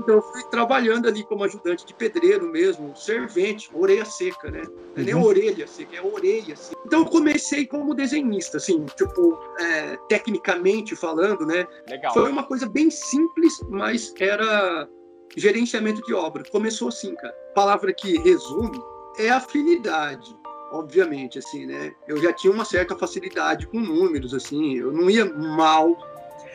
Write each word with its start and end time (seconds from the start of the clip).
Então 0.00 0.16
eu 0.16 0.22
fui 0.22 0.42
trabalhando 0.50 1.06
ali 1.06 1.24
como 1.24 1.44
ajudante 1.44 1.86
de 1.86 1.94
pedreiro 1.94 2.46
mesmo, 2.50 2.94
servente, 2.96 3.68
orelha 3.74 4.04
seca, 4.04 4.50
né? 4.50 4.62
Não 4.96 5.02
é 5.02 5.04
nem 5.04 5.14
Uhum. 5.14 5.22
orelha 5.24 5.66
seca, 5.66 5.96
é 5.96 6.02
orelha 6.02 6.56
seca. 6.56 6.80
Então 6.86 7.00
eu 7.00 7.06
comecei 7.06 7.66
como 7.66 7.94
desenhista, 7.94 8.56
assim, 8.56 8.84
tipo, 8.96 9.38
é, 9.60 9.96
tecnicamente 10.08 10.96
falando, 10.96 11.46
né? 11.46 11.66
Legal. 11.88 12.12
Foi 12.12 12.30
uma 12.30 12.44
coisa 12.44 12.68
bem 12.68 12.90
simples, 12.90 13.60
mas 13.68 14.12
era 14.18 14.88
gerenciamento 15.36 16.02
de 16.02 16.14
obra. 16.14 16.42
Começou 16.50 16.88
assim, 16.88 17.14
cara. 17.14 17.34
Palavra 17.54 17.92
que 17.92 18.18
resume 18.18 18.80
é 19.18 19.28
afinidade, 19.30 20.34
obviamente, 20.72 21.38
assim, 21.38 21.66
né? 21.66 21.92
Eu 22.08 22.16
já 22.18 22.32
tinha 22.32 22.52
uma 22.52 22.64
certa 22.64 22.96
facilidade 22.96 23.66
com 23.68 23.80
números, 23.80 24.32
assim, 24.34 24.76
eu 24.76 24.92
não 24.92 25.08
ia 25.10 25.24
mal. 25.24 25.96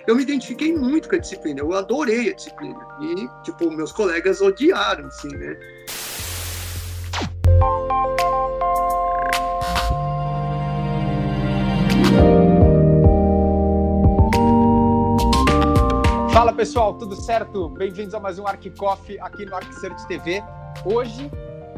Eu 0.08 0.16
me 0.16 0.22
identifiquei 0.22 0.72
muito 0.72 1.10
com 1.10 1.16
a 1.16 1.18
disciplina, 1.18 1.62
eu 1.62 1.74
adorei 1.74 2.30
a 2.30 2.36
disciplina. 2.36 2.80
E, 3.02 3.28
tipo, 3.42 3.72
meus 3.72 3.92
colegas 3.92 4.40
odiaram, 4.40 5.08
assim, 5.08 5.30
né? 5.30 5.58
Fala 16.32 16.54
pessoal, 16.54 16.94
tudo 16.94 17.16
certo? 17.16 17.70
Bem-vindos 17.70 18.14
a 18.14 18.20
mais 18.20 18.38
um 18.38 18.46
ArcCoff 18.46 19.20
aqui 19.20 19.44
no 19.44 19.56
ArcSearch 19.56 20.08
TV. 20.08 20.44
Hoje 20.86 21.32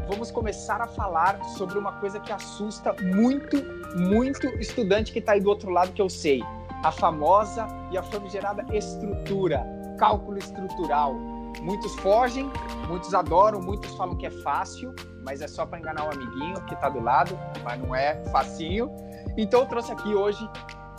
vamos 0.06 0.32
começar 0.32 0.82
a 0.82 0.88
falar 0.88 1.42
sobre 1.58 1.78
uma 1.80 1.94
coisa 1.94 2.20
que 2.20 2.34
assusta 2.34 2.94
muito, 3.02 3.56
muito 3.96 4.48
estudante 4.59 5.14
que 5.14 5.20
está 5.20 5.32
aí 5.32 5.40
do 5.40 5.50
outro 5.50 5.70
lado 5.70 5.94
que 5.94 6.02
eu 6.02 6.09
sei. 6.09 6.44
A 6.84 6.91
famosa 6.91 7.67
e 7.91 7.98
a 7.98 8.04
famigerada 8.04 8.66
estrutura, 8.76 9.66
cálculo 9.98 10.38
estrutural. 10.38 11.13
Muitos 11.62 11.95
fogem, 11.95 12.50
muitos 12.88 13.13
adoram, 13.13 13.59
muitos 13.59 13.94
falam 13.95 14.16
que 14.16 14.26
é 14.26 14.31
fácil, 14.44 14.94
mas 15.23 15.41
é 15.41 15.47
só 15.47 15.66
para 15.66 15.80
enganar 15.80 16.06
o 16.06 16.14
amiguinho 16.14 16.61
que 16.66 16.73
está 16.73 16.88
do 16.88 17.00
lado, 17.00 17.38
mas 17.64 17.81
não 17.81 17.95
é 17.95 18.23
facinho. 18.31 18.92
Então 19.36 19.61
eu 19.61 19.66
trouxe 19.66 19.92
aqui 19.92 20.14
hoje 20.14 20.47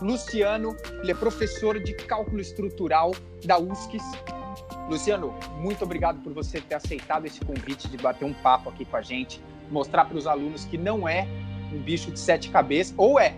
Luciano, 0.00 0.76
ele 1.02 1.10
é 1.10 1.14
professor 1.14 1.78
de 1.82 1.92
cálculo 1.94 2.40
estrutural 2.40 3.12
da 3.44 3.58
USCS. 3.58 4.04
Luciano, 4.88 5.34
muito 5.56 5.82
obrigado 5.84 6.20
por 6.22 6.32
você 6.32 6.60
ter 6.60 6.76
aceitado 6.76 7.26
esse 7.26 7.40
convite 7.40 7.88
de 7.88 7.96
bater 7.96 8.24
um 8.24 8.32
papo 8.32 8.70
aqui 8.70 8.84
com 8.84 8.96
a 8.96 9.02
gente, 9.02 9.42
mostrar 9.70 10.04
para 10.04 10.16
os 10.16 10.26
alunos 10.26 10.64
que 10.64 10.78
não 10.78 11.08
é 11.08 11.26
um 11.72 11.78
bicho 11.78 12.10
de 12.10 12.18
sete 12.18 12.48
cabeças, 12.48 12.94
ou 12.96 13.18
é, 13.18 13.34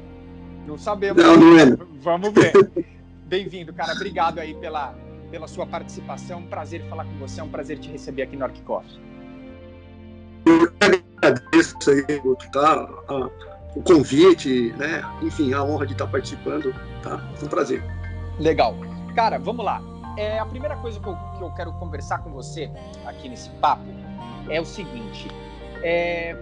não 0.71 0.79
sabemos. 0.79 1.23
Não, 1.23 1.37
não 1.37 1.59
é. 1.59 1.77
Vamos 2.01 2.33
ver. 2.33 2.53
Bem-vindo, 3.27 3.73
cara. 3.73 3.93
Obrigado 3.93 4.39
aí 4.39 4.55
pela, 4.55 4.95
pela 5.31 5.49
sua 5.49 5.67
participação. 5.67 6.41
Um 6.41 6.47
prazer 6.47 6.83
falar 6.89 7.05
com 7.05 7.19
você, 7.19 7.41
é 7.41 7.45
um 7.45 7.49
prazer 7.49 7.79
te 7.79 7.91
receber 7.91 8.23
aqui 8.23 8.37
no 8.37 8.45
ArcCoff. 8.45 8.87
Agradeço 10.81 11.77
aí, 11.91 12.05
tá? 12.53 12.89
o 13.77 13.83
convite, 13.83 14.73
né? 14.79 15.03
Enfim, 15.23 15.53
a 15.53 15.63
honra 15.63 15.87
de 15.87 15.93
estar 15.93 16.07
participando, 16.07 16.75
tá? 17.03 17.19
Foi 17.35 17.47
um 17.47 17.51
prazer. 17.51 17.85
Legal. 18.39 18.75
Cara, 19.15 19.39
vamos 19.39 19.65
lá. 19.65 19.83
É, 20.17 20.39
a 20.39 20.47
primeira 20.47 20.77
coisa 20.77 20.99
que 20.99 21.07
eu, 21.07 21.17
que 21.37 21.43
eu 21.43 21.51
quero 21.53 21.73
conversar 21.75 22.19
com 22.19 22.31
você 22.31 22.71
aqui 23.07 23.29
nesse 23.29 23.51
papo 23.51 23.85
é 24.49 24.61
o 24.61 24.65
seguinte: 24.65 25.29
é, 25.83 26.35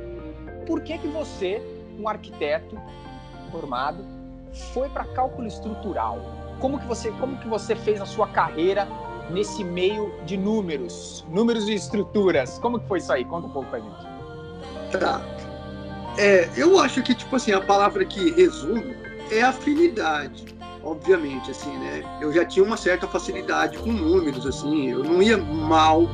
por 0.66 0.80
que, 0.82 0.96
que 0.98 1.08
você, 1.08 1.62
um 1.98 2.08
arquiteto 2.08 2.80
formado, 3.50 4.17
foi 4.59 4.89
para 4.89 5.05
cálculo 5.05 5.47
estrutural? 5.47 6.20
Como 6.61 6.78
que 6.78 6.87
você, 6.87 7.11
como 7.12 7.37
que 7.39 7.48
você 7.48 7.77
fez 7.77 8.01
a 8.01 8.06
sua 8.06 8.27
carreira 8.28 8.87
nesse 9.31 9.62
meio 9.62 10.12
de 10.25 10.37
números, 10.37 11.25
números 11.28 11.69
e 11.69 11.75
estruturas? 11.75 12.59
Como 12.59 12.81
que 12.81 12.86
foi 12.86 12.98
isso 12.98 13.12
aí? 13.12 13.25
Conta 13.25 13.47
um 13.47 13.51
pouco 13.51 13.69
pra 13.70 13.81
gente. 13.81 14.98
Tá. 14.98 15.20
É, 16.17 16.48
eu 16.56 16.81
acho 16.81 17.03
que, 17.03 17.14
tipo 17.14 17.36
assim, 17.36 17.53
a 17.53 17.61
palavra 17.61 18.05
que 18.05 18.33
resume 18.33 18.97
é 19.30 19.42
afinidade, 19.42 20.47
obviamente, 20.83 21.51
assim, 21.51 21.70
né? 21.79 22.02
Eu 22.20 22.33
já 22.33 22.45
tinha 22.45 22.64
uma 22.64 22.77
certa 22.77 23.07
facilidade 23.07 23.79
com 23.79 23.92
números, 23.92 24.45
assim, 24.47 24.91
eu 24.91 25.05
não 25.05 25.23
ia 25.23 25.39
mal 25.39 26.08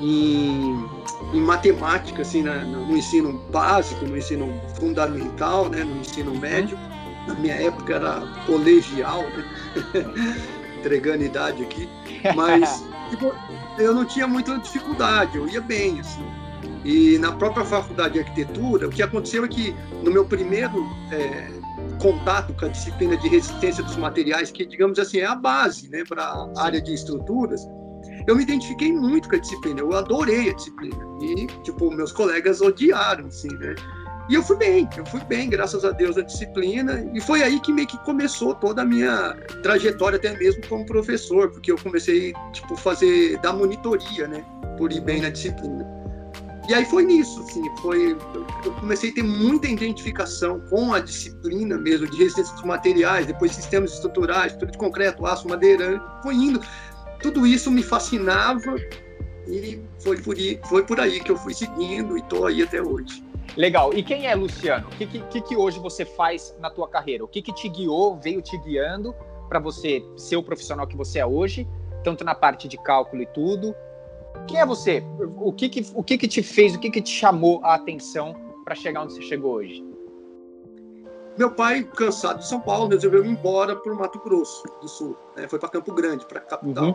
em, 0.00 0.86
em 1.32 1.40
matemática, 1.40 2.22
assim, 2.22 2.42
no 2.42 2.96
ensino 2.96 3.32
básico, 3.50 4.04
no 4.04 4.18
ensino 4.18 4.60
fundamental, 4.78 5.68
né? 5.68 5.82
No 5.82 6.00
ensino 6.00 6.34
médio. 6.38 6.78
Na 7.28 7.34
minha 7.34 7.54
época 7.54 7.94
era 7.94 8.22
colegial, 8.46 9.22
né? 9.22 9.44
Entregando 10.78 11.24
idade 11.24 11.62
aqui. 11.62 11.88
Mas 12.34 12.84
tipo, 13.10 13.32
eu 13.78 13.94
não 13.94 14.04
tinha 14.04 14.26
muita 14.26 14.58
dificuldade, 14.58 15.36
eu 15.36 15.48
ia 15.48 15.60
bem, 15.60 16.00
assim. 16.00 16.24
E 16.84 17.18
na 17.18 17.32
própria 17.32 17.64
faculdade 17.64 18.14
de 18.14 18.20
arquitetura, 18.20 18.88
o 18.88 18.90
que 18.90 19.02
aconteceu 19.02 19.44
é 19.44 19.48
que 19.48 19.74
no 20.02 20.10
meu 20.10 20.24
primeiro 20.24 20.86
é, 21.12 21.48
contato 22.00 22.54
com 22.54 22.66
a 22.66 22.68
disciplina 22.68 23.16
de 23.16 23.28
resistência 23.28 23.82
dos 23.82 23.96
materiais, 23.96 24.50
que 24.50 24.64
digamos 24.64 24.98
assim 24.98 25.18
é 25.18 25.26
a 25.26 25.34
base, 25.34 25.88
né, 25.88 26.04
para 26.08 26.22
a 26.22 26.62
área 26.64 26.80
de 26.80 26.94
estruturas, 26.94 27.68
eu 28.26 28.36
me 28.36 28.42
identifiquei 28.42 28.92
muito 28.92 29.28
com 29.28 29.36
a 29.36 29.38
disciplina. 29.38 29.80
Eu 29.80 29.92
adorei 29.94 30.50
a 30.50 30.54
disciplina 30.54 30.96
e 31.20 31.46
tipo 31.62 31.90
meus 31.90 32.12
colegas 32.12 32.60
odiaram, 32.60 33.26
assim, 33.26 33.48
né? 33.48 33.74
E 34.28 34.34
eu 34.34 34.42
fui 34.42 34.56
bem, 34.56 34.86
eu 34.96 35.06
fui 35.06 35.20
bem, 35.24 35.48
graças 35.48 35.84
a 35.86 35.90
Deus, 35.90 36.18
a 36.18 36.22
disciplina. 36.22 37.08
E 37.14 37.20
foi 37.20 37.42
aí 37.42 37.58
que 37.60 37.72
meio 37.72 37.88
que 37.88 37.96
começou 38.04 38.54
toda 38.54 38.82
a 38.82 38.84
minha 38.84 39.34
trajetória, 39.62 40.16
até 40.16 40.36
mesmo 40.36 40.66
como 40.68 40.84
professor, 40.84 41.50
porque 41.50 41.72
eu 41.72 41.78
comecei, 41.78 42.34
tipo, 42.52 42.76
fazer, 42.76 43.38
dar 43.38 43.54
monitoria, 43.54 44.28
né? 44.28 44.44
Por 44.76 44.92
ir 44.92 45.00
bem 45.00 45.22
na 45.22 45.30
disciplina. 45.30 45.86
E 46.68 46.74
aí 46.74 46.84
foi 46.84 47.02
nisso, 47.04 47.40
assim, 47.40 47.62
foi... 47.80 48.14
Eu 48.62 48.72
comecei 48.74 49.08
a 49.08 49.14
ter 49.14 49.22
muita 49.22 49.66
identificação 49.66 50.60
com 50.68 50.92
a 50.92 51.00
disciplina 51.00 51.78
mesmo, 51.78 52.06
de 52.06 52.18
resistência 52.18 52.52
dos 52.54 52.64
materiais, 52.64 53.24
depois 53.24 53.54
sistemas 53.54 53.94
estruturais, 53.94 54.52
estrutura 54.52 54.72
de 54.72 54.78
concreto, 54.78 55.24
aço, 55.24 55.48
madeira, 55.48 55.98
foi 56.22 56.34
indo. 56.34 56.60
Tudo 57.22 57.46
isso 57.46 57.70
me 57.70 57.82
fascinava 57.82 58.76
e 59.46 59.80
foi 60.00 60.18
por, 60.18 60.36
aí, 60.36 60.60
foi 60.68 60.82
por 60.84 61.00
aí 61.00 61.20
que 61.20 61.32
eu 61.32 61.38
fui 61.38 61.54
seguindo 61.54 62.18
e 62.18 62.20
estou 62.20 62.46
aí 62.46 62.62
até 62.62 62.82
hoje. 62.82 63.26
Legal. 63.56 63.92
E 63.92 64.02
quem 64.02 64.26
é 64.26 64.34
Luciano? 64.34 64.88
O 64.88 64.90
que, 64.90 65.06
que, 65.06 65.40
que 65.40 65.56
hoje 65.56 65.78
você 65.78 66.04
faz 66.04 66.54
na 66.60 66.70
tua 66.70 66.88
carreira? 66.88 67.24
O 67.24 67.28
que, 67.28 67.42
que 67.42 67.52
te 67.52 67.68
guiou, 67.68 68.16
veio 68.16 68.40
te 68.40 68.56
guiando 68.58 69.14
para 69.48 69.58
você 69.58 70.02
ser 70.16 70.36
o 70.36 70.42
profissional 70.42 70.86
que 70.86 70.96
você 70.96 71.18
é 71.18 71.26
hoje, 71.26 71.66
tanto 72.04 72.24
na 72.24 72.34
parte 72.34 72.68
de 72.68 72.76
cálculo 72.78 73.22
e 73.22 73.26
tudo? 73.26 73.74
Quem 74.46 74.60
é 74.60 74.66
você? 74.66 75.02
O 75.36 75.52
que, 75.52 75.68
que, 75.68 75.86
o 75.94 76.02
que, 76.02 76.18
que 76.18 76.28
te 76.28 76.42
fez, 76.42 76.74
o 76.74 76.78
que, 76.78 76.90
que 76.90 77.02
te 77.02 77.10
chamou 77.10 77.60
a 77.64 77.74
atenção 77.74 78.34
para 78.64 78.74
chegar 78.74 79.02
onde 79.02 79.14
você 79.14 79.22
chegou 79.22 79.54
hoje? 79.54 79.84
Meu 81.36 81.50
pai, 81.52 81.84
cansado 81.84 82.40
de 82.40 82.48
São 82.48 82.60
Paulo, 82.60 82.88
resolveu 82.88 83.24
ir 83.24 83.28
embora 83.28 83.76
para 83.76 83.92
o 83.92 83.96
Mato 83.96 84.18
Grosso 84.20 84.64
do 84.80 84.88
Sul. 84.88 85.16
né? 85.36 85.46
Foi 85.46 85.58
para 85.58 85.68
Campo 85.68 85.92
Grande, 85.94 86.26
para 86.26 86.40
a 86.40 86.42
capital. 86.42 86.84
Uhum. 86.84 86.94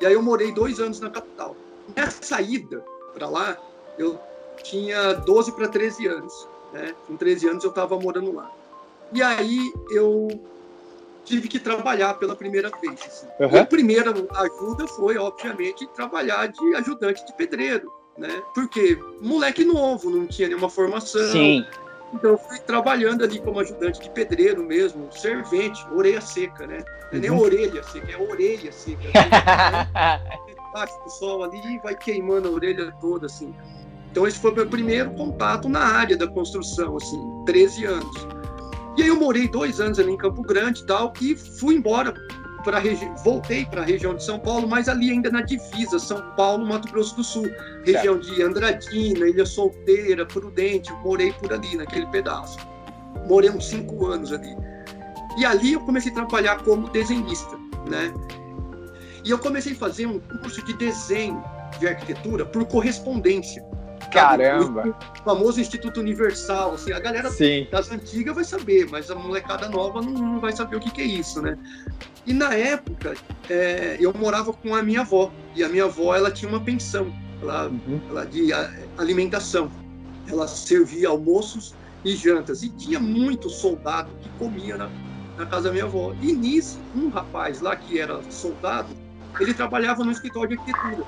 E 0.00 0.06
aí 0.06 0.12
eu 0.12 0.22
morei 0.22 0.52
dois 0.52 0.80
anos 0.80 1.00
na 1.00 1.10
capital. 1.10 1.54
Nessa 1.96 2.40
ida 2.40 2.84
para 3.14 3.28
lá, 3.28 3.56
eu 3.96 4.18
tinha 4.62 5.14
12 5.14 5.52
para 5.52 5.68
13 5.68 6.06
anos. 6.06 6.48
Né? 6.72 6.94
Com 7.06 7.16
13 7.16 7.48
anos 7.48 7.64
eu 7.64 7.70
estava 7.70 7.98
morando 7.98 8.32
lá. 8.34 8.50
E 9.12 9.22
aí 9.22 9.72
eu 9.90 10.28
tive 11.24 11.48
que 11.48 11.58
trabalhar 11.58 12.14
pela 12.14 12.34
primeira 12.34 12.70
vez. 12.80 13.00
Assim. 13.06 13.26
Uhum. 13.40 13.60
A 13.60 13.64
primeira 13.64 14.10
ajuda 14.36 14.86
foi, 14.88 15.16
obviamente, 15.18 15.86
trabalhar 15.88 16.46
de 16.46 16.74
ajudante 16.76 17.24
de 17.26 17.32
pedreiro. 17.34 17.92
Né? 18.16 18.42
Porque 18.54 18.98
moleque 19.20 19.64
novo, 19.64 20.10
não 20.10 20.26
tinha 20.26 20.48
nenhuma 20.48 20.68
formação. 20.68 21.22
Sim. 21.32 21.64
Então 22.12 22.30
eu 22.32 22.38
fui 22.38 22.58
trabalhando 22.60 23.22
ali 23.22 23.38
como 23.38 23.60
ajudante 23.60 24.00
de 24.00 24.10
pedreiro 24.10 24.62
mesmo, 24.64 25.08
servente, 25.12 25.86
orelha 25.92 26.20
seca, 26.22 26.66
né? 26.66 26.82
Não 27.12 27.18
é 27.18 27.20
nem 27.20 27.30
Uhum. 27.30 27.38
orelha 27.40 27.82
seca, 27.84 28.10
é 28.10 28.16
orelha 28.16 28.72
seca. 28.72 29.02
né? 29.04 29.12
Debaixo 30.68 30.98
do 31.04 31.10
sol 31.10 31.44
ali 31.44 31.60
e 31.74 31.78
vai 31.78 31.94
queimando 31.94 32.48
a 32.48 32.50
orelha 32.50 32.92
toda, 33.00 33.26
assim. 33.26 33.54
Então 34.18 34.26
esse 34.26 34.40
foi 34.40 34.50
o 34.50 34.54
meu 34.56 34.66
primeiro 34.66 35.12
contato 35.12 35.68
na 35.68 35.78
área 35.78 36.16
da 36.16 36.26
construção, 36.26 36.96
assim, 36.96 37.44
13 37.46 37.84
anos. 37.84 38.26
E 38.96 39.02
aí 39.02 39.06
eu 39.06 39.14
morei 39.14 39.46
dois 39.46 39.78
anos 39.78 39.96
ali 40.00 40.10
em 40.10 40.16
Campo 40.16 40.42
Grande 40.42 40.82
e 40.82 40.86
tal, 40.86 41.12
e 41.20 41.36
fui 41.36 41.76
embora 41.76 42.12
para 42.64 42.80
regi... 42.80 43.08
voltei 43.22 43.64
para 43.64 43.82
a 43.82 43.84
região 43.84 44.16
de 44.16 44.24
São 44.24 44.40
Paulo, 44.40 44.66
mas 44.66 44.88
ali 44.88 45.12
ainda 45.12 45.30
na 45.30 45.40
divisa 45.40 46.00
São 46.00 46.20
Paulo, 46.34 46.66
Mato 46.66 46.90
Grosso 46.90 47.14
do 47.14 47.22
Sul, 47.22 47.48
região 47.84 48.18
de 48.18 48.42
Andradina, 48.42 49.28
Ilha 49.28 49.46
Solteira, 49.46 50.26
Prudente, 50.26 50.92
morei 51.04 51.32
por 51.34 51.52
ali 51.52 51.76
naquele 51.76 52.06
pedaço. 52.06 52.58
Morei 53.28 53.50
uns 53.50 53.66
cinco 53.66 54.04
anos 54.06 54.32
ali. 54.32 54.56
E 55.38 55.44
ali 55.44 55.74
eu 55.74 55.80
comecei 55.82 56.10
a 56.10 56.16
trabalhar 56.16 56.64
como 56.64 56.88
desenhista, 56.88 57.56
né? 57.88 58.12
E 59.24 59.30
eu 59.30 59.38
comecei 59.38 59.74
a 59.74 59.76
fazer 59.76 60.06
um 60.06 60.18
curso 60.18 60.60
de 60.64 60.72
desenho 60.72 61.40
de 61.78 61.86
arquitetura 61.86 62.44
por 62.44 62.64
correspondência. 62.66 63.64
Caramba! 64.12 64.96
O 65.20 65.22
famoso 65.22 65.60
Instituto 65.60 66.00
Universal, 66.00 66.74
assim, 66.74 66.92
a 66.92 67.00
galera 67.00 67.30
Sim. 67.30 67.66
das 67.70 67.90
antigas 67.90 68.34
vai 68.34 68.44
saber, 68.44 68.88
mas 68.90 69.10
a 69.10 69.14
molecada 69.14 69.68
nova 69.68 70.00
não, 70.00 70.12
não 70.12 70.40
vai 70.40 70.52
saber 70.52 70.76
o 70.76 70.80
que, 70.80 70.90
que, 70.90 71.02
é 71.02 71.04
isso, 71.04 71.42
né? 71.42 71.58
E 72.26 72.32
na 72.32 72.54
época, 72.54 73.14
é, 73.48 73.96
eu 74.00 74.12
morava 74.14 74.52
com 74.52 74.74
a 74.74 74.82
minha 74.82 75.02
avó, 75.02 75.30
e 75.54 75.62
a 75.62 75.68
minha 75.68 75.84
avó, 75.84 76.14
ela 76.14 76.30
tinha 76.30 76.48
uma 76.48 76.60
pensão 76.60 77.12
ela, 77.42 77.68
uhum. 77.68 78.00
ela 78.10 78.24
de 78.24 78.50
alimentação. 78.96 79.70
Ela 80.26 80.46
servia 80.46 81.08
almoços 81.08 81.74
e 82.04 82.14
jantas, 82.14 82.62
e 82.62 82.68
tinha 82.70 83.00
muito 83.00 83.48
soldado 83.48 84.10
que 84.20 84.28
comia 84.38 84.76
na, 84.76 84.90
na 85.36 85.46
casa 85.46 85.68
da 85.68 85.72
minha 85.72 85.84
avó. 85.84 86.14
E 86.20 86.32
nisso, 86.32 86.78
um 86.94 87.08
rapaz 87.08 87.60
lá 87.60 87.76
que 87.76 87.98
era 87.98 88.20
soldado, 88.30 88.88
ele 89.40 89.54
trabalhava 89.54 90.04
no 90.04 90.10
escritório 90.10 90.50
de 90.50 90.58
arquitetura 90.58 91.06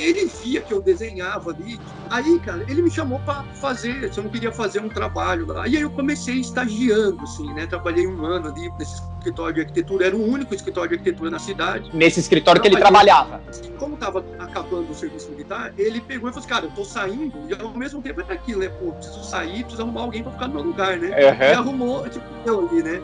ele 0.00 0.26
via 0.26 0.60
que 0.60 0.72
eu 0.72 0.80
desenhava 0.80 1.50
ali. 1.50 1.78
Aí, 2.10 2.38
cara, 2.40 2.64
ele 2.68 2.82
me 2.82 2.90
chamou 2.90 3.18
para 3.20 3.42
fazer, 3.54 4.12
se 4.12 4.18
eu 4.18 4.24
não 4.24 4.30
queria 4.30 4.52
fazer 4.52 4.80
um 4.80 4.88
trabalho 4.88 5.46
lá. 5.46 5.66
E 5.66 5.76
aí 5.76 5.82
eu 5.82 5.90
comecei 5.90 6.36
estagiando, 6.36 7.22
assim, 7.22 7.52
né? 7.54 7.66
Trabalhei 7.66 8.06
um 8.06 8.24
ano 8.24 8.48
ali 8.48 8.70
nesse 8.78 9.02
escritório 9.18 9.54
de 9.54 9.60
arquitetura, 9.60 10.06
era 10.06 10.16
o 10.16 10.24
único 10.26 10.54
escritório 10.54 10.90
de 10.90 10.94
arquitetura 10.96 11.30
na 11.30 11.38
cidade. 11.38 11.90
Nesse 11.94 12.20
escritório 12.20 12.60
que 12.60 12.68
ele 12.68 12.76
trabalhava. 12.76 13.40
Como 13.78 13.96
tava 13.96 14.24
acabando 14.38 14.90
o 14.90 14.94
serviço 14.94 15.30
militar, 15.30 15.72
ele 15.76 16.00
pegou 16.00 16.28
e 16.28 16.32
falou 16.32 16.38
assim, 16.38 16.48
cara, 16.48 16.66
eu 16.66 16.70
tô 16.70 16.84
saindo, 16.84 17.38
e 17.48 17.62
ao 17.62 17.76
mesmo 17.76 18.00
tempo 18.02 18.20
é 18.20 18.32
aquilo, 18.32 18.60
né? 18.60 18.68
Pô, 18.68 18.92
preciso 18.92 19.22
sair, 19.24 19.62
preciso 19.62 19.82
arrumar 19.82 20.02
alguém 20.02 20.22
para 20.22 20.32
ficar 20.32 20.48
no 20.48 20.54
meu 20.54 20.62
lugar, 20.64 20.98
né? 20.98 21.08
Uhum. 21.08 21.42
E 21.42 21.52
arrumou, 21.52 22.08
tipo, 22.08 22.24
eu 22.46 22.68
ali, 22.68 22.82
né? 22.82 23.00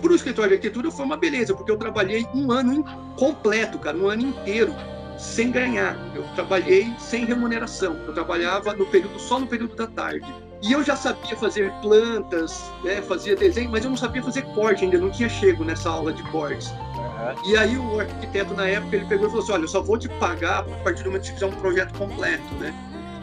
Para 0.00 0.12
o 0.12 0.14
escritório 0.14 0.50
de 0.50 0.56
arquitetura 0.56 0.90
foi 0.90 1.04
uma 1.06 1.16
beleza, 1.16 1.54
porque 1.54 1.70
eu 1.70 1.78
trabalhei 1.78 2.26
um 2.34 2.52
ano 2.52 2.84
completo, 3.16 3.78
cara, 3.78 3.96
um 3.96 4.08
ano 4.08 4.22
inteiro 4.22 4.74
sem 5.18 5.50
ganhar. 5.50 5.96
Eu 6.14 6.22
trabalhei 6.34 6.92
sem 6.98 7.24
remuneração. 7.24 7.96
Eu 8.06 8.14
trabalhava 8.14 8.74
no 8.74 8.86
período 8.86 9.18
só 9.18 9.38
no 9.38 9.46
período 9.46 9.74
da 9.76 9.86
tarde. 9.86 10.26
E 10.62 10.72
eu 10.72 10.82
já 10.82 10.96
sabia 10.96 11.36
fazer 11.36 11.70
plantas, 11.82 12.64
né, 12.82 13.02
fazia 13.02 13.36
desenho, 13.36 13.70
mas 13.70 13.84
eu 13.84 13.90
não 13.90 13.96
sabia 13.98 14.22
fazer 14.22 14.42
corte 14.54 14.84
ainda, 14.84 14.96
não 14.96 15.10
tinha 15.10 15.28
chego 15.28 15.62
nessa 15.62 15.90
aula 15.90 16.10
de 16.10 16.22
cortes. 16.30 16.70
Uhum. 16.70 17.50
E 17.50 17.56
aí 17.56 17.76
o 17.76 18.00
arquiteto 18.00 18.54
na 18.54 18.66
época 18.66 18.96
ele 18.96 19.04
pegou 19.04 19.26
e 19.26 19.30
falou 19.30 19.42
assim: 19.42 19.52
"Olha, 19.52 19.64
eu 19.64 19.68
só 19.68 19.82
vou 19.82 19.98
te 19.98 20.08
pagar 20.08 20.60
a 20.60 20.62
partir 20.82 21.02
do 21.02 21.10
momento 21.10 21.22
que 21.22 21.28
você 21.28 21.34
fizer 21.34 21.46
um 21.46 21.60
projeto 21.60 21.98
completo, 21.98 22.54
né?" 22.54 22.74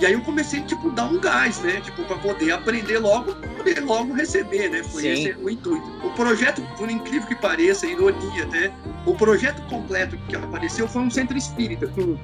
E 0.01 0.05
aí 0.05 0.13
eu 0.13 0.21
comecei, 0.21 0.61
tipo, 0.61 0.89
dar 0.89 1.05
um 1.05 1.19
gás, 1.19 1.61
né? 1.61 1.79
Tipo, 1.79 2.03
para 2.05 2.17
poder 2.17 2.51
aprender 2.51 2.97
logo, 2.97 3.35
poder 3.35 3.79
logo 3.81 4.13
receber, 4.13 4.67
né? 4.67 4.81
Foi 4.83 5.03
Sim. 5.03 5.09
esse 5.09 5.35
o 5.39 5.47
intuito. 5.47 5.85
O 6.03 6.09
projeto, 6.15 6.59
por 6.75 6.89
incrível 6.89 7.27
que 7.27 7.35
pareça, 7.35 7.85
ironia 7.85 8.45
até, 8.45 8.71
o 9.05 9.15
projeto 9.15 9.61
completo 9.63 10.17
que 10.27 10.35
apareceu 10.35 10.87
foi 10.87 11.01
um 11.01 11.09
centro 11.09 11.37
espírita, 11.37 11.87
com 11.87 12.17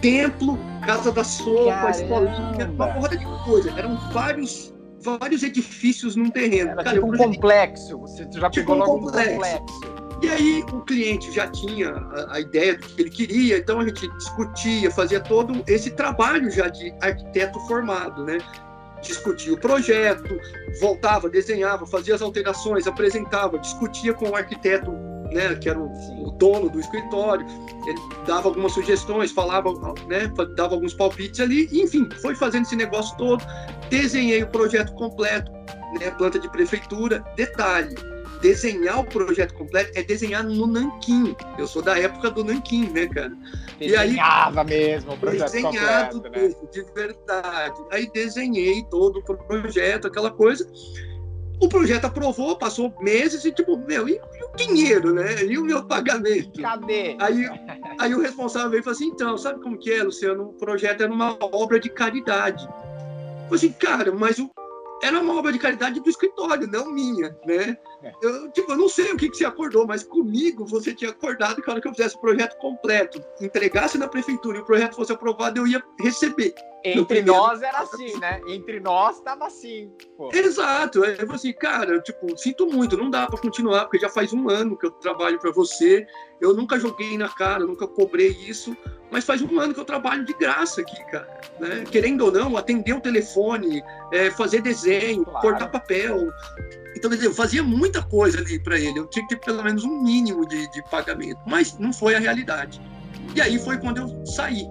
templo, 0.00 0.58
casa 0.84 1.10
da 1.10 1.24
sopa, 1.24 1.70
Caramba. 1.70 1.90
escolinha, 1.90 2.70
uma 2.70 2.88
porrada 2.88 3.16
de 3.16 3.24
coisa. 3.44 3.70
Eram 3.70 3.96
vários 4.12 4.72
vários 5.02 5.42
edifícios 5.42 6.14
num 6.14 6.30
terreno. 6.30 6.70
Era 6.70 6.84
Cara, 6.84 6.96
tipo 6.96 7.12
um 7.12 7.16
complexo. 7.16 7.98
Você 7.98 8.28
já 8.32 8.50
tipo 8.50 8.66
pegou 8.66 8.76
um 8.76 8.78
logo 8.78 9.06
complexo. 9.06 9.30
um 9.30 9.34
complexo. 9.34 10.02
E 10.22 10.28
aí 10.28 10.64
o 10.72 10.80
cliente 10.82 11.32
já 11.32 11.48
tinha 11.48 11.90
a, 11.90 12.36
a, 12.36 12.40
ideia 12.40 12.78
do 12.78 12.86
que 12.86 13.02
ele 13.02 13.10
queria, 13.10 13.58
então 13.58 13.80
a 13.80 13.84
gente 13.84 14.06
discutia, 14.18 14.88
fazia 14.88 15.18
todo 15.18 15.64
esse 15.66 15.90
trabalho 15.90 16.48
já 16.48 16.68
de 16.68 16.94
arquiteto 17.00 17.58
formado, 17.66 18.24
né? 18.24 18.38
Discutia 19.02 19.52
o 19.52 19.58
projeto, 19.58 20.38
voltava, 20.80 21.28
desenhava, 21.28 21.84
fazia 21.86 22.14
as 22.14 22.22
alterações, 22.22 22.86
apresentava, 22.86 23.58
discutia 23.58 24.14
com 24.14 24.28
o 24.28 24.36
arquiteto, 24.36 24.92
né, 25.32 25.54
que 25.54 25.68
era 25.68 25.78
o, 25.78 25.90
o 26.26 26.30
dono 26.32 26.68
do 26.68 26.80
escritório, 26.80 27.46
ele 27.86 27.98
dava 28.26 28.48
algumas 28.48 28.72
sugestões, 28.72 29.32
falava, 29.32 29.72
né, 30.08 30.30
dava 30.56 30.74
alguns 30.74 30.94
palpites 30.94 31.40
ali, 31.40 31.68
enfim, 31.72 32.08
foi 32.20 32.34
fazendo 32.34 32.64
esse 32.64 32.76
negócio 32.76 33.16
todo, 33.16 33.44
desenhei 33.88 34.42
o 34.42 34.48
projeto 34.48 34.92
completo, 34.94 35.50
né, 35.98 36.10
planta 36.16 36.38
de 36.38 36.48
prefeitura, 36.50 37.24
detalhe, 37.36 37.94
desenhar 38.42 38.98
o 38.98 39.04
projeto 39.04 39.54
completo 39.54 39.92
é 39.94 40.02
desenhar 40.02 40.42
no 40.42 40.66
Nanquim. 40.66 41.34
Eu 41.56 41.66
sou 41.66 41.80
da 41.80 41.96
época 41.96 42.30
do 42.30 42.42
Nanquim, 42.42 42.90
né, 42.90 43.06
cara? 43.06 43.32
Desenhava 43.78 44.60
e 44.60 44.60
aí, 44.60 44.66
mesmo 44.66 45.12
o 45.12 45.16
projeto 45.16 45.52
desenhado 45.52 46.20
completo, 46.20 46.62
né? 46.62 46.68
de 46.72 46.82
verdade. 46.92 47.80
Aí 47.90 48.10
desenhei 48.10 48.84
todo 48.90 49.20
o 49.20 49.22
projeto, 49.22 50.08
aquela 50.08 50.30
coisa. 50.30 50.68
O 51.62 51.68
projeto 51.68 52.06
aprovou, 52.06 52.58
passou 52.58 52.92
meses 53.00 53.44
e 53.44 53.52
tipo, 53.52 53.78
meu, 53.78 54.08
e, 54.08 54.14
e, 54.14 54.44
o 54.44 54.56
dinheiro, 54.56 55.14
né? 55.14 55.44
E 55.44 55.56
o 55.56 55.64
meu 55.64 55.86
pagamento? 55.86 56.60
Cadê? 56.60 57.16
Aí, 57.20 57.48
aí 58.00 58.12
o 58.12 58.20
responsável 58.20 58.70
veio 58.70 58.80
e 58.80 58.82
falou 58.82 58.96
assim, 58.96 59.06
então, 59.06 59.38
sabe 59.38 59.62
como 59.62 59.78
que 59.78 59.92
é, 59.92 60.02
Luciano? 60.02 60.48
O 60.48 60.52
projeto 60.54 61.02
era 61.04 61.12
uma 61.12 61.38
obra 61.40 61.78
de 61.78 61.88
caridade. 61.88 62.64
Eu 62.64 63.44
falei 63.44 63.54
assim, 63.54 63.72
cara, 63.74 64.10
mas 64.10 64.40
o, 64.40 64.50
era 65.04 65.20
uma 65.20 65.38
obra 65.38 65.52
de 65.52 65.60
caridade 65.60 66.00
do 66.00 66.10
escritório, 66.10 66.66
não 66.66 66.92
minha, 66.92 67.36
né? 67.46 67.76
É. 68.02 68.12
Eu, 68.20 68.50
tipo, 68.50 68.72
eu 68.72 68.76
não 68.76 68.88
sei 68.88 69.12
o 69.12 69.16
que, 69.16 69.28
que 69.28 69.36
você 69.36 69.44
acordou, 69.44 69.86
mas 69.86 70.02
comigo 70.02 70.66
você 70.66 70.94
tinha 70.94 71.10
acordado 71.10 71.62
que 71.62 71.70
a 71.70 71.72
hora 71.72 71.80
que 71.80 71.88
eu 71.88 71.94
fizesse 71.94 72.16
o 72.16 72.20
projeto 72.20 72.56
completo, 72.58 73.22
entregasse 73.40 73.96
na 73.96 74.08
prefeitura 74.08 74.58
e 74.58 74.60
o 74.60 74.64
projeto 74.64 74.96
fosse 74.96 75.12
aprovado, 75.12 75.58
eu 75.58 75.66
ia 75.66 75.82
receber. 76.00 76.54
Entre 76.84 77.22
nós 77.22 77.62
era 77.62 77.78
assim, 77.78 78.18
né? 78.18 78.40
Entre 78.48 78.80
nós 78.80 79.18
estava 79.18 79.46
assim. 79.46 79.92
Pô. 80.16 80.30
Exato. 80.32 81.04
Eu 81.04 81.16
falei 81.16 81.34
assim, 81.36 81.52
cara, 81.52 82.00
tipo, 82.00 82.36
sinto 82.36 82.66
muito, 82.66 82.96
não 82.96 83.08
dá 83.08 83.26
para 83.26 83.40
continuar, 83.40 83.84
porque 83.84 84.00
já 84.00 84.08
faz 84.08 84.32
um 84.32 84.50
ano 84.50 84.76
que 84.76 84.86
eu 84.86 84.90
trabalho 84.90 85.38
para 85.38 85.52
você. 85.52 86.04
Eu 86.40 86.52
nunca 86.54 86.80
joguei 86.80 87.16
na 87.16 87.28
cara, 87.28 87.64
nunca 87.64 87.86
cobrei 87.86 88.30
isso 88.30 88.76
mas 89.12 89.26
faz 89.26 89.42
um 89.42 89.60
ano 89.60 89.74
que 89.74 89.78
eu 89.78 89.84
trabalho 89.84 90.24
de 90.24 90.32
graça 90.32 90.80
aqui, 90.80 91.04
cara. 91.10 91.28
Né? 91.60 91.84
Querendo 91.90 92.22
ou 92.22 92.32
não, 92.32 92.56
atender 92.56 92.94
o 92.94 93.00
telefone, 93.00 93.82
é, 94.10 94.30
fazer 94.30 94.62
desenho, 94.62 95.22
claro. 95.22 95.40
cortar 95.42 95.68
papel. 95.68 96.30
Então, 97.02 97.10
quer 97.10 97.16
dizer, 97.16 97.30
eu 97.30 97.34
fazia 97.34 97.64
muita 97.64 98.00
coisa 98.00 98.38
ali 98.38 98.60
para 98.60 98.78
ele. 98.78 98.96
Eu 98.96 99.08
tinha 99.08 99.26
que 99.26 99.34
ter 99.34 99.44
pelo 99.44 99.60
menos 99.64 99.82
um 99.82 100.04
mínimo 100.04 100.46
de, 100.46 100.70
de 100.70 100.80
pagamento, 100.88 101.40
mas 101.44 101.76
não 101.76 101.92
foi 101.92 102.14
a 102.14 102.20
realidade. 102.20 102.80
E 103.34 103.40
aí 103.40 103.58
foi 103.58 103.76
quando 103.76 103.98
eu 103.98 104.24
saí. 104.24 104.68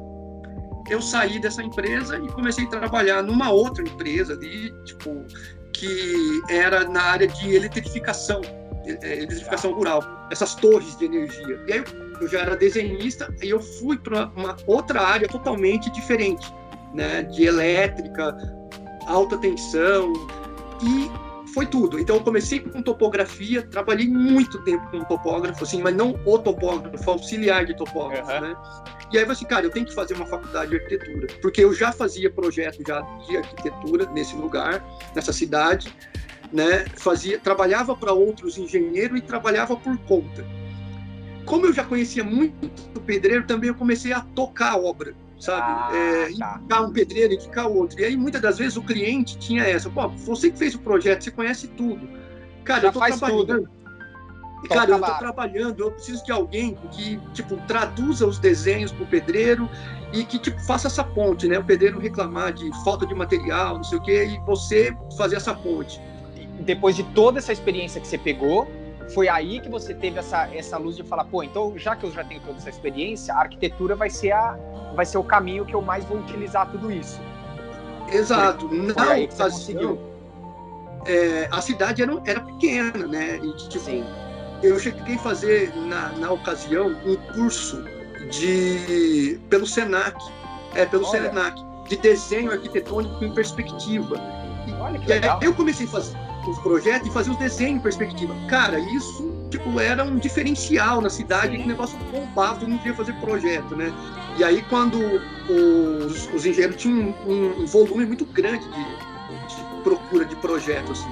Eu 0.90 1.02
saí 1.02 1.42
dessa 1.42 1.62
empresa 1.62 2.18
e 2.18 2.30
comecei 2.30 2.64
a 2.64 2.70
trabalhar 2.70 3.22
numa 3.22 3.52
outra 3.52 3.84
empresa 3.84 4.32
ali, 4.32 4.74
tipo, 4.86 5.26
que 5.74 6.42
era 6.50 6.88
na 6.88 7.02
área 7.02 7.28
de 7.28 7.54
eletrificação, 7.54 8.40
é, 8.86 9.18
eletrificação 9.18 9.74
rural, 9.74 10.02
essas 10.32 10.56
torres 10.56 10.98
de 10.98 11.04
energia. 11.04 11.62
E 11.68 11.74
aí 11.74 11.84
eu 12.22 12.30
já 12.30 12.40
era 12.40 12.56
desenhista 12.56 13.28
e 13.44 13.50
eu 13.50 13.60
fui 13.60 13.98
para 13.98 14.28
uma 14.38 14.56
outra 14.68 15.02
área 15.02 15.28
totalmente 15.28 15.92
diferente, 15.92 16.50
né, 16.94 17.24
de 17.24 17.44
elétrica, 17.44 18.38
alta 19.06 19.38
tensão 19.38 20.14
e 20.82 21.31
foi 21.54 21.66
tudo. 21.66 22.00
Então 22.00 22.18
eu 22.18 22.24
comecei 22.24 22.60
com 22.60 22.82
topografia, 22.82 23.62
trabalhei 23.62 24.08
muito 24.08 24.62
tempo 24.64 24.90
com 24.90 25.04
topógrafo, 25.04 25.64
assim, 25.64 25.82
mas 25.82 25.96
não 25.96 26.20
o 26.26 26.40
topógrafo, 26.40 27.10
auxiliar 27.10 27.66
de 27.66 27.76
topógrafo, 27.76 28.32
uhum. 28.32 28.42
né? 28.42 28.56
E 29.12 29.18
aí 29.18 29.24
eu 29.24 29.32
assim, 29.32 29.46
cara, 29.46 29.66
eu 29.66 29.70
tenho 29.70 29.86
que 29.86 29.94
fazer 29.94 30.14
uma 30.14 30.26
faculdade 30.26 30.72
de 30.72 30.78
arquitetura, 30.78 31.28
porque 31.42 31.64
eu 31.64 31.74
já 31.74 31.92
fazia 31.92 32.32
projeto 32.32 32.82
já 32.88 33.02
de 33.02 33.38
arquitetura 33.38 34.06
nesse 34.12 34.36
lugar, 34.36 34.84
nessa 35.16 35.34
cidade, 35.34 35.94
né? 36.52 36.86
Fazia, 36.96 37.40
trabalhava 37.40 37.96
para 37.96 38.14
outros 38.14 38.58
engenheiros 38.58 39.18
e 39.18 39.22
trabalhava 39.22 39.76
por 39.76 39.98
conta 40.00 40.46
como 41.46 41.66
eu 41.66 41.74
já 41.74 41.84
conhecia 41.84 42.24
muito 42.24 42.72
o 42.96 43.00
pedreiro, 43.02 43.46
também 43.46 43.70
eu 43.70 43.76
comecei 43.76 44.14
a 44.14 44.22
tocar 44.22 44.72
a 44.72 44.78
obra, 44.78 45.14
sabe? 45.42 45.66
Ah, 45.66 45.90
é, 45.94 46.26
tá. 46.38 46.60
indicar 46.60 46.86
um 46.86 46.94
pedreiro, 46.94 47.34
indicar 47.34 47.68
outro. 47.68 48.00
E 48.00 48.06
aí, 48.06 48.16
muitas 48.16 48.42
das 48.42 48.60
vezes, 48.60 48.78
o 48.78 48.84
cliente 48.84 49.38
tinha 49.38 49.64
essa. 49.64 49.90
Pô, 49.90 50.08
você 50.10 50.52
que 50.52 50.58
fez 50.58 50.76
o 50.76 50.80
projeto, 50.80 51.24
você 51.24 51.32
conhece 51.32 51.68
tudo. 51.70 52.08
Cara, 52.64 52.82
já 52.82 52.88
eu 52.88 52.94
tô 52.94 53.00
trabalhando. 53.00 53.70
Cara, 54.70 54.92
eu 54.92 55.00
tô 55.00 55.14
trabalhando, 55.18 55.80
eu 55.80 55.92
preciso 55.92 56.24
de 56.24 56.32
alguém 56.32 56.78
que, 56.92 57.20
tipo, 57.34 57.58
traduza 57.66 58.28
os 58.28 58.38
desenhos 58.38 58.92
pro 58.92 59.08
pedreiro 59.08 59.68
e 60.14 60.24
que, 60.24 60.38
tipo, 60.38 60.60
faça 60.62 60.88
essa 60.88 61.04
ponte, 61.04 61.48
né? 61.48 61.58
O 61.58 61.64
pedreiro 61.64 62.00
reclamar 62.00 62.54
de 62.54 62.70
falta 62.84 63.08
de 63.08 63.16
material, 63.16 63.78
não 63.78 63.84
sei 63.84 63.98
o 63.98 64.02
quê, 64.02 64.26
e 64.26 64.38
você 64.46 64.96
fazer 65.18 65.38
essa 65.38 65.56
ponte. 65.56 66.00
Depois 66.60 66.96
de 66.96 67.04
toda 67.16 67.40
essa 67.40 67.52
experiência 67.52 68.00
que 68.00 68.08
você 68.08 68.20
pegou, 68.20 68.70
foi 69.14 69.28
aí 69.28 69.60
que 69.60 69.70
você 69.70 69.94
teve 69.94 70.20
essa, 70.20 70.48
essa 70.54 70.78
luz 70.78 70.96
de 70.96 71.04
falar, 71.04 71.26
pô, 71.26 71.44
então 71.44 71.78
já 71.78 71.96
que 71.96 72.06
eu 72.06 72.12
já 72.12 72.24
tenho 72.24 72.42
toda 72.42 72.58
essa 72.58 72.70
experiência, 72.70 73.34
a 73.34 73.40
arquitetura 73.40 73.96
vai 73.96 74.10
ser, 74.10 74.32
a, 74.32 74.58
vai 74.96 75.06
ser 75.06 75.18
o 75.18 75.24
caminho 75.24 75.66
que 75.66 75.74
eu 75.74 75.82
mais 75.82 76.06
vou 76.06 76.18
utilizar 76.18 76.70
tudo 76.70 76.92
isso. 76.92 77.20
Exato. 78.12 78.68
Foi, 78.68 78.78
Não, 78.78 78.96
foi 78.96 79.28
conseguiu. 79.28 80.00
É, 81.06 81.48
a 81.52 81.62
cidade 81.62 82.02
era, 82.02 82.22
era 82.26 82.42
pequena, 82.42 83.08
né? 83.08 83.38
E, 83.38 83.58
tipo, 83.70 83.86
Sim. 83.86 84.06
eu 84.62 84.78
cheguei 84.78 85.16
a 85.16 85.20
fazer, 85.20 85.74
na, 85.76 86.10
na 86.10 86.32
ocasião, 86.32 86.96
um 87.06 87.16
curso 87.34 87.84
de 88.30 89.40
pelo 89.50 89.66
Senac, 89.66 90.16
é, 90.76 90.86
pelo 90.86 91.08
Olha. 91.08 91.24
Senac, 91.24 91.60
de 91.90 91.98
desenho 91.98 92.52
arquitetônico 92.52 93.24
em 93.24 93.34
perspectiva. 93.34 94.16
Olha 94.80 95.00
que 95.00 95.08
legal. 95.08 95.40
eu 95.42 95.54
comecei 95.54 95.86
a 95.88 95.90
fazer 95.90 96.31
os 96.50 96.60
projetos 96.60 97.08
e 97.08 97.12
fazer 97.12 97.32
os 97.32 97.38
desenhos 97.38 97.80
em 97.80 97.80
perspectiva. 97.80 98.36
Cara, 98.48 98.80
isso 98.80 99.32
tipo, 99.52 99.80
era 99.80 100.04
um 100.04 100.18
diferencial 100.18 101.02
na 101.02 101.10
cidade, 101.10 101.58
que 101.58 101.68
negócio 101.68 101.98
bombado, 102.12 102.68
não 102.68 102.78
podia 102.78 102.96
fazer 102.96 103.14
projeto, 103.16 103.76
né? 103.76 103.94
E 104.38 104.42
E 104.42 104.44
aí, 104.44 104.64
quando 104.70 104.98
os, 104.98 106.34
os 106.34 106.46
engenheiros 106.46 106.78
tinham 106.78 107.14
um, 107.28 107.62
um 107.62 107.66
volume 107.68 108.06
muito 108.06 108.26
grande 108.26 108.64
de, 108.64 108.74
de, 108.74 109.84
procura 109.84 110.26
de 110.26 110.36
projeto, 110.38 110.94
assim. 110.94 111.10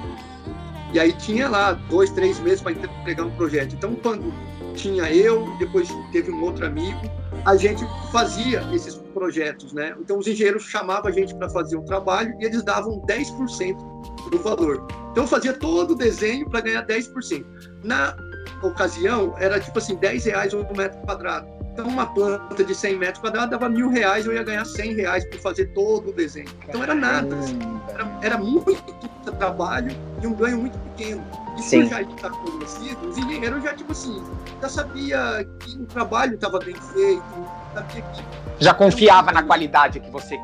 E 0.92 0.98
aí 0.98 1.12
tinha 1.12 1.48
lá 1.48 1.74
dois, 1.74 2.10
três 2.10 2.40
meses 2.40 2.60
para 2.60 2.72
entregar 2.72 3.24
um 3.24 3.30
projeto. 3.30 3.74
Então, 3.74 3.94
quando 3.94 4.32
tinha 4.74 5.12
eu, 5.12 5.54
depois 5.58 5.88
teve 6.10 6.32
um 6.32 6.42
outro 6.42 6.66
amigo, 6.66 7.00
a 7.44 7.56
gente 7.56 7.86
fazia 8.10 8.66
esses 8.72 8.96
projetos, 9.14 9.72
né? 9.72 9.94
Então, 10.00 10.18
os 10.18 10.26
engenheiros 10.26 10.64
chamavam 10.64 11.08
a 11.08 11.12
gente 11.12 11.34
para 11.34 11.48
fazer 11.50 11.76
um 11.76 11.84
trabalho 11.84 12.34
e 12.40 12.44
eles 12.44 12.62
davam 12.64 13.00
10% 13.02 13.76
do 14.30 14.38
valor. 14.38 14.86
Então, 15.10 15.24
eu 15.24 15.28
fazia 15.28 15.52
todo 15.52 15.92
o 15.92 15.94
desenho 15.94 16.48
para 16.48 16.60
ganhar 16.60 16.86
10%. 16.86 17.44
Na 17.82 18.16
ocasião, 18.62 19.34
era 19.38 19.58
tipo 19.58 19.78
assim, 19.78 19.96
10 19.96 20.24
reais 20.24 20.54
um 20.54 20.64
metro 20.76 20.98
quadrado. 21.00 21.48
Então, 21.72 21.86
uma 21.86 22.06
planta 22.06 22.62
de 22.62 22.74
100 22.74 22.96
metros 22.96 23.20
quadrados 23.20 23.50
dava 23.50 23.68
mil 23.68 23.88
reais, 23.88 24.26
eu 24.26 24.32
ia 24.32 24.42
ganhar 24.42 24.64
100 24.64 24.94
reais 24.94 25.24
por 25.30 25.40
fazer 25.40 25.66
todo 25.72 26.10
o 26.10 26.12
desenho. 26.12 26.48
Então, 26.68 26.82
era 26.82 26.94
nada. 26.94 27.36
Assim. 27.36 27.58
Era, 27.88 28.18
era, 28.22 28.38
muito 28.38 28.76
trabalho 29.38 29.94
e 30.22 30.26
um 30.26 30.34
ganho 30.34 30.58
muito 30.58 30.78
pequeno. 30.78 31.24
E 31.58 31.62
Sim. 31.62 31.88
já 31.88 32.02
estar 32.02 32.30
conhecido, 32.30 33.08
os 33.08 33.18
engenheiros 33.18 33.62
já, 33.62 33.74
tipo 33.74 33.92
assim, 33.92 34.22
já 34.60 34.68
sabia 34.68 35.46
que 35.60 35.76
o 35.76 35.86
trabalho 35.86 36.34
estava 36.34 36.58
bem 36.58 36.74
feito, 36.74 37.22
sabia 37.74 38.02
que... 38.02 38.24
Já 38.58 38.74
confiava 38.74 39.32
na 39.32 39.42
qualidade 39.42 40.00
que 40.00 40.10
você 40.10 40.38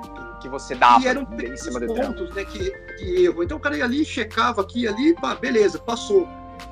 que 0.47 0.49
você 0.49 0.75
dava 0.77 1.05
e 1.05 1.09
eram 1.09 1.27
em 1.43 1.57
cima 1.57 1.81
do 1.81 1.87
pontos, 1.89 2.33
né, 2.35 2.45
que, 2.45 2.71
que 2.71 3.25
erro. 3.25 3.43
Então 3.43 3.57
o 3.57 3.61
cara 3.61 3.77
ia 3.77 3.85
ali, 3.85 4.05
checava 4.05 4.63
aqui 4.63 4.87
ali, 4.87 5.15
pá, 5.15 5.35
beleza, 5.35 5.79
passou. 5.79 6.27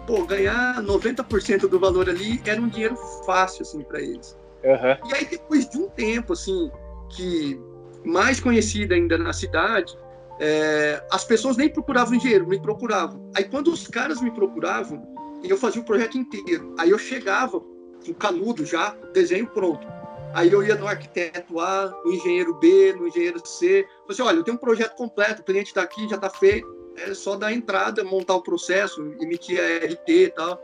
Pô, 0.07 0.25
ganhar 0.25 0.83
90% 0.83 1.69
do 1.69 1.79
valor 1.79 2.09
ali 2.09 2.41
era 2.47 2.61
um 2.61 2.69
dinheiro 2.69 2.97
fácil, 3.27 3.63
assim, 3.63 3.83
para 3.83 4.01
eles. 4.01 4.39
Uhum. 4.63 5.11
E 5.11 5.15
aí, 5.15 5.27
depois 5.27 5.69
de 5.69 5.77
um 5.77 5.89
tempo, 5.91 6.33
assim, 6.33 6.71
que 7.11 7.61
mais 8.05 8.41
conhecida 8.41 8.95
ainda 8.95 9.19
na 9.19 9.33
cidade, 9.33 9.95
é, 10.41 11.05
as 11.11 11.25
pessoas 11.25 11.57
nem 11.57 11.69
procuravam 11.69 12.15
engenheiro, 12.15 12.47
me 12.47 12.61
procuravam. 12.61 13.31
Aí, 13.37 13.45
quando 13.45 13.69
os 13.69 13.87
caras 13.89 14.23
me 14.23 14.31
procuravam, 14.31 15.03
eu 15.43 15.59
fazia 15.59 15.83
o 15.83 15.85
projeto 15.85 16.17
inteiro. 16.17 16.75
Aí 16.79 16.91
eu 16.91 16.99
chegava, 16.99 17.59
o 17.59 18.15
canudo 18.19 18.65
já, 18.65 18.97
desenho 19.13 19.47
pronto. 19.49 19.87
Aí 20.35 20.53
eu 20.53 20.63
ia 20.63 20.75
no 20.75 20.87
arquiteto 20.87 21.61
A, 21.61 21.95
no 22.05 22.13
engenheiro 22.13 22.55
B, 22.55 22.93
no 22.99 23.07
engenheiro 23.07 23.41
C. 23.47 23.87
Falei 24.01 24.07
assim, 24.11 24.23
olha, 24.23 24.37
eu 24.37 24.45
tenho 24.45 24.57
um 24.57 24.61
projeto 24.61 24.97
completo, 24.97 25.43
o 25.43 25.45
cliente 25.45 25.69
está 25.69 25.83
aqui, 25.83 26.09
já 26.09 26.17
está 26.17 26.29
feito. 26.29 26.67
É 26.97 27.15
só 27.15 27.37
dar 27.37 27.53
entrada, 27.53 28.05
montar 28.05 28.35
o 28.35 28.43
processo, 28.43 29.01
emitir 29.21 29.61
a 29.61 29.87
RT 29.87 30.09
e 30.09 30.31
tal. 30.31 30.61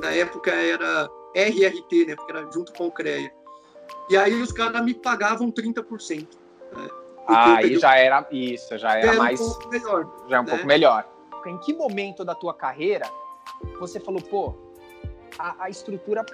Na 0.00 0.10
época 0.10 0.50
era 0.50 1.08
RRT, 1.34 2.06
né? 2.06 2.16
Porque 2.16 2.32
era 2.32 2.50
junto 2.50 2.72
com 2.72 2.86
o 2.86 2.92
CREA. 2.92 3.32
E 4.10 4.16
aí 4.16 4.40
os 4.40 4.52
caras 4.52 4.84
me 4.84 4.94
pagavam 4.94 5.50
30%. 5.52 6.26
Né? 6.76 6.88
Ah, 7.28 7.56
aí 7.56 7.78
já 7.78 7.96
era 7.96 8.26
isso, 8.30 8.76
já 8.78 8.96
era, 8.96 9.08
era 9.08 9.18
mais. 9.18 9.40
Um 9.40 9.44
pouco 9.44 9.68
melhor. 9.68 10.26
Já 10.28 10.36
é 10.36 10.40
um 10.40 10.44
né? 10.44 10.50
pouco 10.50 10.66
melhor. 10.66 11.08
Em 11.46 11.58
que 11.58 11.72
momento 11.72 12.24
da 12.24 12.34
tua 12.34 12.54
carreira 12.54 13.06
você 13.78 14.00
falou, 14.00 14.20
pô, 14.22 14.54
a, 15.38 15.64
a 15.64 15.70
estrutura 15.70 16.24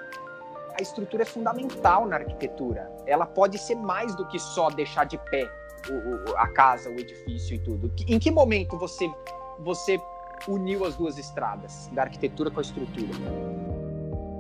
a 0.79 0.83
estrutura 0.83 1.23
é 1.23 1.27
fundamental 1.27 2.07
na 2.07 2.17
arquitetura. 2.17 2.91
Ela 3.07 3.27
pode 3.27 3.59
ser 3.59 3.77
mais 3.77 4.15
do 4.17 4.27
que 4.27 4.39
só 4.39 4.71
deixar 4.71 5.05
de 5.05 5.19
pé 5.31 5.49
o, 5.89 6.31
o, 6.33 6.37
a 6.37 6.49
casa, 6.49 6.91
o 6.91 6.99
edifício 6.99 7.55
e 7.55 7.59
tudo. 7.59 7.93
Em 8.09 8.19
que 8.19 8.31
momento 8.31 8.77
você 8.79 9.11
você 9.61 9.99
uniu 10.49 10.85
as 10.85 10.97
duas 10.97 11.17
estradas, 11.17 11.89
da 11.93 12.03
arquitetura 12.03 12.51
com 12.51 12.59
a 12.59 12.63
estrutura? 12.63 13.15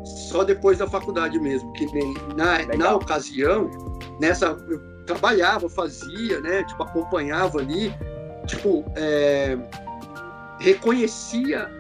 só 0.05 0.45
depois 0.45 0.79
da 0.79 0.87
faculdade 0.87 1.38
mesmo, 1.38 1.73
que 1.73 1.87
na, 2.35 2.76
na 2.76 2.95
ocasião, 2.95 3.71
nessa 4.21 4.47
eu 4.47 5.05
trabalhava, 5.07 5.69
fazia, 5.69 6.41
né, 6.41 6.62
tipo 6.64 6.83
acompanhava 6.83 7.59
ali, 7.59 7.93
tipo 8.47 8.85
é, 8.97 9.57
reconhecia 10.61 11.71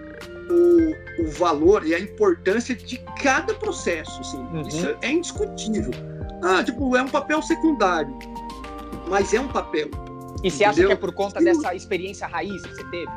o, 0.50 1.22
o 1.22 1.28
valor 1.28 1.86
e 1.86 1.94
a 1.94 1.98
importância 1.98 2.74
de 2.74 2.98
cada 3.22 3.54
processo, 3.54 4.20
assim, 4.20 4.38
uhum. 4.38 4.62
isso 4.62 4.96
é 5.02 5.10
indiscutível. 5.10 5.92
Ah, 6.42 6.62
tipo, 6.62 6.96
é 6.96 7.02
um 7.02 7.08
papel 7.08 7.40
secundário, 7.42 8.16
mas 9.08 9.32
é 9.32 9.40
um 9.40 9.48
papel. 9.48 9.88
E 10.42 10.50
você 10.50 10.64
acha 10.64 10.84
que 10.84 10.92
é 10.92 10.96
por 10.96 11.12
conta 11.14 11.40
dessa 11.40 11.74
experiência 11.74 12.26
raiz 12.26 12.62
que 12.62 12.74
você 12.74 12.84
teve? 12.90 13.12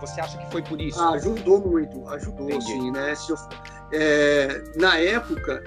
Você 0.00 0.20
acha 0.20 0.36
que 0.36 0.50
foi 0.50 0.62
por 0.62 0.80
isso? 0.80 1.00
Ah, 1.00 1.12
ajudou 1.12 1.60
muito, 1.60 2.06
ajudou, 2.08 2.50
Entendi. 2.50 2.66
sim, 2.66 2.90
né? 2.90 3.14
Eu, 3.28 3.36
é, 3.92 4.64
na 4.76 4.98
época, 4.98 5.62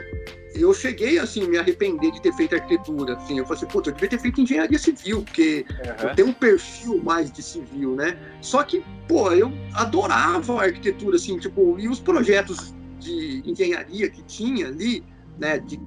eu 0.61 0.73
cheguei 0.73 1.19
assim 1.19 1.47
me 1.47 1.57
arrepender 1.57 2.11
de 2.11 2.21
ter 2.21 2.33
feito 2.33 2.55
arquitetura. 2.55 3.15
Assim, 3.15 3.37
eu 3.39 3.45
falei 3.45 3.57
assim, 3.57 3.71
puta, 3.71 3.89
eu 3.89 3.93
devia 3.93 4.09
ter 4.09 4.19
feito 4.19 4.41
engenharia 4.41 4.77
civil, 4.77 5.23
porque 5.23 5.65
uhum. 5.69 6.09
eu 6.09 6.15
tenho 6.15 6.27
um 6.29 6.33
perfil 6.33 7.01
mais 7.03 7.31
de 7.31 7.41
civil, 7.41 7.95
né? 7.95 8.17
Só 8.41 8.63
que, 8.63 8.83
pô, 9.07 9.31
eu 9.31 9.51
adorava 9.73 10.59
a 10.59 10.63
arquitetura, 10.63 11.15
assim, 11.15 11.37
tipo, 11.37 11.77
e 11.79 11.87
os 11.87 11.99
projetos 11.99 12.73
de 12.99 13.43
engenharia 13.45 14.09
que 14.09 14.23
tinha 14.23 14.67
ali, 14.67 15.03
né, 15.39 15.59
de, 15.59 15.79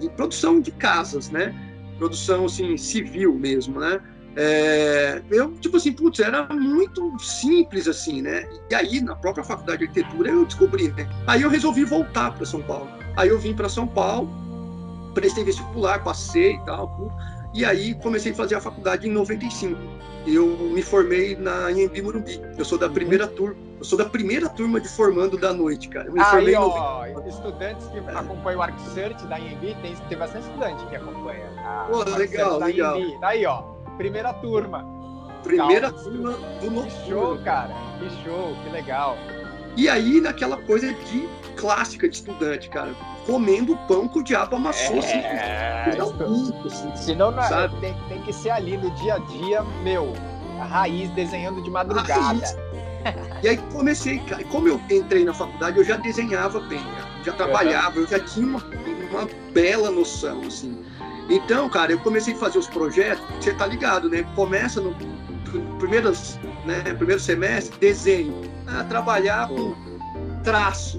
de 0.00 0.08
produção 0.10 0.60
de 0.60 0.70
casas, 0.70 1.30
né? 1.30 1.54
Produção 1.98 2.44
assim 2.44 2.76
civil 2.76 3.34
mesmo, 3.34 3.80
né? 3.80 4.00
É, 4.38 5.22
eu, 5.30 5.52
tipo 5.52 5.78
assim, 5.78 5.92
putz, 5.92 6.20
era 6.20 6.46
muito 6.52 7.18
simples 7.18 7.88
assim, 7.88 8.20
né? 8.20 8.46
E 8.70 8.74
aí, 8.74 9.00
na 9.00 9.16
própria 9.16 9.42
faculdade 9.42 9.78
de 9.78 9.84
arquitetura, 9.86 10.30
eu 10.30 10.44
descobri, 10.44 10.88
né? 10.88 11.08
Aí 11.26 11.40
eu 11.40 11.48
resolvi 11.48 11.84
voltar 11.84 12.34
para 12.34 12.44
São 12.44 12.60
Paulo. 12.62 13.05
Aí 13.16 13.28
eu 13.28 13.38
vim 13.38 13.54
para 13.54 13.68
São 13.68 13.86
Paulo, 13.86 14.28
prestei 15.14 15.44
vestibular, 15.44 16.02
passei 16.04 16.54
e 16.54 16.64
tal. 16.64 17.10
E 17.54 17.64
aí 17.64 17.94
comecei 17.94 18.32
a 18.32 18.34
fazer 18.34 18.54
a 18.56 18.60
faculdade 18.60 19.08
em 19.08 19.12
95. 19.12 19.80
Eu 20.26 20.46
me 20.46 20.82
formei 20.82 21.36
na 21.36 21.66
Anhembi 21.66 22.02
Morumbi. 22.02 22.40
Eu 22.58 22.64
sou 22.64 22.76
da 22.76 22.88
primeira 22.88 23.26
turma. 23.26 23.56
Eu 23.78 23.84
sou 23.84 23.96
da 23.96 24.04
primeira 24.04 24.48
turma 24.48 24.80
de 24.80 24.88
formando 24.88 25.38
da 25.38 25.52
noite, 25.52 25.88
cara. 25.88 26.08
Eu 26.08 26.12
me 26.12 26.20
aí, 26.20 26.26
formei 26.26 26.54
ó, 26.56 27.06
estudantes 27.26 27.86
que 27.88 27.98
é. 27.98 28.18
acompanham 28.18 28.58
o 28.58 28.62
ArcSearch 28.62 29.26
da 29.26 29.36
Anhembi, 29.36 29.76
tem, 29.82 29.94
tem 29.94 30.18
bastante 30.18 30.46
estudante 30.46 30.84
que 30.86 30.96
acompanha. 30.96 31.46
A 31.58 31.86
Pô, 31.90 32.04
legal, 32.16 32.58
legal. 32.58 32.98
Daí, 33.20 33.46
ó, 33.46 33.76
Primeira 33.96 34.32
turma. 34.34 34.84
Primeira 35.42 35.90
turma 35.90 36.32
do 36.60 36.70
noturno. 36.70 36.82
Que 36.82 37.08
show, 37.08 37.38
cara. 37.38 37.74
Que 37.98 38.10
show, 38.24 38.54
que 38.62 38.70
legal. 38.70 39.16
E 39.76 39.88
aí, 39.88 40.20
naquela 40.20 40.56
coisa 40.58 40.92
de 40.92 41.28
clássica 41.56 42.08
de 42.08 42.16
estudante, 42.16 42.68
cara, 42.68 42.94
comendo 43.26 43.76
pão 43.88 44.06
que 44.06 44.18
o 44.18 44.22
diabo 44.22 44.56
amassou. 44.56 44.98
Assim, 44.98 45.18
é, 45.18 45.96
assim, 45.98 46.12
muito, 46.28 46.68
assim, 46.68 46.96
Senão 46.96 47.30
não, 47.30 47.42
é, 47.42 47.68
tem, 47.80 47.96
tem, 48.08 48.22
que 48.22 48.32
ser 48.32 48.50
ali 48.50 48.76
no 48.76 48.90
dia 48.92 49.14
a 49.14 49.18
dia, 49.18 49.62
meu, 49.82 50.12
a 50.60 50.64
raiz 50.64 51.10
desenhando 51.10 51.62
de 51.62 51.70
madrugada. 51.70 52.40
E 53.40 53.48
aí 53.48 53.56
comecei, 53.70 54.18
cara, 54.20 54.42
como 54.44 54.66
eu 54.66 54.80
entrei 54.90 55.24
na 55.24 55.32
faculdade, 55.32 55.78
eu 55.78 55.84
já 55.84 55.96
desenhava 55.96 56.58
bem, 56.58 56.82
já 57.24 57.32
trabalhava, 57.34 57.98
eu 57.98 58.06
já 58.08 58.18
tinha 58.18 58.44
uma, 58.44 58.58
uma 58.58 59.28
bela 59.52 59.92
noção, 59.92 60.40
assim. 60.40 60.84
Então, 61.30 61.68
cara, 61.68 61.92
eu 61.92 62.00
comecei 62.00 62.34
a 62.34 62.36
fazer 62.36 62.58
os 62.58 62.66
projetos, 62.66 63.24
você 63.38 63.52
tá 63.54 63.64
ligado, 63.64 64.10
né? 64.10 64.24
Começa 64.34 64.80
no 64.80 64.92
primeiros, 65.78 66.38
né, 66.64 66.82
primeiro 66.94 67.20
semestre, 67.20 67.78
desenho, 67.78 68.40
a 68.66 68.82
trabalhar 68.84 69.48
com 69.48 69.74
traços 70.46 70.96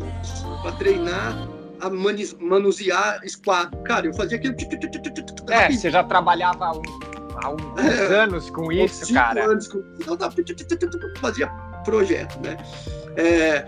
para 0.61 0.73
treinar 0.73 1.47
a 1.79 1.89
manusear 1.89 3.21
esquadro. 3.23 3.81
Cara, 3.83 4.05
eu 4.05 4.13
fazia 4.13 4.37
aquilo. 4.37 4.53
É, 5.49 5.71
você 5.71 5.89
já 5.89 6.03
trabalhava 6.03 6.65
há, 6.65 6.71
um, 6.73 6.81
há 7.41 7.49
uns 7.51 7.79
é, 7.79 8.15
anos 8.15 8.49
com 8.49 8.69
isso, 8.71 9.05
cinco 9.05 9.19
cara. 9.19 9.45
anos 9.45 9.69
com 9.69 9.81
então, 9.99 10.17
fazia 11.21 11.47
projeto, 11.85 12.37
né? 12.43 12.57
É, 13.15 13.65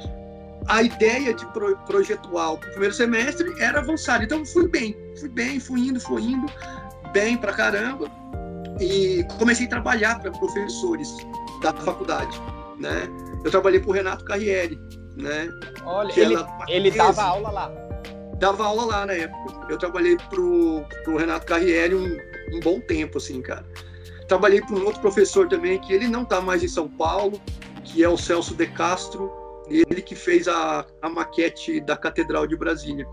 a 0.67 0.83
ideia 0.83 1.33
de 1.33 1.45
pro, 1.53 1.77
projetual 1.85 2.57
para 2.57 2.67
o 2.67 2.71
primeiro 2.71 2.93
semestre 2.93 3.49
era 3.61 3.79
avançar. 3.79 4.21
Então, 4.21 4.45
fui 4.45 4.67
bem, 4.67 4.93
fui 5.17 5.29
bem, 5.29 5.61
fui 5.61 5.87
indo, 5.87 6.01
fui 6.01 6.21
indo, 6.21 6.51
bem 7.13 7.37
pra 7.37 7.53
caramba. 7.53 8.11
E 8.81 9.25
comecei 9.37 9.65
a 9.65 9.69
trabalhar 9.69 10.19
para 10.19 10.31
professores 10.31 11.09
da 11.61 11.73
faculdade, 11.73 12.37
né? 12.77 13.07
Eu 13.45 13.51
trabalhei 13.51 13.79
para 13.79 13.89
o 13.89 13.93
Renato 13.93 14.25
Carriere, 14.25 14.77
né? 15.19 15.49
Olha, 15.85 16.11
ele, 16.19 16.35
ele 16.67 16.91
dava 16.91 17.21
aula 17.23 17.51
lá. 17.51 17.71
Dava 18.37 18.65
aula 18.65 18.85
lá 18.85 19.05
na 19.05 19.13
época. 19.13 19.67
Eu 19.69 19.77
trabalhei 19.77 20.15
para 20.17 20.39
o 20.41 21.17
Renato 21.17 21.45
Carriere 21.45 21.93
um, 21.93 22.17
um 22.55 22.59
bom 22.61 22.79
tempo, 22.79 23.17
assim, 23.17 23.41
cara. 23.41 23.65
Trabalhei 24.27 24.61
para 24.61 24.75
um 24.75 24.85
outro 24.85 25.01
professor 25.01 25.47
também, 25.47 25.79
que 25.79 25.91
ele 25.91 26.07
não 26.07 26.23
está 26.23 26.39
mais 26.39 26.63
em 26.63 26.67
São 26.67 26.87
Paulo, 26.87 27.41
que 27.83 28.03
é 28.03 28.09
o 28.09 28.17
Celso 28.17 28.55
De 28.55 28.67
Castro, 28.67 29.31
ele 29.67 30.01
que 30.01 30.15
fez 30.15 30.47
a, 30.47 30.85
a 31.01 31.09
maquete 31.09 31.81
da 31.81 31.97
Catedral 31.97 32.47
de 32.47 32.55
Brasília. 32.55 33.05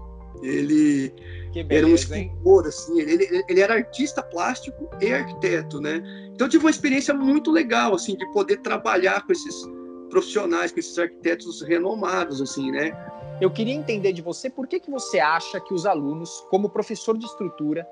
Ele 0.43 1.13
beleza, 1.55 1.75
era 1.75 1.87
um 1.87 1.95
escultor, 1.95 2.67
assim, 2.67 3.01
ele, 3.01 3.45
ele 3.49 3.61
era 3.61 3.75
artista 3.75 4.23
plástico 4.23 4.89
e 5.01 5.13
arquiteto, 5.13 5.81
né? 5.81 6.03
Então 6.35 6.47
eu 6.47 6.51
tive 6.51 6.65
uma 6.65 6.71
experiência 6.71 7.15
muito 7.15 7.51
legal, 7.51 7.95
assim, 7.95 8.15
de 8.17 8.31
poder 8.33 8.59
trabalhar 8.59 9.25
com 9.25 9.33
esses 9.33 9.65
profissionais, 10.11 10.73
com 10.73 10.79
esses 10.81 10.99
arquitetos 10.99 11.63
renomados, 11.63 12.41
assim, 12.41 12.71
né? 12.71 12.93
Eu 13.41 13.51
queria 13.51 13.75
entender 13.75 14.13
de 14.13 14.23
você 14.23 14.49
por 14.49 14.67
que, 14.67 14.81
que 14.81 14.91
você 14.91 15.21
acha 15.21 15.61
que 15.61 15.75
os 15.75 15.85
alunos, 15.85 16.47
como 16.51 16.69
professor 16.69 17.17
de 17.19 17.27
estrutura, 17.27 17.87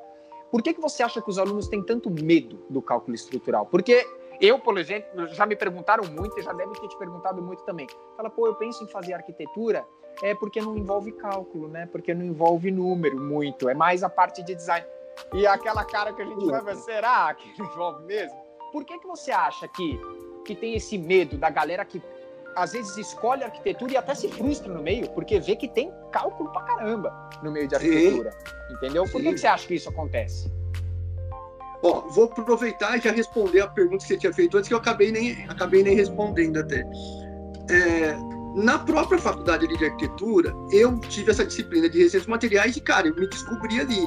Por 0.54 0.62
que, 0.62 0.72
que 0.72 0.80
você 0.80 1.02
acha 1.02 1.20
que 1.20 1.28
os 1.28 1.36
alunos 1.36 1.66
têm 1.66 1.82
tanto 1.82 2.08
medo 2.08 2.64
do 2.70 2.80
cálculo 2.80 3.12
estrutural? 3.12 3.66
Porque 3.66 4.06
eu, 4.40 4.56
por 4.56 4.78
exemplo, 4.78 5.26
já 5.34 5.44
me 5.44 5.56
perguntaram 5.56 6.04
muito 6.04 6.38
e 6.38 6.42
já 6.42 6.52
devem 6.52 6.72
ter 6.74 6.86
te 6.86 6.96
perguntado 6.96 7.42
muito 7.42 7.64
também. 7.64 7.88
Fala, 8.16 8.30
pô, 8.30 8.46
eu 8.46 8.54
penso 8.54 8.84
em 8.84 8.86
fazer 8.86 9.14
arquitetura, 9.14 9.84
é 10.22 10.32
porque 10.32 10.60
não 10.60 10.76
envolve 10.76 11.10
cálculo, 11.10 11.66
né? 11.66 11.86
Porque 11.90 12.14
não 12.14 12.24
envolve 12.24 12.70
número 12.70 13.18
muito, 13.20 13.68
é 13.68 13.74
mais 13.74 14.04
a 14.04 14.08
parte 14.08 14.44
de 14.44 14.54
design. 14.54 14.86
E 15.32 15.44
aquela 15.44 15.84
cara 15.84 16.12
que 16.12 16.22
a 16.22 16.24
gente 16.24 16.46
vai, 16.46 16.76
será 16.76 17.34
que 17.34 17.58
não 17.58 17.66
envolve 17.66 18.04
mesmo? 18.04 18.38
Por 18.70 18.84
que, 18.84 18.96
que 19.00 19.06
você 19.08 19.32
acha 19.32 19.66
que, 19.66 20.00
que 20.44 20.54
tem 20.54 20.74
esse 20.74 20.96
medo 20.98 21.36
da 21.36 21.50
galera 21.50 21.84
que 21.84 22.02
às 22.54 22.72
vezes 22.72 22.96
escolhe 22.96 23.42
arquitetura 23.42 23.92
e 23.92 23.96
até 23.96 24.14
se 24.14 24.28
frustra 24.28 24.72
no 24.72 24.82
meio, 24.82 25.10
porque 25.10 25.40
vê 25.40 25.56
que 25.56 25.68
tem 25.68 25.92
cálculo 26.12 26.50
pra 26.52 26.62
caramba 26.62 27.30
no 27.42 27.50
meio 27.50 27.66
de 27.66 27.74
arquitetura. 27.74 28.30
Sim. 28.30 28.74
Entendeu? 28.74 29.04
Por 29.04 29.20
que, 29.20 29.32
que 29.32 29.38
você 29.38 29.46
acha 29.46 29.66
que 29.66 29.74
isso 29.74 29.88
acontece? 29.88 30.52
Ó, 31.82 32.02
vou 32.08 32.24
aproveitar 32.24 32.96
e 32.96 33.00
já 33.00 33.12
responder 33.12 33.60
a 33.60 33.66
pergunta 33.66 33.98
que 33.98 34.08
você 34.08 34.16
tinha 34.16 34.32
feito 34.32 34.56
antes, 34.56 34.68
que 34.68 34.74
eu 34.74 34.78
acabei 34.78 35.12
nem, 35.12 35.44
acabei 35.48 35.82
nem 35.82 35.94
respondendo 35.94 36.58
até. 36.58 36.82
É, 37.70 38.16
na 38.54 38.78
própria 38.78 39.18
faculdade 39.18 39.66
de 39.66 39.84
arquitetura, 39.84 40.54
eu 40.72 40.98
tive 41.00 41.30
essa 41.30 41.44
disciplina 41.44 41.88
de 41.88 41.98
resistência 41.98 42.30
materiais 42.30 42.76
e, 42.76 42.80
cara, 42.80 43.08
eu 43.08 43.14
me 43.14 43.28
descobri 43.28 43.80
ali. 43.80 44.06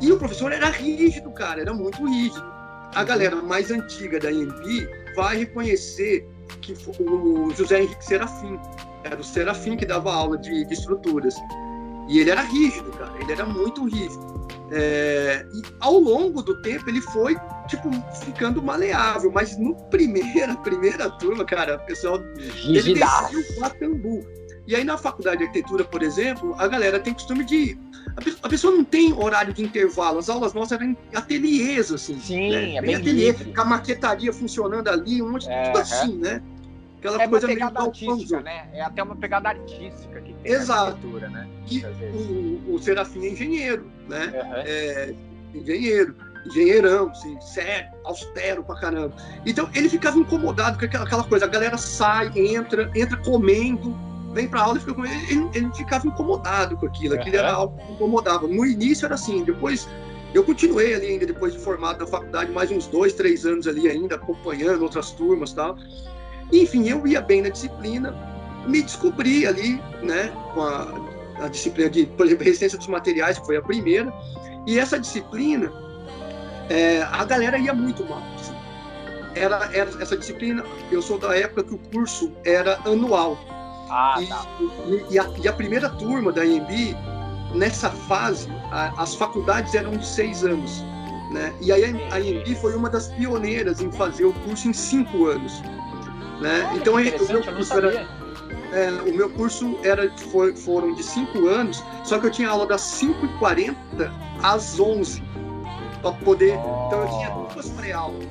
E 0.00 0.12
o 0.12 0.18
professor 0.18 0.52
era 0.52 0.68
rígido, 0.68 1.30
cara, 1.32 1.62
era 1.62 1.72
muito 1.72 2.04
rígido. 2.06 2.52
A 2.94 3.02
galera 3.02 3.36
mais 3.36 3.70
antiga 3.70 4.20
da 4.20 4.30
IMB 4.30 5.01
vai 5.14 5.38
reconhecer 5.38 6.26
que 6.60 6.74
o 7.00 7.50
José 7.54 7.82
Henrique 7.82 8.04
Serafim, 8.04 8.58
era 9.04 9.20
o 9.20 9.24
Serafim 9.24 9.76
que 9.76 9.86
dava 9.86 10.12
aula 10.12 10.38
de, 10.38 10.64
de 10.64 10.74
estruturas. 10.74 11.34
E 12.08 12.18
ele 12.18 12.30
era 12.30 12.42
rígido, 12.42 12.90
cara, 12.92 13.12
ele 13.20 13.32
era 13.32 13.46
muito 13.46 13.84
rígido. 13.84 14.32
É, 14.70 15.44
e 15.54 15.62
ao 15.80 15.98
longo 15.98 16.42
do 16.42 16.60
tempo 16.62 16.88
ele 16.88 17.00
foi, 17.00 17.36
tipo, 17.68 17.90
ficando 18.24 18.62
maleável, 18.62 19.30
mas 19.30 19.58
no 19.58 19.74
primeira, 19.90 20.54
primeira 20.62 21.10
turma, 21.10 21.44
cara, 21.44 21.76
o 21.76 21.86
pessoal 21.86 22.18
ele 22.64 22.94
desceu 22.94 23.40
o 23.40 23.60
Patambu. 23.60 24.41
E 24.66 24.76
aí 24.76 24.84
na 24.84 24.96
faculdade 24.96 25.38
de 25.38 25.44
arquitetura, 25.44 25.84
por 25.84 26.02
exemplo, 26.02 26.54
a 26.58 26.68
galera 26.68 27.00
tem 27.00 27.12
costume 27.12 27.44
de. 27.44 27.78
A 28.42 28.48
pessoa 28.48 28.74
não 28.74 28.84
tem 28.84 29.12
horário 29.12 29.52
de 29.52 29.62
intervalo, 29.62 30.18
as 30.18 30.28
aulas 30.28 30.52
nossas 30.52 30.80
eram 30.80 30.96
ateliês, 31.14 31.90
assim. 31.90 32.18
Sim, 32.18 32.50
né? 32.50 32.76
é 32.76 32.82
bem 32.82 32.94
ateliê, 32.94 33.32
com 33.32 33.60
a 33.60 33.64
maquetaria 33.64 34.32
funcionando 34.32 34.88
ali, 34.88 35.22
um 35.22 35.32
monte 35.32 35.46
de 35.46 35.52
é, 35.52 35.64
tudo 35.64 35.78
assim, 35.78 36.18
né? 36.18 36.42
Aquela 36.98 37.22
é 37.22 37.28
coisa 37.28 37.46
meio 37.48 37.64
artística, 37.64 38.40
né? 38.40 38.68
É 38.72 38.82
até 38.82 39.02
uma 39.02 39.16
pegada 39.16 39.48
artística 39.48 40.20
que 40.20 40.32
tem 40.34 40.52
Exato. 40.52 40.90
arquitetura, 40.90 41.28
né? 41.28 41.48
E 41.68 41.84
o, 41.84 42.74
o 42.74 42.78
Serafim 42.78 43.26
é 43.26 43.30
engenheiro, 43.30 43.90
né? 44.08 44.26
Uhum. 44.26 44.52
É, 44.54 45.14
engenheiro, 45.52 46.14
engenheirão, 46.46 47.10
assim, 47.10 47.40
sério, 47.40 47.90
austero 48.04 48.62
pra 48.62 48.76
caramba. 48.76 49.16
Então 49.44 49.68
ele 49.74 49.88
ficava 49.88 50.16
incomodado 50.16 50.78
com 50.78 50.84
aquela, 50.84 51.04
aquela 51.04 51.24
coisa, 51.24 51.44
a 51.44 51.48
galera 51.48 51.76
sai, 51.76 52.30
entra, 52.36 52.88
entra 52.94 53.16
comendo, 53.16 53.96
vem 54.32 54.48
pra 54.48 54.62
aula 54.62 54.78
e 54.78 54.80
fica 54.80 54.94
comendo. 54.94 55.14
Ele, 55.30 55.50
ele 55.54 55.72
ficava 55.72 56.06
incomodado 56.06 56.76
com 56.76 56.86
aquilo, 56.86 57.14
aquilo 57.14 57.36
uhum. 57.36 57.42
era 57.42 57.52
algo 57.52 57.76
que 57.78 57.92
incomodava. 57.92 58.46
No 58.46 58.66
início 58.66 59.06
era 59.06 59.14
assim, 59.14 59.44
depois 59.44 59.88
eu 60.34 60.42
continuei 60.42 60.94
ali 60.94 61.08
ainda 61.08 61.26
depois 61.26 61.52
de 61.52 61.58
formado 61.58 62.00
na 62.00 62.06
faculdade, 62.06 62.50
mais 62.50 62.70
uns 62.70 62.86
dois, 62.86 63.12
três 63.12 63.44
anos 63.44 63.66
ali 63.68 63.88
ainda, 63.88 64.14
acompanhando 64.14 64.82
outras 64.82 65.10
turmas 65.10 65.50
e 65.50 65.56
tal. 65.56 65.76
Enfim, 66.50 66.88
eu 66.88 67.06
ia 67.06 67.20
bem 67.20 67.42
na 67.42 67.50
disciplina, 67.50 68.14
me 68.66 68.82
descobri 68.82 69.46
ali, 69.46 69.80
né, 70.02 70.32
com 70.54 70.62
a, 70.62 70.88
a 71.44 71.48
disciplina 71.48 71.90
de, 71.90 72.06
por 72.06 72.26
exemplo, 72.26 72.44
resistência 72.44 72.78
dos 72.78 72.86
materiais, 72.86 73.38
que 73.38 73.44
foi 73.44 73.56
a 73.56 73.62
primeira, 73.62 74.12
e 74.66 74.78
essa 74.78 74.98
disciplina, 74.98 75.72
é, 76.70 77.02
a 77.02 77.24
galera 77.24 77.58
ia 77.58 77.74
muito 77.74 78.04
mal. 78.04 78.22
Assim. 78.34 78.54
Era, 79.34 79.70
era, 79.74 79.90
essa 80.02 80.16
disciplina, 80.16 80.64
eu 80.90 81.02
sou 81.02 81.18
da 81.18 81.36
época 81.36 81.64
que 81.64 81.74
o 81.74 81.78
curso 81.78 82.32
era 82.44 82.78
anual. 82.86 83.38
Ah, 83.94 84.16
e, 84.18 84.26
tá. 84.26 84.46
e, 84.86 85.14
e, 85.14 85.18
a, 85.18 85.30
e 85.42 85.46
a 85.46 85.52
primeira 85.52 85.90
turma 85.90 86.32
da 86.32 86.46
EMB, 86.46 86.96
nessa 87.54 87.90
fase, 87.90 88.48
a, 88.70 89.02
as 89.02 89.14
faculdades 89.14 89.74
eram 89.74 89.92
de 89.92 90.06
seis 90.06 90.42
anos. 90.42 90.82
Né? 91.30 91.52
E 91.60 91.70
aí 91.70 91.84
a, 92.10 92.18
EMB 92.18 92.54
foi 92.56 92.74
uma 92.74 92.88
das 92.88 93.08
pioneiras 93.08 93.82
em 93.82 93.92
fazer 93.92 94.24
o 94.24 94.32
curso 94.32 94.66
em 94.68 94.72
cinco 94.72 95.26
anos. 95.26 95.60
Né? 96.40 96.66
Olha, 96.70 96.78
então, 96.78 96.94
o 96.94 96.96
meu, 96.96 97.44
curso 97.44 97.74
era, 97.74 98.08
é, 98.72 98.90
o 99.06 99.14
meu 99.14 99.30
curso 99.30 99.78
era, 99.84 100.10
foi, 100.16 100.56
foram 100.56 100.94
de 100.94 101.02
5 101.02 101.46
anos, 101.46 101.84
só 102.04 102.18
que 102.18 102.26
eu 102.26 102.30
tinha 102.30 102.48
aula 102.48 102.66
das 102.66 102.80
5h40 102.80 103.76
às 104.42 104.80
11 104.80 105.22
para 106.00 106.12
poder. 106.12 106.58
Oh. 106.58 106.86
Então 106.86 107.00
eu 107.02 107.08
tinha 107.08 107.30
duas 107.52 107.68
pré-aulas. 107.70 108.26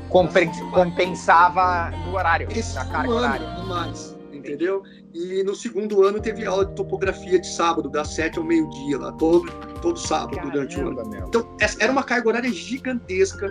compensava 0.73 1.91
no 1.91 2.15
horário, 2.15 2.47
Esse 2.51 2.75
na 2.75 2.85
carga 2.85 3.13
horária. 3.13 3.47
mais, 3.65 4.17
entendeu? 4.33 4.83
E 5.13 5.43
no 5.43 5.55
segundo 5.55 6.03
ano 6.03 6.19
teve 6.19 6.45
aula 6.45 6.65
de 6.65 6.73
topografia 6.73 7.39
de 7.39 7.47
sábado, 7.47 7.89
das 7.89 8.09
7 8.09 8.39
ao 8.39 8.45
meio-dia, 8.45 8.97
lá, 8.97 9.11
todo, 9.13 9.51
todo 9.81 9.97
sábado 9.97 10.35
Caramba, 10.35 10.53
durante 10.53 10.79
o 10.79 10.87
ano. 10.87 11.09
Meu. 11.09 11.27
Então, 11.27 11.57
era 11.79 11.91
uma 11.91 12.03
carga 12.03 12.29
horária 12.29 12.51
gigantesca. 12.51 13.49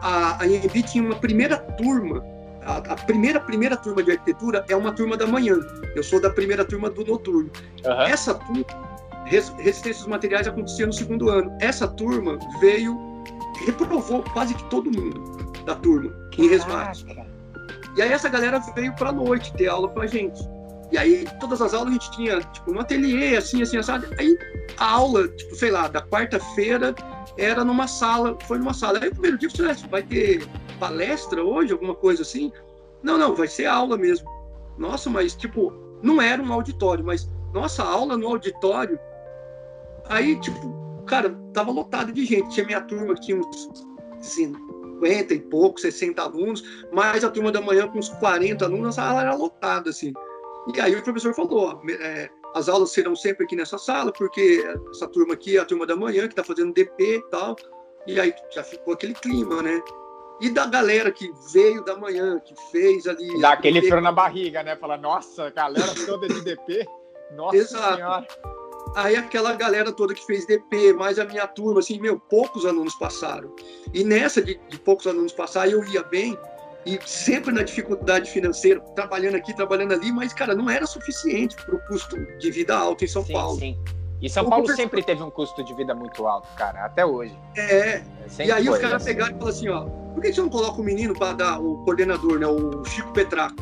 A, 0.00 0.42
a 0.42 0.46
IMB 0.46 0.82
tinha 0.82 1.04
uma 1.04 1.16
primeira 1.16 1.58
turma 1.58 2.22
a, 2.64 2.78
a, 2.78 2.96
primeira 2.96 3.40
primeira 3.40 3.76
turma 3.76 4.02
de 4.02 4.12
arquitetura 4.12 4.64
é 4.68 4.76
uma 4.76 4.92
turma 4.92 5.16
da 5.16 5.26
manhã. 5.26 5.58
Eu 5.94 6.02
sou 6.02 6.20
da 6.20 6.30
primeira 6.30 6.64
turma 6.64 6.90
do 6.90 7.04
noturno. 7.04 7.50
Uhum. 7.84 8.00
Essa 8.02 8.34
turma, 8.34 8.64
resistência 9.26 10.02
dos 10.02 10.06
materiais 10.06 10.48
acontecia 10.48 10.86
no 10.86 10.92
segundo 10.92 11.28
ano. 11.28 11.56
Essa 11.60 11.86
turma 11.86 12.38
veio, 12.60 12.98
reprovou 13.66 14.22
quase 14.32 14.54
que 14.54 14.64
todo 14.64 14.90
mundo 14.90 15.20
da 15.64 15.74
turma 15.74 16.10
em 16.38 16.48
resmate. 16.48 17.06
E 17.96 18.02
aí 18.02 18.12
essa 18.12 18.28
galera 18.28 18.58
veio 18.74 18.94
para 18.94 19.12
noite 19.12 19.52
ter 19.52 19.68
aula 19.68 19.88
com 19.88 20.00
a 20.00 20.06
gente. 20.06 20.40
E 20.94 20.96
aí 20.98 21.24
todas 21.40 21.60
as 21.60 21.74
aulas 21.74 21.88
a 21.88 21.92
gente 21.94 22.10
tinha 22.12 22.40
tipo 22.40 22.72
um 22.72 22.78
ateliê 22.78 23.36
assim 23.36 23.60
assim 23.60 23.82
sabe? 23.82 24.06
Aí 24.16 24.38
a 24.78 24.92
aula, 24.92 25.26
tipo, 25.26 25.56
sei 25.56 25.72
lá, 25.72 25.88
da 25.88 26.00
quarta-feira 26.00 26.94
era 27.36 27.64
numa 27.64 27.88
sala, 27.88 28.38
foi 28.46 28.58
numa 28.58 28.72
sala. 28.72 29.00
Aí 29.02 29.08
o 29.08 29.10
primeiro 29.10 29.36
dia 29.36 29.50
você 29.50 29.88
vai 29.88 30.04
ter 30.04 30.48
palestra 30.78 31.42
hoje, 31.42 31.72
alguma 31.72 31.96
coisa 31.96 32.22
assim? 32.22 32.52
Não, 33.02 33.18
não, 33.18 33.34
vai 33.34 33.48
ser 33.48 33.66
aula 33.66 33.96
mesmo. 33.96 34.30
Nossa, 34.78 35.10
mas 35.10 35.34
tipo, 35.34 35.72
não 36.00 36.22
era 36.22 36.40
um 36.40 36.52
auditório, 36.52 37.04
mas 37.04 37.28
nossa, 37.52 37.82
aula 37.82 38.16
no 38.16 38.28
auditório. 38.28 38.96
Aí, 40.08 40.38
tipo, 40.38 41.02
cara, 41.06 41.36
tava 41.52 41.72
lotado 41.72 42.12
de 42.12 42.24
gente. 42.24 42.50
Tinha 42.50 42.66
minha 42.66 42.80
turma 42.80 43.14
que 43.14 43.20
tinha 43.22 43.36
uns 43.36 43.84
50 44.20 45.34
e 45.34 45.40
pouco, 45.40 45.80
60 45.80 46.22
alunos, 46.22 46.62
mais 46.92 47.24
a 47.24 47.30
turma 47.30 47.50
da 47.50 47.60
manhã 47.60 47.88
com 47.88 47.98
uns 47.98 48.10
40 48.10 48.64
alunos, 48.64 48.90
a 48.90 49.02
sala 49.02 49.22
era 49.22 49.34
lotada, 49.34 49.90
assim. 49.90 50.12
E 50.72 50.80
aí 50.80 50.94
o 50.94 51.02
professor 51.02 51.34
falou: 51.34 51.80
é, 51.88 52.30
as 52.54 52.68
aulas 52.68 52.90
serão 52.92 53.14
sempre 53.14 53.44
aqui 53.44 53.56
nessa 53.56 53.78
sala, 53.78 54.12
porque 54.12 54.64
essa 54.90 55.06
turma 55.08 55.34
aqui 55.34 55.56
é 55.56 55.60
a 55.60 55.64
turma 55.64 55.86
da 55.86 55.96
manhã, 55.96 56.22
que 56.22 56.32
está 56.32 56.44
fazendo 56.44 56.72
DP 56.72 57.16
e 57.16 57.22
tal. 57.30 57.56
E 58.06 58.20
aí 58.20 58.32
já 58.52 58.62
ficou 58.62 58.94
aquele 58.94 59.14
clima, 59.14 59.62
né? 59.62 59.82
E 60.40 60.50
da 60.50 60.66
galera 60.66 61.10
que 61.10 61.30
veio 61.52 61.82
da 61.84 61.96
manhã, 61.96 62.40
que 62.40 62.54
fez 62.70 63.06
ali. 63.06 63.40
Dá 63.40 63.52
aquele 63.52 63.80
frio 63.80 64.00
na 64.00 64.12
barriga, 64.12 64.62
né? 64.62 64.76
Fala, 64.76 64.96
nossa, 64.96 65.50
galera 65.50 65.92
toda 66.06 66.26
de 66.28 66.40
DP. 66.42 66.86
Nossa 67.34 67.56
Exato. 67.56 67.96
Senhora. 67.96 68.26
Aí 68.96 69.16
aquela 69.16 69.54
galera 69.54 69.90
toda 69.92 70.14
que 70.14 70.24
fez 70.24 70.46
DP, 70.46 70.92
mais 70.92 71.18
a 71.18 71.24
minha 71.24 71.46
turma, 71.46 71.80
assim, 71.80 71.98
meu, 71.98 72.18
poucos 72.18 72.64
alunos 72.64 72.94
passaram. 72.94 73.52
E 73.92 74.04
nessa 74.04 74.40
de, 74.40 74.54
de 74.68 74.78
poucos 74.78 75.06
alunos 75.06 75.32
passar, 75.32 75.68
eu 75.68 75.84
ia 75.84 76.02
bem, 76.02 76.38
e 76.86 76.98
sempre 77.04 77.52
na 77.52 77.62
dificuldade 77.62 78.30
financeira, 78.30 78.80
trabalhando 78.94 79.36
aqui, 79.36 79.54
trabalhando 79.54 79.92
ali, 79.92 80.12
mas, 80.12 80.32
cara, 80.32 80.54
não 80.54 80.68
era 80.68 80.86
suficiente 80.86 81.56
para 81.56 81.74
o 81.74 81.78
custo 81.86 82.16
de 82.38 82.50
vida 82.50 82.76
alto 82.76 83.04
em 83.04 83.08
São 83.08 83.24
sim, 83.24 83.32
Paulo. 83.32 83.58
Sim. 83.58 83.78
E 84.20 84.28
São 84.28 84.48
Paulo 84.48 84.68
sempre 84.74 85.02
teve 85.02 85.22
um 85.22 85.30
custo 85.30 85.64
de 85.64 85.74
vida 85.74 85.94
muito 85.94 86.26
alto, 86.26 86.48
cara, 86.56 86.84
até 86.84 87.04
hoje. 87.04 87.36
É. 87.56 88.02
é 88.38 88.46
e 88.46 88.52
aí 88.52 88.68
os 88.68 88.78
caras 88.78 88.96
assim. 88.96 89.06
pegaram 89.06 89.36
e 89.36 89.38
falaram 89.38 89.56
assim, 89.56 89.68
ó, 89.68 89.84
por 89.84 90.22
que 90.22 90.32
você 90.32 90.40
não 90.40 90.48
coloca 90.48 90.80
o 90.80 90.84
menino 90.84 91.14
para 91.14 91.32
dar 91.32 91.60
o 91.60 91.78
coordenador, 91.84 92.38
né, 92.38 92.46
o 92.46 92.84
Chico 92.84 93.12
Petraco? 93.12 93.54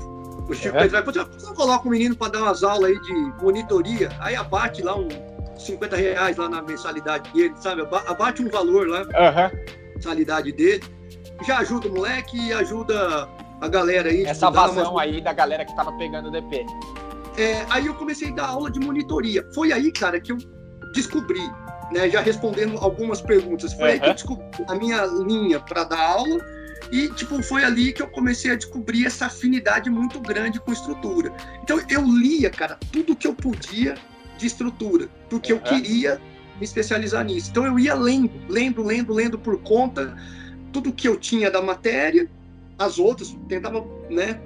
O 0.48 0.54
Chico 0.54 0.76
é. 0.76 0.82
Petraco, 0.82 1.12
por 1.12 1.12
que 1.12 1.40
você 1.40 1.46
não 1.46 1.54
coloca 1.54 1.86
o 1.86 1.90
menino 1.90 2.16
para 2.16 2.32
dar 2.32 2.42
umas 2.42 2.62
aulas 2.62 2.90
aí 2.90 3.00
de 3.00 3.42
monitoria? 3.42 4.10
Aí 4.20 4.34
abate 4.34 4.82
lá 4.82 4.96
um 4.96 5.08
50 5.56 5.96
reais 5.96 6.36
lá 6.36 6.48
na 6.48 6.60
mensalidade 6.60 7.30
dele, 7.32 7.54
sabe? 7.56 7.82
Abate 7.82 8.42
um 8.42 8.48
valor 8.48 8.88
lá, 8.88 9.02
uhum. 9.02 9.58
mensalidade 9.94 10.52
dele 10.52 10.82
já 11.46 11.58
ajuda 11.58 11.88
o 11.88 11.92
moleque 11.92 12.38
e 12.38 12.52
ajuda 12.52 13.28
a 13.60 13.68
galera 13.68 14.10
aí. 14.10 14.24
Essa 14.24 14.50
vazão 14.50 14.98
aí 14.98 15.20
da 15.20 15.32
galera 15.32 15.64
que 15.64 15.74
tava 15.74 15.92
pegando 15.92 16.28
o 16.28 16.30
DP. 16.30 16.66
É, 17.36 17.64
aí 17.70 17.86
eu 17.86 17.94
comecei 17.94 18.28
a 18.28 18.34
dar 18.34 18.48
aula 18.48 18.70
de 18.70 18.78
monitoria. 18.78 19.46
Foi 19.54 19.72
aí, 19.72 19.90
cara, 19.92 20.20
que 20.20 20.32
eu 20.32 20.38
descobri, 20.92 21.40
né, 21.92 22.08
já 22.10 22.20
respondendo 22.20 22.76
algumas 22.78 23.20
perguntas, 23.20 23.72
foi 23.72 23.84
uhum. 23.84 23.90
aí 23.90 24.00
que 24.00 24.08
eu 24.08 24.14
descobri 24.14 24.64
a 24.68 24.74
minha 24.74 25.04
linha 25.06 25.58
para 25.60 25.84
dar 25.84 26.00
aula 26.00 26.44
e 26.90 27.08
tipo 27.10 27.42
foi 27.42 27.64
ali 27.64 27.92
que 27.92 28.02
eu 28.02 28.08
comecei 28.08 28.50
a 28.50 28.54
descobrir 28.54 29.06
essa 29.06 29.26
afinidade 29.26 29.88
muito 29.88 30.20
grande 30.20 30.60
com 30.60 30.72
estrutura. 30.72 31.32
Então 31.62 31.80
eu 31.88 32.02
lia, 32.02 32.50
cara, 32.50 32.78
tudo 32.92 33.16
que 33.16 33.26
eu 33.26 33.34
podia 33.34 33.94
de 34.36 34.46
estrutura, 34.46 35.08
porque 35.30 35.52
uhum. 35.52 35.58
eu 35.58 35.64
queria 35.64 36.20
me 36.58 36.64
especializar 36.64 37.24
nisso. 37.24 37.50
Então 37.50 37.64
eu 37.64 37.78
ia 37.78 37.94
lendo, 37.94 38.30
lendo, 38.48 38.82
lendo, 38.82 39.12
lendo 39.14 39.38
por 39.38 39.62
conta, 39.62 40.14
tudo 40.72 40.92
que 40.92 41.06
eu 41.06 41.16
tinha 41.16 41.50
da 41.50 41.60
matéria, 41.60 42.28
as 42.78 42.98
outras, 42.98 43.36
tentava 43.48 43.84
né, 44.10 44.40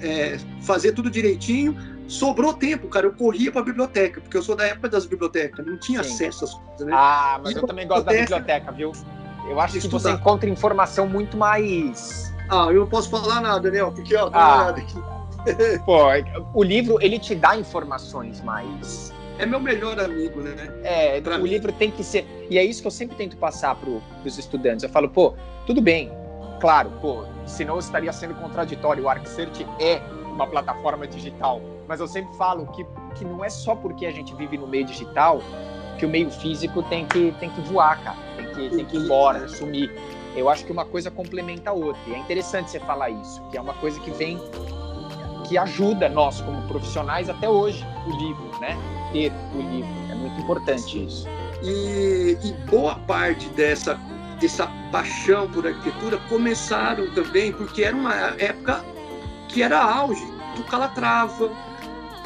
é, 0.00 0.38
fazer 0.62 0.92
tudo 0.92 1.10
direitinho. 1.10 1.76
Sobrou 2.06 2.52
tempo, 2.52 2.88
cara, 2.88 3.06
eu 3.06 3.12
corria 3.12 3.50
para 3.50 3.62
a 3.62 3.64
biblioteca, 3.64 4.20
porque 4.20 4.36
eu 4.36 4.42
sou 4.42 4.54
da 4.54 4.66
época 4.66 4.88
das 4.88 5.06
bibliotecas, 5.06 5.64
não 5.64 5.78
tinha 5.78 6.02
Sim. 6.02 6.10
acesso 6.10 6.44
às 6.44 6.54
coisas, 6.54 6.86
né? 6.86 6.92
Ah, 6.94 7.40
mas 7.42 7.54
e 7.54 7.58
eu 7.58 7.66
também 7.66 7.86
gosto 7.86 8.04
da 8.04 8.12
biblioteca, 8.12 8.70
viu? 8.72 8.92
Eu 9.48 9.58
acho 9.58 9.80
que 9.80 9.88
você 9.88 10.10
encontra 10.10 10.48
informação 10.48 11.08
muito 11.08 11.36
mais. 11.36 12.32
Ah, 12.50 12.66
eu 12.70 12.80
não 12.80 12.86
posso 12.86 13.08
falar 13.08 13.40
nada, 13.40 13.60
Daniel, 13.60 13.90
porque 13.92 14.14
ó, 14.14 14.30
ah. 14.32 14.68
aqui. 14.70 14.94
Pô, 15.84 15.98
o 16.54 16.62
livro 16.62 16.98
ele 17.00 17.18
te 17.18 17.34
dá 17.34 17.56
informações 17.56 18.40
mais. 18.42 19.12
É 19.38 19.46
meu 19.46 19.60
melhor 19.60 19.98
amigo, 19.98 20.40
né? 20.40 20.54
É, 20.82 21.20
pra 21.20 21.36
o 21.36 21.42
mim. 21.42 21.48
livro 21.48 21.72
tem 21.72 21.90
que 21.90 22.04
ser. 22.04 22.26
E 22.50 22.58
é 22.58 22.64
isso 22.64 22.80
que 22.80 22.86
eu 22.86 22.92
sempre 22.92 23.16
tento 23.16 23.36
passar 23.36 23.74
para 23.74 23.88
os 23.90 24.38
estudantes. 24.38 24.82
Eu 24.82 24.90
falo, 24.90 25.08
pô, 25.08 25.34
tudo 25.66 25.80
bem, 25.80 26.12
claro, 26.60 26.90
pô, 27.00 27.24
senão 27.46 27.78
estaria 27.78 28.12
sendo 28.12 28.34
contraditório. 28.34 29.04
O 29.04 29.08
ArcSearch 29.08 29.66
é 29.80 30.00
uma 30.26 30.46
plataforma 30.46 31.06
digital. 31.06 31.60
Mas 31.88 32.00
eu 32.00 32.06
sempre 32.06 32.34
falo 32.36 32.66
que, 32.68 32.86
que 33.16 33.24
não 33.24 33.44
é 33.44 33.50
só 33.50 33.74
porque 33.74 34.06
a 34.06 34.12
gente 34.12 34.34
vive 34.34 34.56
no 34.56 34.66
meio 34.66 34.84
digital 34.84 35.42
que 35.98 36.06
o 36.06 36.08
meio 36.08 36.30
físico 36.30 36.82
tem 36.84 37.06
que, 37.06 37.32
tem 37.38 37.50
que 37.50 37.60
voar, 37.62 38.02
cara. 38.02 38.16
Tem 38.36 38.46
que, 38.46 38.76
tem 38.76 38.84
que 38.84 38.96
ir 38.96 39.00
embora, 39.00 39.48
sumir. 39.48 39.90
Eu 40.34 40.48
acho 40.48 40.64
que 40.64 40.72
uma 40.72 40.84
coisa 40.84 41.10
complementa 41.10 41.70
a 41.70 41.72
outra. 41.72 42.00
E 42.06 42.14
é 42.14 42.18
interessante 42.18 42.70
você 42.70 42.80
falar 42.80 43.10
isso, 43.10 43.42
que 43.50 43.56
é 43.56 43.60
uma 43.60 43.74
coisa 43.74 44.00
que 44.00 44.10
vem 44.10 44.38
que 45.44 45.58
ajuda 45.58 46.08
nós 46.08 46.40
como 46.40 46.62
profissionais 46.62 47.28
até 47.28 47.48
hoje, 47.48 47.84
o 48.06 48.10
livro, 48.10 48.60
né? 48.60 48.76
Ter 49.12 49.32
o 49.54 49.58
livro. 49.58 49.90
É 50.10 50.14
muito 50.14 50.40
importante 50.40 51.04
isso. 51.04 51.26
E, 51.62 52.36
e 52.42 52.52
boa 52.70 52.96
parte 52.96 53.48
dessa, 53.50 53.94
dessa 54.40 54.66
paixão 54.90 55.48
por 55.50 55.66
arquitetura 55.66 56.18
começaram 56.28 57.12
também 57.14 57.52
porque 57.52 57.84
era 57.84 57.94
uma 57.94 58.14
época 58.38 58.84
que 59.48 59.62
era 59.62 59.80
auge 59.80 60.24
do 60.56 60.64
Calatrava, 60.64 61.50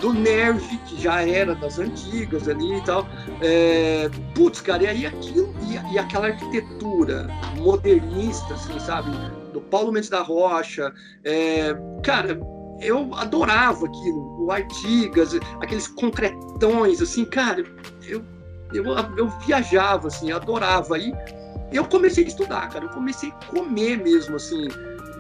do 0.00 0.12
Nerv, 0.12 0.62
que 0.86 1.00
já 1.00 1.22
era 1.22 1.54
das 1.54 1.78
antigas 1.78 2.48
ali 2.48 2.76
e 2.76 2.80
tal. 2.82 3.06
É, 3.40 4.10
putz, 4.34 4.60
cara, 4.60 4.82
e 4.82 4.86
aí 4.86 5.06
aquilo, 5.06 5.54
e, 5.62 5.94
e, 5.94 5.98
aquela 5.98 6.28
arquitetura 6.28 7.28
modernista, 7.56 8.54
assim, 8.54 8.78
sabe? 8.78 9.10
Do 9.52 9.60
Paulo 9.60 9.92
Mendes 9.92 10.10
da 10.10 10.22
Rocha. 10.22 10.92
É, 11.24 11.74
cara, 12.02 12.38
eu 12.80 13.14
adorava 13.14 13.86
aquilo, 13.86 14.44
o 14.44 14.50
Artigas, 14.50 15.34
aqueles 15.60 15.88
concretões, 15.88 17.00
assim, 17.00 17.24
cara, 17.24 17.64
eu, 18.06 18.22
eu, 18.72 18.84
eu 19.16 19.28
viajava, 19.46 20.08
assim, 20.08 20.30
adorava. 20.30 20.96
Aí 20.96 21.12
eu 21.72 21.84
comecei 21.86 22.24
a 22.24 22.28
estudar, 22.28 22.68
cara, 22.68 22.84
eu 22.84 22.90
comecei 22.90 23.30
a 23.30 23.44
comer 23.46 23.98
mesmo, 23.98 24.36
assim, 24.36 24.68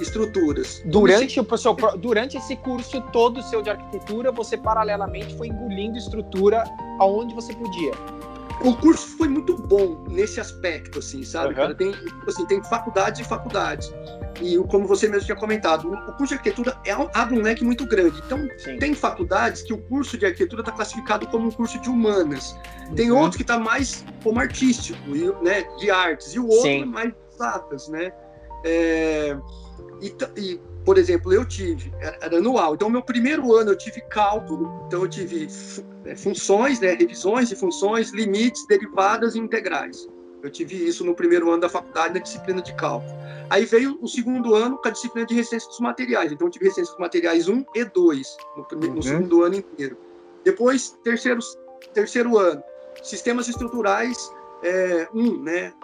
estruturas. 0.00 0.82
Durante, 0.86 1.40
o 1.40 1.56
seu, 1.56 1.74
durante 1.98 2.36
esse 2.36 2.56
curso 2.56 3.00
todo 3.12 3.42
seu 3.42 3.62
de 3.62 3.70
arquitetura, 3.70 4.30
você 4.30 4.56
paralelamente 4.56 5.34
foi 5.36 5.48
engolindo 5.48 5.96
estrutura 5.96 6.64
aonde 6.98 7.34
você 7.34 7.52
podia 7.54 7.92
o 8.60 8.74
curso 8.76 9.16
foi 9.16 9.28
muito 9.28 9.56
bom 9.56 10.04
nesse 10.08 10.40
aspecto, 10.40 10.98
assim, 10.98 11.22
sabe? 11.22 11.58
Uhum. 11.60 11.74
Tem, 11.74 11.94
assim, 12.26 12.46
tem 12.46 12.62
faculdades 12.64 13.20
e 13.20 13.24
faculdades. 13.24 13.92
E 14.40 14.56
como 14.68 14.86
você 14.86 15.08
mesmo 15.08 15.26
tinha 15.26 15.36
comentado, 15.36 15.90
o 15.90 16.12
curso 16.12 16.28
de 16.28 16.34
arquitetura 16.34 16.76
é, 16.84 16.92
abre 17.14 17.38
um 17.38 17.42
leque 17.42 17.64
muito 17.64 17.86
grande. 17.86 18.20
Então, 18.24 18.46
Sim. 18.58 18.78
tem 18.78 18.94
faculdades 18.94 19.62
que 19.62 19.72
o 19.72 19.78
curso 19.78 20.16
de 20.16 20.26
arquitetura 20.26 20.62
está 20.62 20.72
classificado 20.72 21.26
como 21.26 21.48
um 21.48 21.50
curso 21.50 21.78
de 21.80 21.88
humanas. 21.88 22.56
Uhum. 22.88 22.94
Tem 22.94 23.10
outros 23.10 23.36
que 23.36 23.42
está 23.42 23.58
mais 23.58 24.04
como 24.22 24.40
artístico, 24.40 24.98
né, 25.42 25.62
de 25.78 25.90
artes. 25.90 26.34
E 26.34 26.38
o 26.38 26.46
outro 26.46 26.62
Sim. 26.62 26.82
é 26.82 26.86
mais 26.86 27.12
exatas, 27.32 27.88
né? 27.88 28.12
É, 28.64 29.36
e, 30.00 30.14
e 30.36 30.60
por 30.86 30.98
exemplo, 30.98 31.32
eu 31.32 31.44
tive, 31.44 31.92
era 31.98 32.38
anual, 32.38 32.74
então 32.76 32.88
meu 32.88 33.02
primeiro 33.02 33.52
ano 33.52 33.72
eu 33.72 33.76
tive 33.76 34.00
cálculo, 34.02 34.84
então 34.86 35.02
eu 35.02 35.08
tive 35.08 35.48
é, 36.04 36.14
funções, 36.14 36.78
né, 36.78 36.94
revisões 36.94 37.48
de 37.48 37.56
funções, 37.56 38.12
limites, 38.12 38.64
derivadas 38.68 39.34
e 39.34 39.40
integrais. 39.40 40.08
Eu 40.44 40.48
tive 40.48 40.76
isso 40.76 41.04
no 41.04 41.12
primeiro 41.12 41.50
ano 41.50 41.62
da 41.62 41.68
faculdade, 41.68 42.14
na 42.14 42.20
disciplina 42.20 42.62
de 42.62 42.72
cálculo. 42.76 43.12
Aí 43.50 43.64
veio 43.64 43.98
o 44.00 44.06
segundo 44.06 44.54
ano 44.54 44.78
com 44.78 44.86
a 44.86 44.92
disciplina 44.92 45.26
de 45.26 45.34
resistência 45.34 45.68
dos 45.68 45.80
materiais, 45.80 46.30
então 46.30 46.46
eu 46.46 46.52
tive 46.52 46.66
resistência 46.66 46.92
dos 46.92 47.00
materiais 47.00 47.48
1 47.48 47.64
e 47.74 47.84
2 47.84 48.36
no, 48.56 48.64
primeiro, 48.64 48.92
uhum. 48.92 48.96
no 48.98 49.02
segundo 49.02 49.42
ano 49.42 49.56
inteiro. 49.56 49.98
Depois, 50.44 50.96
terceiro, 51.02 51.40
terceiro 51.92 52.38
ano, 52.38 52.62
sistemas 53.02 53.48
estruturais 53.48 54.30
é, 54.62 55.08
1, 55.12 55.42
né, 55.42 55.74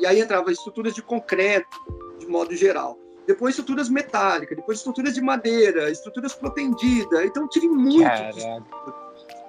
e 0.00 0.06
aí 0.06 0.20
entrava 0.20 0.52
estruturas 0.52 0.94
de 0.94 1.02
concreto, 1.02 1.76
de 2.20 2.28
modo 2.28 2.54
geral 2.54 3.01
depois 3.32 3.54
estruturas 3.54 3.88
metálicas, 3.88 4.56
depois 4.56 4.78
estruturas 4.78 5.14
de 5.14 5.20
madeira, 5.20 5.90
estruturas 5.90 6.34
protendidas. 6.34 7.24
Então 7.24 7.48
tive 7.48 7.66
muito. 7.66 8.06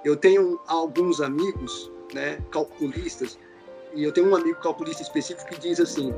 Eu 0.04 0.16
tenho 0.16 0.58
alguns 0.66 1.20
amigos, 1.20 1.90
né, 2.12 2.38
calculistas, 2.50 3.38
e 3.94 4.02
eu 4.02 4.12
tenho 4.12 4.30
um 4.30 4.36
amigo 4.36 4.58
calculista 4.60 5.02
específico 5.02 5.48
que 5.50 5.60
diz 5.60 5.78
assim: 5.80 6.14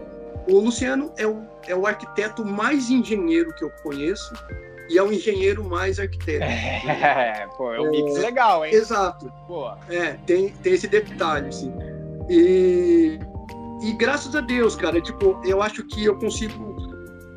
o 0.49 0.61
Luciano 0.61 1.13
é 1.17 1.27
o, 1.27 1.45
é 1.67 1.75
o 1.75 1.87
arquiteto 1.87 2.45
mais 2.45 2.89
engenheiro 2.89 3.53
que 3.55 3.65
eu 3.65 3.71
conheço 3.83 4.33
e 4.89 4.97
é 4.97 5.03
o 5.03 5.13
engenheiro 5.13 5.65
mais 5.65 5.99
arquiteto. 5.99 6.45
É, 6.47 7.49
pô, 7.57 7.75
é 7.75 7.81
um 7.81 7.91
mix 7.91 8.17
é, 8.17 8.21
legal, 8.21 8.65
hein? 8.65 8.73
Exato. 8.73 9.33
Pô. 9.49 9.73
É, 9.89 10.13
tem, 10.25 10.51
tem 10.63 10.73
esse 10.73 10.87
detalhe, 10.87 11.49
assim. 11.49 11.73
E, 12.29 13.19
e 13.83 13.93
graças 13.95 14.35
a 14.37 14.41
Deus, 14.41 14.77
cara, 14.77 15.01
tipo, 15.01 15.41
eu 15.45 15.63
acho 15.63 15.85
que 15.89 16.05
eu 16.05 16.17
consigo 16.19 16.76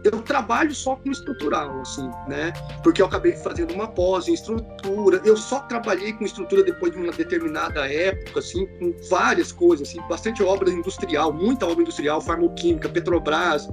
eu 0.03 0.21
trabalho 0.21 0.73
só 0.73 0.95
com 0.95 1.11
estrutural, 1.11 1.81
assim, 1.81 2.09
né? 2.27 2.53
Porque 2.83 3.01
eu 3.01 3.05
acabei 3.05 3.33
fazendo 3.33 3.73
uma 3.73 3.87
pós 3.87 4.27
em 4.27 4.33
estrutura. 4.33 5.21
Eu 5.25 5.35
só 5.35 5.59
trabalhei 5.61 6.13
com 6.13 6.23
estrutura 6.23 6.63
depois 6.63 6.93
de 6.93 6.99
uma 6.99 7.11
determinada 7.11 7.91
época, 7.91 8.39
assim, 8.39 8.65
com 8.77 8.93
várias 9.09 9.51
coisas, 9.51 9.89
assim, 9.89 10.01
bastante 10.07 10.41
obra 10.41 10.69
industrial, 10.69 11.33
muita 11.33 11.65
obra 11.65 11.81
industrial, 11.81 12.21
farmoquímica, 12.21 12.87
Petrobras, 12.87 13.67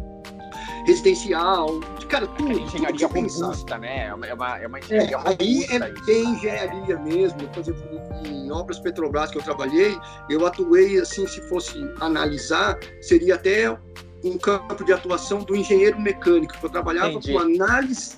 residencial, 0.86 1.80
cara, 2.08 2.26
tudo. 2.26 2.50
É 2.50 2.54
engenharia 2.54 3.08
tudo 3.08 3.20
robusta, 3.20 3.78
né? 3.78 4.06
É 4.06 4.14
uma, 4.14 4.26
é 4.58 4.66
uma 4.66 4.78
é 4.78 4.80
engenharia 4.80 5.16
é, 5.16 5.36
Aí 5.40 5.66
é 5.70 6.04
bem 6.06 6.24
engenharia 6.30 6.98
mesmo. 6.98 7.38
Por 7.48 7.60
exemplo, 7.60 7.82
em 8.24 8.50
obras 8.50 8.78
Petrobras 8.78 9.30
que 9.30 9.38
eu 9.38 9.42
trabalhei, 9.42 9.96
eu 10.30 10.46
atuei, 10.46 10.98
assim, 11.00 11.26
se 11.26 11.40
fosse 11.48 11.88
analisar, 12.00 12.78
seria 13.00 13.34
até 13.34 13.76
um 14.24 14.38
campo 14.38 14.85
de 14.85 14.92
atuação 14.92 15.42
do 15.42 15.55
engenheiro 15.55 16.00
mecânico, 16.00 16.59
que 16.59 16.64
eu 16.64 16.70
trabalhava 16.70 17.12
Entendi. 17.12 17.33
com 17.33 17.38
análise 17.38 18.16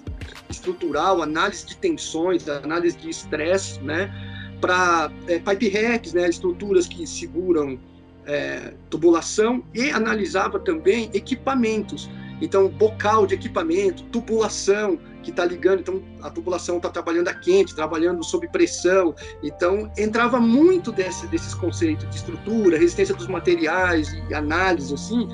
estrutural, 0.49 1.23
análise 1.23 1.67
de 1.67 1.77
tensões, 1.77 2.49
análise 2.49 2.97
de 2.97 3.11
estresse, 3.11 3.81
né, 3.81 4.13
para 4.61 5.11
é, 5.27 5.39
pipe 5.39 5.69
racks, 5.69 6.13
né, 6.13 6.29
estruturas 6.29 6.87
que 6.87 7.07
seguram 7.07 7.79
é, 8.27 8.75
tubulação, 8.91 9.63
e 9.75 9.91
analisava 9.91 10.59
também 10.59 11.11
equipamentos. 11.15 12.11
Então, 12.41 12.69
bocal 12.69 13.27
de 13.27 13.35
equipamento, 13.35 14.05
tubulação, 14.05 14.99
que 15.23 15.31
está 15.31 15.45
ligando, 15.45 15.81
então 15.81 16.03
a 16.23 16.31
tubulação 16.31 16.77
está 16.77 16.89
trabalhando 16.89 17.29
a 17.29 17.35
quente, 17.35 17.75
trabalhando 17.75 18.25
sob 18.25 18.47
pressão. 18.49 19.15
Então, 19.43 19.91
entrava 19.99 20.39
muito 20.39 20.93
desse, 20.93 21.27
desses 21.27 21.53
conceitos 21.55 22.09
de 22.09 22.17
estrutura, 22.17 22.79
resistência 22.79 23.15
dos 23.15 23.27
materiais 23.27 24.17
e 24.31 24.35
análise, 24.35 24.95
assim, 24.95 25.29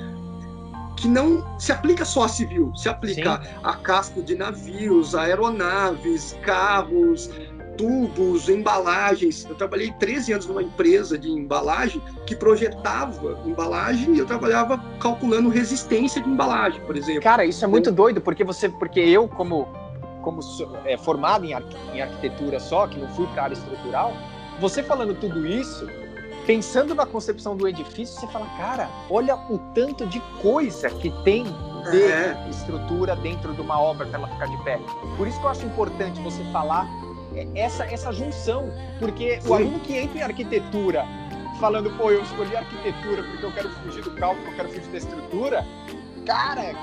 que 0.95 1.07
não 1.07 1.43
se 1.59 1.71
aplica 1.71 2.05
só 2.05 2.23
a 2.23 2.27
civil, 2.27 2.71
se 2.75 2.87
aplica 2.87 3.41
Sim. 3.41 3.49
a 3.63 3.73
casco 3.73 4.21
de 4.21 4.35
navios, 4.35 5.13
aeronaves, 5.13 6.37
carros, 6.41 7.29
tubos, 7.77 8.49
embalagens. 8.49 9.45
Eu 9.45 9.55
trabalhei 9.55 9.91
13 9.91 10.33
anos 10.33 10.45
numa 10.47 10.63
empresa 10.63 11.17
de 11.17 11.29
embalagem 11.29 12.01
que 12.25 12.35
projetava 12.35 13.39
embalagem 13.45 14.15
e 14.15 14.19
eu 14.19 14.25
trabalhava 14.25 14.81
calculando 14.99 15.49
resistência 15.49 16.21
de 16.21 16.29
embalagem, 16.29 16.81
por 16.81 16.95
exemplo. 16.95 17.21
Cara, 17.21 17.45
isso 17.45 17.63
é 17.63 17.67
muito 17.67 17.89
então, 17.89 17.95
doido, 17.95 18.21
porque 18.21 18.43
você, 18.43 18.69
porque 18.69 18.99
eu 18.99 19.27
como 19.27 19.67
como 20.21 20.41
é, 20.85 20.97
formado 20.97 21.45
em, 21.45 21.51
em 21.93 22.01
arquitetura 22.01 22.59
só, 22.59 22.87
que 22.87 22.99
não 22.99 23.07
fui 23.09 23.27
para 23.27 23.43
área 23.43 23.53
estrutural, 23.53 24.11
você 24.59 24.81
falando 24.81 25.13
tudo 25.13 25.45
isso, 25.45 25.87
pensando 26.45 26.93
na 26.93 27.05
concepção 27.05 27.55
do 27.55 27.67
edifício, 27.67 28.19
você 28.19 28.27
fala, 28.27 28.45
cara, 28.57 28.89
olha 29.09 29.35
o 29.49 29.57
tanto 29.73 30.05
de 30.05 30.19
coisa 30.41 30.89
que 30.89 31.09
tem 31.23 31.43
de 31.91 32.03
é. 32.03 32.47
estrutura 32.49 33.15
dentro 33.15 33.53
de 33.53 33.61
uma 33.61 33.79
obra 33.79 34.07
para 34.07 34.19
ela 34.19 34.27
ficar 34.27 34.47
de 34.47 34.63
pé. 34.63 34.79
Por 35.17 35.27
isso 35.27 35.39
que 35.39 35.45
eu 35.45 35.49
acho 35.49 35.65
importante 35.65 36.19
você 36.21 36.43
falar 36.51 36.87
é, 37.35 37.47
essa, 37.55 37.85
essa 37.85 38.11
junção, 38.11 38.71
porque 38.99 39.39
Sim. 39.41 39.49
o 39.49 39.53
aluno 39.53 39.79
que 39.79 39.97
entra 39.97 40.19
em 40.19 40.21
arquitetura 40.21 41.05
falando, 41.59 41.89
pô, 41.97 42.11
eu 42.11 42.21
escolhi 42.21 42.55
arquitetura 42.55 43.23
porque 43.23 43.45
eu 43.45 43.51
quero 43.51 43.69
fugir 43.69 44.03
do 44.03 44.11
cálculo, 44.11 44.47
eu 44.47 44.55
quero 44.55 44.69
fugir 44.69 44.89
da 44.89 44.97
estrutura, 44.97 45.65
cara, 46.25 46.73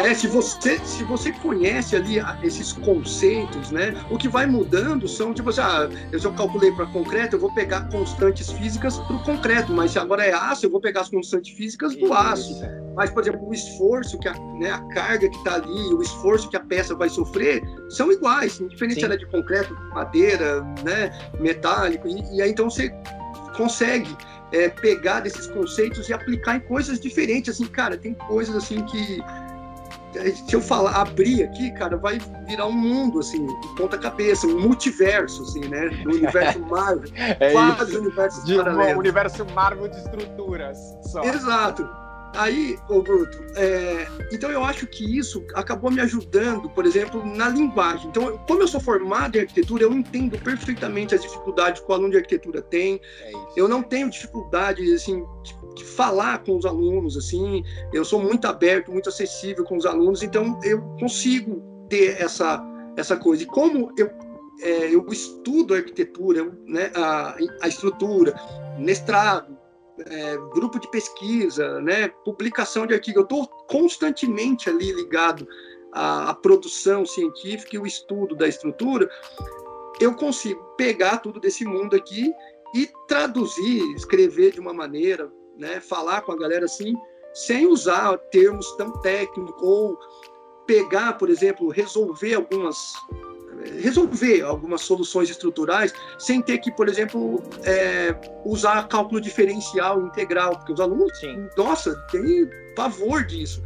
É, 0.00 0.14
se 0.14 0.26
você, 0.26 0.78
se 0.84 1.02
você 1.04 1.32
conhece 1.32 1.96
ali 1.96 2.16
esses 2.42 2.72
conceitos, 2.72 3.70
né? 3.70 3.94
O 4.10 4.18
que 4.18 4.28
vai 4.28 4.46
mudando 4.46 5.08
são, 5.08 5.32
tipo 5.32 5.50
assim, 5.50 5.60
ah, 5.60 5.88
eu 6.12 6.18
já 6.18 6.30
calculei 6.32 6.70
para 6.72 6.86
concreto, 6.86 7.36
eu 7.36 7.40
vou 7.40 7.52
pegar 7.54 7.88
constantes 7.88 8.50
físicas 8.52 8.98
para 8.98 9.16
o 9.16 9.24
concreto, 9.24 9.72
mas 9.72 9.92
se 9.92 9.98
agora 9.98 10.24
é 10.24 10.32
aço, 10.32 10.66
eu 10.66 10.70
vou 10.70 10.80
pegar 10.80 11.02
as 11.02 11.08
constantes 11.08 11.56
físicas 11.56 11.96
do 11.96 12.12
aço. 12.12 12.60
Mas, 12.94 13.10
por 13.10 13.22
exemplo, 13.22 13.48
o 13.48 13.54
esforço, 13.54 14.18
que 14.18 14.28
a, 14.28 14.34
né, 14.58 14.70
a 14.70 14.80
carga 14.88 15.28
que 15.28 15.36
está 15.36 15.54
ali, 15.54 15.94
o 15.94 16.02
esforço 16.02 16.50
que 16.50 16.56
a 16.56 16.60
peça 16.60 16.94
vai 16.94 17.08
sofrer, 17.08 17.62
são 17.88 18.10
iguais, 18.10 18.60
indiferente 18.60 18.98
se 18.98 19.04
ela 19.04 19.14
é 19.14 19.18
de 19.18 19.26
concreto, 19.26 19.72
madeira, 19.94 20.62
né, 20.84 21.16
metálico, 21.38 22.08
e, 22.08 22.36
e 22.36 22.42
aí 22.42 22.50
então 22.50 22.68
você 22.68 22.92
consegue 23.56 24.16
é, 24.52 24.68
pegar 24.68 25.20
desses 25.20 25.46
conceitos 25.46 26.08
e 26.08 26.12
aplicar 26.12 26.56
em 26.56 26.60
coisas 26.60 26.98
diferentes. 26.98 27.54
Assim, 27.54 27.66
cara, 27.66 27.96
tem 27.96 28.14
coisas 28.14 28.54
assim 28.56 28.84
que 28.84 29.22
se 30.12 30.54
eu 30.54 30.60
falar, 30.60 30.92
abrir 30.92 31.42
aqui, 31.42 31.70
cara, 31.72 31.96
vai 31.96 32.18
virar 32.46 32.66
um 32.66 32.72
mundo, 32.72 33.20
assim, 33.20 33.46
de 33.46 33.74
ponta 33.76 33.98
cabeça, 33.98 34.46
um 34.46 34.60
multiverso, 34.60 35.42
assim, 35.42 35.60
né? 35.68 35.88
Do 35.88 36.10
universo 36.10 36.60
Marvel. 36.66 37.10
é 37.16 37.52
vários 37.52 37.94
universos 37.94 38.44
de 38.44 38.56
paralelos. 38.56 38.96
Um 38.96 38.98
universo 38.98 39.46
Marvel 39.54 39.88
de 39.88 39.96
estruturas. 39.98 40.78
Só. 41.02 41.22
Exato. 41.22 41.88
Aí, 42.34 42.78
ô 42.88 43.02
Bruto, 43.02 43.42
é, 43.56 44.06
então 44.30 44.50
eu 44.50 44.62
acho 44.62 44.86
que 44.86 45.18
isso 45.18 45.44
acabou 45.54 45.90
me 45.90 46.00
ajudando, 46.00 46.68
por 46.68 46.84
exemplo, 46.84 47.24
na 47.24 47.48
linguagem. 47.48 48.08
Então, 48.08 48.38
como 48.46 48.62
eu 48.62 48.68
sou 48.68 48.80
formado 48.80 49.36
em 49.36 49.40
arquitetura, 49.40 49.84
eu 49.84 49.92
entendo 49.92 50.38
perfeitamente 50.38 51.14
as 51.14 51.22
dificuldades 51.22 51.80
que 51.80 51.90
o 51.90 51.94
aluno 51.94 52.10
de 52.10 52.18
arquitetura 52.18 52.60
tem. 52.60 53.00
É 53.22 53.32
eu 53.56 53.66
não 53.66 53.82
tenho 53.82 54.10
dificuldade, 54.10 54.92
assim, 54.92 55.24
de, 55.42 55.57
de, 55.78 55.84
falar 55.84 56.44
com 56.44 56.56
os 56.56 56.66
alunos, 56.66 57.16
assim. 57.16 57.64
Eu 57.92 58.04
sou 58.04 58.20
muito 58.20 58.46
aberto, 58.46 58.90
muito 58.90 59.08
acessível 59.08 59.64
com 59.64 59.76
os 59.76 59.86
alunos, 59.86 60.22
então 60.22 60.58
eu 60.62 60.80
consigo 61.00 61.62
ter 61.88 62.20
essa, 62.20 62.62
essa 62.96 63.16
coisa. 63.16 63.42
E 63.42 63.46
como 63.46 63.92
eu, 63.96 64.10
é, 64.60 64.94
eu 64.94 65.06
estudo 65.08 65.74
arquitetura, 65.74 66.52
né, 66.66 66.90
a, 66.94 67.36
a 67.62 67.68
estrutura, 67.68 68.34
mestrado, 68.78 69.56
é, 70.06 70.36
grupo 70.54 70.78
de 70.78 70.90
pesquisa, 70.90 71.80
né, 71.80 72.08
publicação 72.24 72.86
de 72.86 72.94
artigo. 72.94 73.20
Eu 73.20 73.24
estou 73.24 73.46
constantemente 73.68 74.68
ali 74.68 74.92
ligado 74.92 75.46
à, 75.92 76.30
à, 76.30 76.34
produção 76.34 77.04
científica 77.04 77.76
e 77.76 77.78
o 77.78 77.86
estudo 77.86 78.36
da 78.36 78.46
estrutura. 78.46 79.08
Eu 80.00 80.14
consigo 80.14 80.62
pegar 80.76 81.18
tudo 81.18 81.40
desse 81.40 81.64
mundo 81.64 81.96
aqui 81.96 82.32
e 82.74 82.88
traduzir, 83.06 83.82
escrever 83.94 84.52
de 84.52 84.60
uma 84.60 84.72
maneira, 84.72 85.30
né, 85.58 85.80
falar 85.80 86.22
com 86.22 86.32
a 86.32 86.38
galera 86.38 86.64
assim, 86.64 86.94
sem 87.34 87.66
usar 87.66 88.16
termos 88.30 88.70
tão 88.76 88.92
técnicos 89.00 89.54
ou 89.60 89.98
pegar, 90.66 91.14
por 91.14 91.28
exemplo, 91.28 91.68
resolver 91.68 92.34
algumas 92.34 92.94
resolver 93.80 94.42
algumas 94.42 94.82
soluções 94.82 95.28
estruturais 95.30 95.92
sem 96.18 96.40
ter 96.40 96.58
que, 96.58 96.70
por 96.70 96.88
exemplo, 96.88 97.42
é, 97.64 98.14
usar 98.44 98.86
cálculo 98.88 99.20
diferencial 99.20 100.00
integral, 100.06 100.56
porque 100.56 100.72
os 100.72 100.80
alunos, 100.80 101.18
Sim. 101.18 101.48
nossa, 101.56 101.94
têm 102.10 102.48
pavor 102.76 103.24
disso. 103.24 103.62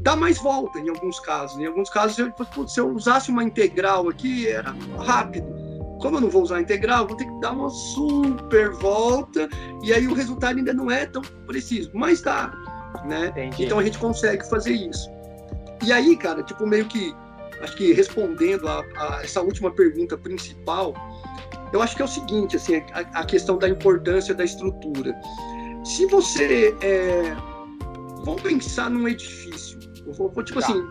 Dá 0.00 0.16
mais 0.16 0.38
volta 0.38 0.78
em 0.78 0.88
alguns 0.88 1.18
casos. 1.20 1.58
Em 1.58 1.66
alguns 1.66 1.90
casos, 1.90 2.18
eu, 2.18 2.32
se 2.68 2.80
eu 2.80 2.88
usasse 2.90 3.30
uma 3.30 3.44
integral 3.44 4.08
aqui, 4.08 4.48
era 4.48 4.74
rápido. 4.98 5.63
Como 6.04 6.18
eu 6.18 6.20
não 6.20 6.28
vou 6.28 6.42
usar 6.42 6.60
integral, 6.60 7.06
vou 7.06 7.16
ter 7.16 7.24
que 7.24 7.40
dar 7.40 7.52
uma 7.52 7.70
super 7.70 8.70
volta 8.72 9.48
e 9.82 9.90
aí 9.90 10.06
o 10.06 10.12
resultado 10.12 10.58
ainda 10.58 10.74
não 10.74 10.90
é 10.90 11.06
tão 11.06 11.22
preciso, 11.46 11.90
mas 11.94 12.20
dá, 12.20 12.52
né? 13.06 13.32
Então 13.58 13.78
a 13.78 13.82
gente 13.82 13.96
consegue 13.96 14.46
fazer 14.50 14.72
isso. 14.72 15.08
E 15.82 15.90
aí, 15.90 16.14
cara, 16.14 16.42
tipo, 16.42 16.66
meio 16.66 16.84
que 16.84 17.16
acho 17.62 17.74
que 17.76 17.94
respondendo 17.94 18.68
a, 18.68 18.84
a, 18.98 19.20
essa 19.24 19.40
última 19.40 19.70
pergunta 19.70 20.18
principal, 20.18 20.92
eu 21.72 21.80
acho 21.80 21.96
que 21.96 22.02
é 22.02 22.04
o 22.04 22.08
seguinte, 22.08 22.56
assim, 22.56 22.82
a, 22.92 23.20
a 23.20 23.24
questão 23.24 23.56
da 23.56 23.66
importância 23.66 24.34
da 24.34 24.44
estrutura. 24.44 25.18
Se 25.86 26.04
você 26.04 26.76
é, 26.82 27.34
vamos 28.26 28.42
pensar 28.42 28.90
num 28.90 29.08
edifício, 29.08 29.78
eu 30.06 30.12
vou, 30.12 30.30
vou 30.30 30.44
tipo 30.44 30.60
tá. 30.60 30.66
assim, 30.66 30.86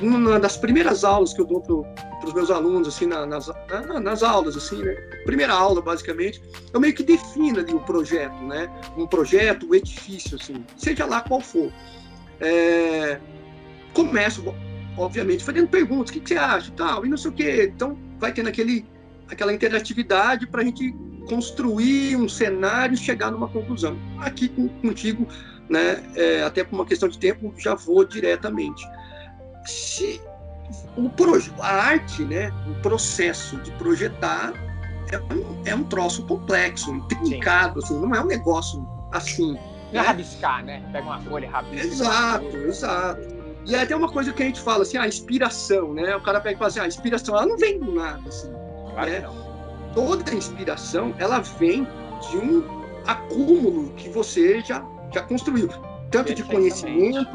uma 0.00 0.38
das 0.38 0.56
primeiras 0.56 1.04
aulas 1.04 1.32
que 1.32 1.40
eu 1.40 1.46
dou 1.46 1.60
para 1.60 2.28
os 2.28 2.34
meus 2.34 2.50
alunos 2.50 2.88
assim 2.88 3.06
na, 3.06 3.26
nas, 3.26 3.50
na, 3.68 4.00
nas 4.00 4.22
aulas 4.22 4.56
assim, 4.56 4.82
né? 4.82 4.92
Primeira 5.24 5.52
aula 5.52 5.80
basicamente, 5.80 6.42
eu 6.72 6.80
meio 6.80 6.94
que 6.94 7.02
defino 7.02 7.60
ali 7.60 7.72
o 7.72 7.80
projeto, 7.80 8.36
né? 8.44 8.70
Um 8.96 9.06
projeto, 9.06 9.68
um 9.68 9.74
edifício 9.74 10.36
assim, 10.40 10.64
seja 10.76 11.06
lá 11.06 11.20
qual 11.20 11.40
for. 11.40 11.72
É, 12.40 13.18
começo 13.94 14.42
obviamente, 14.96 15.44
fazendo 15.44 15.68
perguntas, 15.68 16.10
o 16.10 16.12
que, 16.12 16.20
que 16.20 16.28
você 16.28 16.36
acha 16.36 16.68
e 16.68 16.72
tal, 16.72 17.06
e 17.06 17.08
não 17.08 17.16
sei 17.16 17.30
o 17.30 17.34
quê. 17.34 17.70
Então, 17.74 17.98
vai 18.18 18.32
tendo 18.32 18.48
aquele, 18.48 18.84
aquela 19.28 19.52
interatividade 19.52 20.46
para 20.46 20.62
a 20.62 20.64
gente 20.64 20.94
construir 21.28 22.16
um 22.16 22.28
cenário 22.28 22.94
e 22.94 22.96
chegar 22.96 23.30
numa 23.30 23.48
conclusão. 23.48 23.96
Aqui 24.18 24.48
contigo, 24.80 25.26
né, 25.68 26.02
é, 26.14 26.42
até 26.42 26.64
por 26.64 26.74
uma 26.76 26.86
questão 26.86 27.08
de 27.08 27.18
tempo, 27.18 27.54
já 27.56 27.74
vou 27.74 28.04
diretamente. 28.04 28.84
Se 29.64 30.20
o 30.96 31.10
a 31.60 31.66
arte, 31.66 32.24
né, 32.24 32.50
o 32.66 32.74
processo 32.82 33.56
de 33.58 33.70
projetar 33.72 34.52
é 35.10 35.18
um, 35.18 35.62
é 35.64 35.74
um 35.74 35.84
troço 35.84 36.26
complexo, 36.26 36.94
intrincado, 36.94 37.80
assim, 37.80 37.98
não 37.98 38.14
é 38.14 38.20
um 38.20 38.26
negócio 38.26 38.86
assim. 39.12 39.58
Não 39.92 40.00
é 40.00 40.04
rabiscar, 40.06 40.64
né? 40.64 40.82
Pega 40.90 41.06
uma 41.06 41.20
folha 41.20 41.46
e 41.46 41.48
rabisca. 41.48 41.86
Exato, 41.86 42.56
exato. 42.56 43.42
E 43.66 43.74
é 43.74 43.82
até 43.82 43.94
uma 43.94 44.10
coisa 44.10 44.32
que 44.32 44.42
a 44.42 44.46
gente 44.46 44.60
fala 44.60 44.82
assim, 44.82 44.96
a 44.96 45.06
inspiração, 45.06 45.92
né? 45.94 46.16
O 46.16 46.20
cara 46.20 46.40
pega 46.40 46.56
e 46.56 46.58
fala 46.58 46.68
assim, 46.68 46.80
a 46.80 46.86
inspiração, 46.86 47.36
ela 47.36 47.46
não 47.46 47.56
vem 47.56 47.78
do 47.78 47.94
nada, 47.94 48.28
assim, 48.28 48.50
claro 48.92 49.10
né? 49.10 49.28
Toda 49.94 50.34
inspiração, 50.34 51.14
ela 51.18 51.40
vem 51.40 51.86
de 52.30 52.36
um 52.38 52.82
acúmulo 53.06 53.92
que 53.94 54.08
você 54.08 54.60
já, 54.62 54.84
já 55.12 55.22
construiu, 55.22 55.68
tanto 56.10 56.34
de 56.34 56.42
conhecimento 56.42 57.28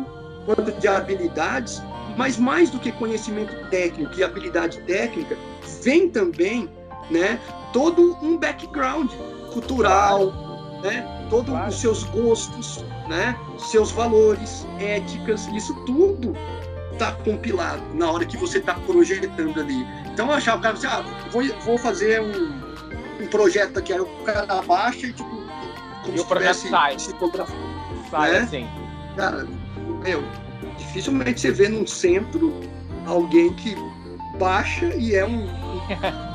quanto 0.46 0.72
de 0.72 0.88
habilidades, 0.88 1.82
mas 2.18 2.38
mais 2.38 2.70
do 2.70 2.80
que 2.80 2.92
conhecimento 2.92 3.54
técnico 3.70 4.14
e 4.18 4.24
habilidade 4.24 4.80
técnica, 4.82 5.38
vem 5.84 6.10
também, 6.10 6.70
né, 7.10 7.40
todo 7.72 8.18
um 8.22 8.38
background 8.38 9.12
cultural, 9.54 10.32
claro. 10.32 10.82
né? 10.82 11.28
todos 11.30 11.50
claro. 11.50 11.70
os 11.70 11.80
seus 11.80 12.04
gostos, 12.06 12.84
né? 13.08 13.38
seus 13.58 13.92
valores, 13.92 14.66
éticas, 14.80 15.48
isso 15.48 15.74
tudo 15.86 16.34
está 16.94 17.12
compilado 17.12 17.84
na 17.94 18.12
hora 18.12 18.26
que 18.26 18.36
você 18.38 18.58
está 18.58 18.74
projetando 18.74 19.60
ali. 19.60 19.86
Então, 20.12 20.32
achar 20.32 20.58
o 20.58 20.62
cara 20.62 20.76
assim, 20.76 20.88
ah, 20.88 21.04
vou, 21.32 21.44
vou 21.62 21.78
fazer 21.78 22.22
um, 22.22 23.24
um 23.24 23.28
projeto 23.28 23.78
aqui, 23.78 23.94
aí 23.94 24.00
o 24.00 24.06
cara 24.24 24.62
baixa 24.64 25.08
e 25.08 25.14
tipo. 25.14 25.38
Como 26.04 26.18
e 26.18 26.20
o 26.20 26.26
projeto 26.26 26.70
sai. 26.70 26.98
Se 26.98 27.14
sai 28.10 28.32
né? 28.32 28.38
assim. 28.40 28.68
Cara, 29.16 29.48
meu, 30.04 30.24
dificilmente 30.88 31.42
você 31.42 31.52
vê 31.52 31.70
num 31.70 31.86
centro 31.86 32.54
alguém 33.06 33.54
que 33.56 33.76
baixa 34.38 34.94
e 34.96 35.16
é 35.16 35.26
um. 35.26 35.46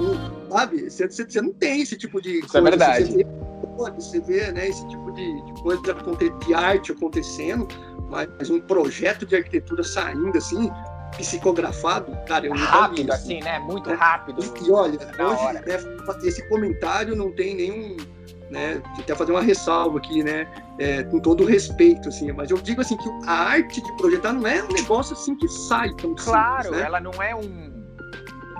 um, 0.00 0.46
um 0.46 0.50
sabe? 0.50 0.90
Você, 0.90 1.08
você, 1.08 1.40
não 1.40 1.52
tem 1.52 1.82
esse 1.82 1.96
tipo 1.96 2.20
de. 2.20 2.40
Isso 2.40 2.56
é 2.56 2.60
coisa, 2.60 2.68
é 2.68 2.70
verdade. 2.70 3.12
Você 3.12 3.26
você 3.96 4.20
vê 4.20 4.52
né, 4.52 4.68
esse 4.68 4.86
tipo 4.86 5.10
de, 5.12 5.42
de 5.42 5.62
coisa 5.62 5.82
de 6.44 6.54
arte 6.54 6.92
acontecendo, 6.92 7.66
mas 8.08 8.50
um 8.50 8.60
projeto 8.60 9.26
de 9.26 9.34
arquitetura 9.34 9.82
saindo 9.82 10.36
assim, 10.36 10.70
psicografado, 11.16 12.16
cara, 12.26 12.46
eu 12.46 12.54
rápido 12.54 13.06
vi, 13.06 13.12
assim, 13.12 13.40
né? 13.40 13.58
Muito 13.60 13.90
é, 13.90 13.94
rápido. 13.94 14.42
E, 14.42 14.68
e 14.68 14.70
olha, 14.70 14.98
hoje 14.98 15.52
né, 15.54 15.62
esse 16.24 16.48
comentário 16.48 17.16
não 17.16 17.32
tem 17.32 17.56
nenhum, 17.56 17.96
né? 18.52 18.82
Até 18.98 19.14
fazer 19.14 19.32
uma 19.32 19.40
ressalva 19.40 19.98
aqui, 19.98 20.22
né? 20.22 20.46
É, 20.78 21.02
com 21.04 21.18
todo 21.18 21.42
o 21.42 21.46
respeito, 21.46 22.08
assim, 22.08 22.30
mas 22.32 22.50
eu 22.50 22.58
digo 22.58 22.80
assim 22.80 22.96
que 22.96 23.08
a 23.26 23.32
arte 23.32 23.82
de 23.82 23.96
projetar 23.96 24.32
não 24.32 24.46
é 24.46 24.62
um 24.62 24.68
negócio 24.68 25.14
assim 25.14 25.34
que 25.36 25.48
sai 25.48 25.90
tão 25.94 26.14
Claro, 26.14 26.64
simples, 26.64 26.80
né? 26.80 26.86
ela 26.86 27.00
não 27.00 27.12
é 27.22 27.34
um 27.34 27.72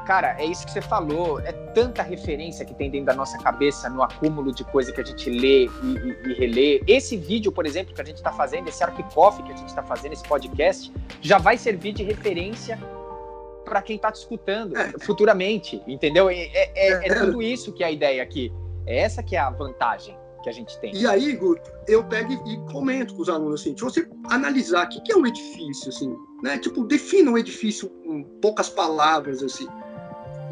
Cara, 0.07 0.35
é 0.37 0.45
isso 0.45 0.67
que 0.67 0.73
você 0.73 0.83
falou. 0.83 1.39
É 1.41 1.53
tanta 1.53 2.03
referência 2.03 2.65
que 2.65 2.75
tem 2.75 2.91
dentro 2.91 3.07
da 3.07 3.15
nossa 3.15 3.39
cabeça 3.39 3.89
no 3.89 4.03
acúmulo 4.03 4.53
de 4.53 4.65
coisa 4.65 4.91
que 4.93 5.01
a 5.01 5.05
gente 5.05 5.31
lê 5.31 5.67
e, 5.67 5.69
e, 5.69 6.29
e 6.29 6.35
relê. 6.35 6.83
Esse 6.89 7.17
vídeo, 7.17 7.53
por 7.53 7.67
exemplo, 7.67 7.95
que 7.95 8.01
a 8.01 8.05
gente 8.05 8.17
está 8.17 8.33
fazendo, 8.33 8.69
esse 8.69 8.83
Arquicoff 8.83 9.41
que 9.43 9.53
a 9.53 9.57
gente 9.57 9.69
está 9.69 9.83
fazendo, 9.83 10.13
esse 10.13 10.25
podcast, 10.25 10.93
já 11.21 11.39
vai 11.39 11.57
servir 11.57 11.93
de 11.93 12.03
referência 12.03 12.77
para 13.65 13.81
quem 13.81 13.97
está 13.97 14.11
te 14.11 14.17
escutando 14.17 14.77
é. 14.77 14.93
futuramente, 15.01 15.81
entendeu? 15.87 16.29
É, 16.29 16.35
é, 16.35 16.73
é, 16.75 17.09
é, 17.09 17.15
tudo 17.15 17.41
isso 17.41 17.73
que 17.73 17.85
é 17.85 17.87
a 17.87 17.91
ideia 17.91 18.23
aqui. 18.23 18.53
É 18.87 19.01
essa 19.01 19.23
que 19.23 19.37
é 19.37 19.39
a 19.39 19.51
vantagem 19.51 20.17
que 20.43 20.49
a 20.49 20.53
gente 20.53 20.79
tem. 20.81 20.95
E 20.95 21.07
aí, 21.07 21.37
Guto, 21.37 21.71
eu 21.87 22.05
pego 22.05 22.33
e 22.33 22.57
comento 22.73 23.15
com 23.15 23.23
os 23.23 23.29
alunos 23.29 23.61
assim, 23.61 23.77
se 23.77 23.83
você 23.83 24.09
analisar 24.29 24.87
o 24.87 24.89
que 24.89 25.13
é 25.13 25.17
um 25.17 25.27
edifício, 25.27 25.89
assim, 25.89 26.17
né? 26.43 26.59
Tipo, 26.59 26.85
defina 26.85 27.31
um 27.31 27.39
edifício 27.39 27.89
com 27.89 28.25
poucas 28.41 28.69
palavras, 28.69 29.43
assim. 29.43 29.69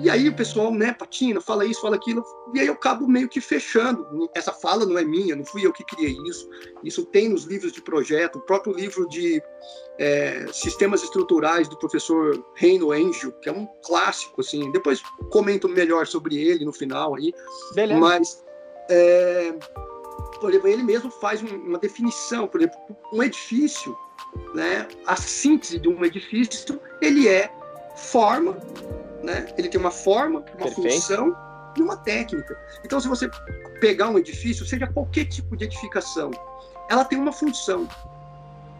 E 0.03 0.09
aí 0.09 0.29
o 0.29 0.35
pessoal, 0.35 0.73
né, 0.73 0.93
patina, 0.93 1.41
fala 1.41 1.65
isso, 1.65 1.83
fala 1.83 1.97
aquilo, 1.97 2.25
e 2.55 2.61
aí 2.61 2.67
eu 2.67 2.73
acabo 2.73 3.07
meio 3.07 3.29
que 3.29 3.41
fechando. 3.41 4.31
Essa 4.35 4.53
fala 4.53 4.87
não 4.87 4.97
é 4.99 5.05
minha, 5.05 5.37
não 5.37 5.45
fui 5.45 5.67
eu 5.67 5.73
que 5.73 5.85
criei 5.85 6.17
isso. 6.27 6.49
Isso 6.83 7.05
tem 7.05 7.29
nos 7.29 7.45
livros 7.45 7.73
de 7.73 7.83
projeto, 7.83 8.37
o 8.37 8.41
próprio 8.41 8.73
livro 8.73 9.07
de 9.09 9.43
é, 9.99 10.47
Sistemas 10.53 11.03
Estruturais 11.03 11.69
do 11.69 11.77
professor 11.77 12.43
Reino 12.55 12.93
Angel, 12.93 13.33
que 13.43 13.49
é 13.49 13.53
um 13.53 13.69
clássico, 13.85 14.41
assim. 14.41 14.73
Depois 14.73 15.03
comento 15.31 15.69
melhor 15.69 16.07
sobre 16.07 16.37
ele 16.37 16.65
no 16.65 16.73
final 16.73 17.15
aí. 17.15 17.33
Beleza. 17.75 18.01
Mas, 18.01 18.45
é, 18.89 19.55
por 20.41 20.49
exemplo, 20.49 20.69
ele 20.69 20.83
mesmo 20.83 21.11
faz 21.11 21.43
uma 21.43 21.79
definição, 21.79 22.49
por 22.49 22.63
exemplo, 22.63 22.79
um 23.13 23.23
edifício, 23.23 23.97
né, 24.55 24.89
a 25.07 25.17
síntese 25.17 25.79
de 25.79 25.89
um 25.89 26.05
edifício, 26.05 26.81
ele 27.03 27.29
é 27.29 27.53
forma, 27.97 28.57
né? 29.23 29.47
Ele 29.57 29.69
tem 29.69 29.81
uma 29.81 29.91
forma, 29.91 30.41
uma 30.41 30.67
Perfeito. 30.67 30.83
função 30.83 31.37
e 31.77 31.83
uma 31.83 31.97
técnica. 31.97 32.57
Então, 32.85 33.01
se 33.01 33.09
você 33.09 33.31
pegar 33.81 34.09
um 34.09 34.19
edifício, 34.19 34.67
seja 34.67 34.87
qualquer 34.87 35.27
tipo 35.27 35.57
de 35.57 35.65
edificação, 35.65 36.31
ela 36.89 37.05
tem 37.05 37.19
uma 37.19 37.33
função. 37.33 37.89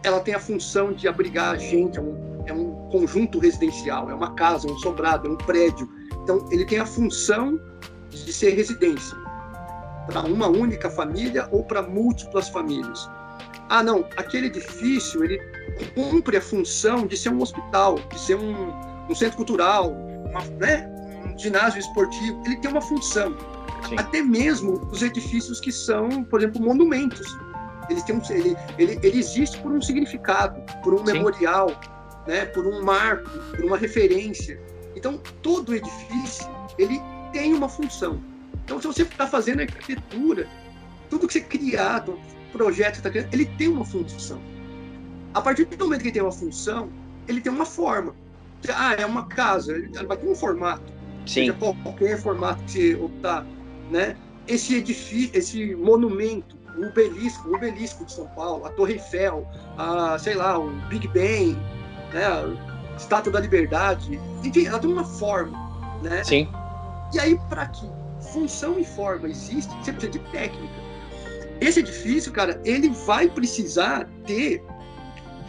Ela 0.03 0.19
tem 0.19 0.33
a 0.33 0.39
função 0.39 0.93
de 0.93 1.07
abrigar 1.07 1.53
a 1.53 1.57
gente, 1.57 1.97
é 1.97 2.01
um, 2.01 2.43
é 2.47 2.53
um 2.53 2.89
conjunto 2.89 3.39
residencial, 3.39 4.09
é 4.09 4.13
uma 4.13 4.33
casa, 4.33 4.67
um 4.67 4.77
sobrado, 4.79 5.27
é 5.27 5.31
um 5.31 5.37
prédio. 5.37 5.87
Então, 6.23 6.47
ele 6.51 6.65
tem 6.65 6.79
a 6.79 6.85
função 6.85 7.59
de 8.09 8.33
ser 8.33 8.51
residência 8.51 9.15
para 10.07 10.21
uma 10.21 10.47
única 10.47 10.89
família 10.89 11.47
ou 11.51 11.63
para 11.63 11.81
múltiplas 11.81 12.49
famílias. 12.49 13.09
Ah, 13.69 13.81
não, 13.81 14.05
aquele 14.17 14.47
edifício 14.47 15.23
ele 15.23 15.39
cumpre 15.95 16.35
a 16.35 16.41
função 16.41 17.07
de 17.07 17.15
ser 17.15 17.29
um 17.29 17.41
hospital, 17.41 17.95
de 17.95 18.19
ser 18.19 18.35
um, 18.35 18.73
um 19.09 19.15
centro 19.15 19.37
cultural, 19.37 19.95
uma, 20.31 20.41
né, 20.57 20.89
um 21.25 21.37
ginásio 21.37 21.79
esportivo, 21.79 22.41
ele 22.45 22.57
tem 22.57 22.71
uma 22.71 22.81
função. 22.81 23.35
Sim. 23.87 23.95
Até 23.97 24.21
mesmo 24.21 24.87
os 24.91 25.01
edifícios 25.01 25.59
que 25.59 25.71
são, 25.71 26.23
por 26.23 26.39
exemplo, 26.39 26.61
monumentos. 26.61 27.27
Eles 27.89 28.03
têm 28.03 28.15
um, 28.15 28.21
ele, 28.29 28.55
ele, 28.77 28.99
ele 29.03 29.19
existe 29.19 29.57
por 29.59 29.71
um 29.71 29.81
significado, 29.81 30.61
por 30.83 30.93
um 30.93 31.05
Sim. 31.05 31.13
memorial, 31.13 31.67
né, 32.27 32.45
por 32.45 32.65
um 32.65 32.83
marco, 32.83 33.29
por 33.55 33.65
uma 33.65 33.77
referência. 33.77 34.59
Então, 34.95 35.19
todo 35.41 35.75
edifício 35.75 36.49
ele 36.77 37.01
tem 37.33 37.53
uma 37.53 37.67
função. 37.67 38.21
Então, 38.63 38.79
se 38.79 38.87
você 38.87 39.01
está 39.03 39.27
fazendo 39.27 39.61
arquitetura, 39.61 40.47
tudo 41.09 41.27
que 41.27 41.33
você 41.33 41.41
criar, 41.41 42.05
projeto 42.51 42.93
que 42.93 42.97
está 42.99 43.09
criando, 43.09 43.33
ele 43.33 43.45
tem 43.45 43.67
uma 43.67 43.85
função. 43.85 44.41
A 45.33 45.41
partir 45.41 45.65
do 45.65 45.77
momento 45.83 46.01
que 46.01 46.07
ele 46.07 46.13
tem 46.13 46.21
uma 46.21 46.31
função, 46.31 46.89
ele 47.27 47.41
tem 47.41 47.51
uma 47.51 47.65
forma. 47.65 48.13
Ah, 48.69 48.93
é 48.93 49.05
uma 49.05 49.25
casa, 49.25 49.75
ela 49.95 50.07
vai 50.07 50.17
ter 50.17 50.27
um 50.27 50.35
formato. 50.35 50.91
Sim. 51.25 51.51
Seja 51.51 51.53
qualquer 51.53 52.19
formato 52.19 52.63
que 52.63 52.71
você 52.71 52.95
optar, 52.95 53.45
né? 53.89 54.15
Esse 54.47 54.75
edifício, 54.75 55.31
esse 55.33 55.75
monumento, 55.75 56.57
o 56.77 56.87
obelisco, 56.87 57.49
o 57.49 57.55
obelisco 57.55 58.05
de 58.05 58.11
São 58.11 58.27
Paulo, 58.29 58.65
a 58.65 58.69
Torre 58.71 58.93
Eiffel, 58.93 59.47
a, 59.77 60.17
sei 60.17 60.33
lá, 60.35 60.59
o 60.59 60.69
Big 60.87 61.07
Ben, 61.09 61.53
né? 62.13 62.25
A 62.25 62.95
Estátua 62.97 63.31
da 63.31 63.39
Liberdade, 63.39 64.19
enfim, 64.43 64.65
ela 64.65 64.79
tem 64.79 64.91
uma 64.91 65.03
forma, 65.03 65.57
né? 66.01 66.23
Sim. 66.23 66.47
E 67.13 67.19
aí, 67.19 67.39
para 67.49 67.67
que 67.67 67.85
função 68.33 68.79
e 68.79 68.85
forma 68.85 69.27
existe, 69.27 69.73
você 69.77 69.91
precisa 69.91 70.11
de 70.11 70.19
técnica. 70.31 70.73
Esse 71.59 71.79
edifício, 71.79 72.31
cara, 72.31 72.59
ele 72.65 72.89
vai 72.89 73.29
precisar 73.29 74.07
ter 74.25 74.63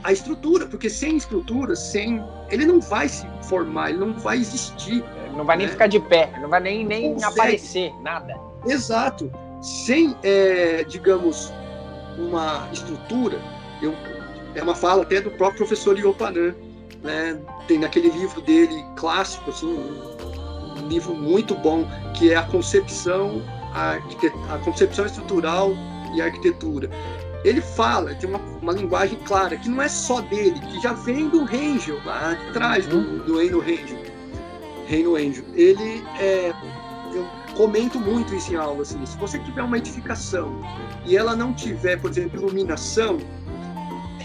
a 0.04 0.12
estrutura, 0.12 0.66
porque 0.66 0.90
sem 0.90 1.16
estrutura, 1.16 1.76
sem 1.76 2.22
ele 2.50 2.66
não 2.66 2.80
vai 2.80 3.08
se 3.08 3.26
formar, 3.42 3.90
ele 3.90 3.98
não 3.98 4.14
vai 4.14 4.38
existir. 4.38 5.04
Não 5.36 5.44
vai 5.44 5.56
nem 5.56 5.66
né? 5.66 5.72
ficar 5.72 5.86
de 5.86 6.00
pé, 6.00 6.32
não 6.40 6.48
vai 6.48 6.60
nem, 6.60 6.84
nem 6.84 7.22
aparecer, 7.22 7.92
nada. 8.02 8.38
Exato. 8.66 9.30
Sem, 9.62 10.16
é, 10.22 10.84
digamos, 10.84 11.52
uma 12.18 12.68
estrutura, 12.72 13.38
eu, 13.80 13.94
é 14.54 14.62
uma 14.62 14.74
fala 14.74 15.02
até 15.02 15.20
do 15.20 15.30
próprio 15.30 15.58
professor 15.58 15.98
Iopanã, 15.98 16.54
né? 17.02 17.38
Tem 17.68 17.78
naquele 17.78 18.10
livro 18.10 18.40
dele 18.42 18.84
clássico, 18.96 19.50
assim, 19.50 19.78
um 20.78 20.88
livro 20.88 21.14
muito 21.14 21.54
bom, 21.54 21.86
que 22.16 22.32
é 22.32 22.36
a 22.36 22.42
concepção, 22.42 23.42
a, 23.72 23.98
a 24.52 24.58
concepção 24.58 25.06
estrutural 25.06 25.72
e 26.14 26.20
a 26.20 26.26
arquitetura 26.26 26.90
ele 27.44 27.60
fala, 27.60 28.14
tem 28.14 28.28
uma, 28.28 28.38
uma 28.38 28.72
linguagem 28.72 29.18
clara, 29.24 29.56
que 29.56 29.68
não 29.68 29.82
é 29.82 29.88
só 29.88 30.20
dele, 30.20 30.60
que 30.60 30.80
já 30.80 30.92
vem 30.92 31.28
do 31.28 31.44
Rangel, 31.44 31.98
lá 32.04 32.34
de 32.34 32.52
trás 32.52 32.86
do, 32.86 32.98
uhum. 32.98 33.18
do 33.18 33.38
Reino 33.38 33.58
Rangel. 33.58 33.98
Reino 34.86 35.16
Angel. 35.16 35.44
Ele 35.54 36.04
é. 36.20 36.52
Eu 37.12 37.26
comento 37.56 37.98
muito 37.98 38.34
isso 38.34 38.52
em 38.52 38.56
aula, 38.56 38.82
assim, 38.82 39.04
se 39.04 39.16
você 39.18 39.38
tiver 39.40 39.62
uma 39.62 39.76
edificação 39.76 40.60
e 41.04 41.16
ela 41.16 41.36
não 41.36 41.52
tiver, 41.52 42.00
por 42.00 42.10
exemplo, 42.10 42.40
iluminação, 42.40 43.18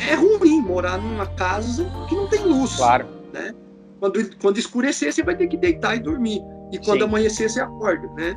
é 0.10 0.14
ruim 0.14 0.62
morar 0.62 0.98
numa 0.98 1.26
casa 1.26 1.90
que 2.08 2.16
não 2.16 2.28
tem 2.28 2.40
luz. 2.46 2.76
Claro. 2.76 3.08
Né? 3.34 3.54
Quando, 4.00 4.38
quando 4.38 4.58
escurecer, 4.58 5.12
você 5.12 5.24
vai 5.24 5.36
ter 5.36 5.48
que 5.48 5.58
deitar 5.58 5.96
e 5.96 6.00
dormir. 6.00 6.42
E 6.72 6.78
quando 6.78 7.00
Sim. 7.00 7.06
amanhecer, 7.06 7.50
você 7.50 7.62
acorda, 7.62 8.08
né? 8.14 8.36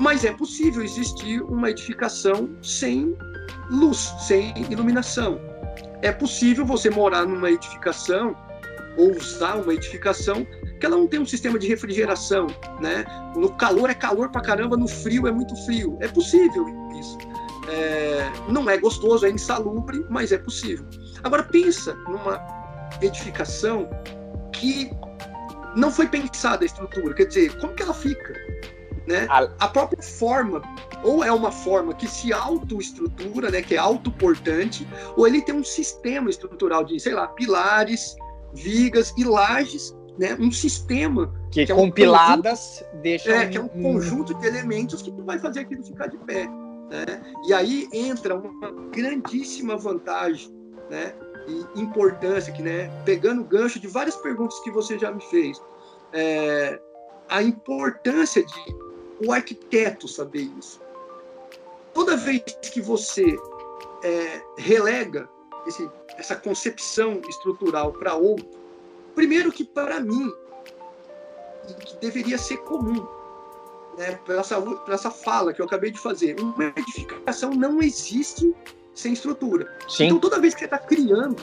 Mas 0.00 0.24
é 0.24 0.32
possível 0.32 0.82
existir 0.82 1.42
uma 1.42 1.70
edificação 1.70 2.48
sem 2.62 3.14
luz, 3.70 4.14
sem 4.20 4.52
iluminação. 4.70 5.40
É 6.02 6.10
possível 6.10 6.66
você 6.66 6.90
morar 6.90 7.26
numa 7.26 7.50
edificação 7.50 8.36
ou 8.96 9.12
usar 9.16 9.56
uma 9.56 9.72
edificação 9.72 10.46
que 10.78 10.86
ela 10.86 10.96
não 10.96 11.06
tem 11.06 11.20
um 11.20 11.26
sistema 11.26 11.58
de 11.58 11.68
refrigeração, 11.68 12.46
né? 12.80 13.04
No 13.36 13.52
calor 13.54 13.90
é 13.90 13.94
calor 13.94 14.30
pra 14.30 14.40
caramba, 14.40 14.76
no 14.76 14.88
frio 14.88 15.26
é 15.26 15.32
muito 15.32 15.54
frio. 15.64 15.96
É 16.00 16.08
possível 16.08 16.66
isso. 16.98 17.18
É, 17.68 18.30
não 18.48 18.68
é 18.68 18.78
gostoso, 18.78 19.26
é 19.26 19.30
insalubre, 19.30 20.04
mas 20.08 20.32
é 20.32 20.38
possível. 20.38 20.84
Agora 21.22 21.42
pensa 21.42 21.94
numa 22.08 22.40
edificação 23.02 23.88
que 24.52 24.90
não 25.76 25.90
foi 25.90 26.08
pensada 26.08 26.64
a 26.64 26.66
estrutura, 26.66 27.14
quer 27.14 27.26
dizer, 27.26 27.56
como 27.58 27.74
que 27.74 27.82
ela 27.82 27.94
fica? 27.94 28.34
Né? 29.10 29.26
A 29.58 29.66
própria 29.66 30.00
forma, 30.00 30.62
ou 31.02 31.24
é 31.24 31.32
uma 31.32 31.50
forma 31.50 31.92
que 31.92 32.06
se 32.06 32.32
autoestrutura, 32.32 33.50
né, 33.50 33.60
que 33.60 33.74
é 33.74 33.78
autoportante, 33.78 34.86
ou 35.16 35.26
ele 35.26 35.42
tem 35.42 35.52
um 35.52 35.64
sistema 35.64 36.30
estrutural 36.30 36.84
de, 36.84 37.00
sei 37.00 37.12
lá, 37.12 37.26
pilares, 37.26 38.14
vigas 38.54 39.12
e 39.18 39.24
lajes, 39.24 39.96
né, 40.16 40.36
um 40.38 40.52
sistema 40.52 41.34
que, 41.50 41.66
que 41.66 41.72
é 41.72 41.74
compiladas 41.74 42.84
um 42.94 43.00
deixam 43.00 43.34
é, 43.34 43.48
que 43.48 43.58
é 43.58 43.60
um 43.60 43.66
conjunto 43.66 44.32
de 44.34 44.46
elementos 44.46 45.02
que 45.02 45.10
vai 45.22 45.40
fazer 45.40 45.60
aquilo 45.60 45.82
ficar 45.82 46.06
de 46.06 46.18
pé, 46.18 46.46
né? 46.88 47.20
E 47.48 47.52
aí 47.52 47.88
entra 47.92 48.36
uma 48.36 48.70
grandíssima 48.92 49.76
vantagem, 49.76 50.54
né, 50.88 51.14
e 51.48 51.80
importância 51.80 52.52
que, 52.52 52.62
né, 52.62 52.88
pegando 53.04 53.40
o 53.40 53.44
gancho 53.44 53.80
de 53.80 53.88
várias 53.88 54.14
perguntas 54.14 54.56
que 54.60 54.70
você 54.70 54.96
já 54.96 55.10
me 55.10 55.20
fez, 55.22 55.60
é, 56.12 56.78
a 57.28 57.42
importância 57.42 58.44
de 58.44 58.89
o 59.26 59.32
arquiteto 59.32 60.08
saber 60.08 60.50
isso. 60.58 60.80
Toda 61.92 62.16
vez 62.16 62.42
que 62.72 62.80
você 62.80 63.36
é, 64.02 64.42
relega 64.56 65.28
esse, 65.66 65.90
essa 66.16 66.36
concepção 66.36 67.20
estrutural 67.28 67.92
para 67.92 68.14
outro, 68.14 68.48
primeiro 69.14 69.52
que 69.52 69.64
para 69.64 70.00
mim, 70.00 70.32
que 71.84 71.96
deveria 71.98 72.38
ser 72.38 72.58
comum, 72.58 73.06
né, 73.98 74.18
para 74.24 74.36
essa, 74.36 74.62
essa 74.88 75.10
fala 75.10 75.52
que 75.52 75.60
eu 75.60 75.66
acabei 75.66 75.90
de 75.90 75.98
fazer, 75.98 76.38
uma 76.40 76.72
edificação 76.76 77.50
não 77.50 77.82
existe 77.82 78.54
sem 78.94 79.12
estrutura. 79.12 79.76
Sim. 79.88 80.06
Então, 80.06 80.18
toda 80.18 80.40
vez 80.40 80.54
que 80.54 80.60
você 80.60 80.66
está 80.66 80.78
criando, 80.78 81.36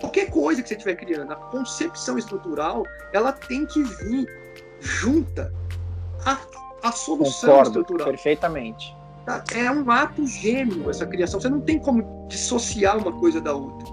qualquer 0.00 0.30
coisa 0.30 0.62
que 0.62 0.68
você 0.68 0.74
estiver 0.74 0.96
criando, 0.96 1.32
a 1.32 1.36
concepção 1.36 2.18
estrutural, 2.18 2.84
ela 3.12 3.32
tem 3.32 3.66
que 3.66 3.82
vir 3.82 4.26
junta 4.80 5.52
a 6.24 6.36
a 6.82 6.92
solução 6.92 7.50
Concordo 7.50 7.80
estrutural. 7.80 8.08
Perfeitamente. 8.08 8.96
Tá? 9.26 9.44
É 9.54 9.70
um 9.70 9.90
ato 9.90 10.26
gêmeo 10.26 10.88
essa 10.90 11.06
criação. 11.06 11.40
Você 11.40 11.48
não 11.48 11.60
tem 11.60 11.78
como 11.78 12.26
dissociar 12.28 12.98
uma 12.98 13.12
coisa 13.12 13.40
da 13.40 13.54
outra. 13.54 13.88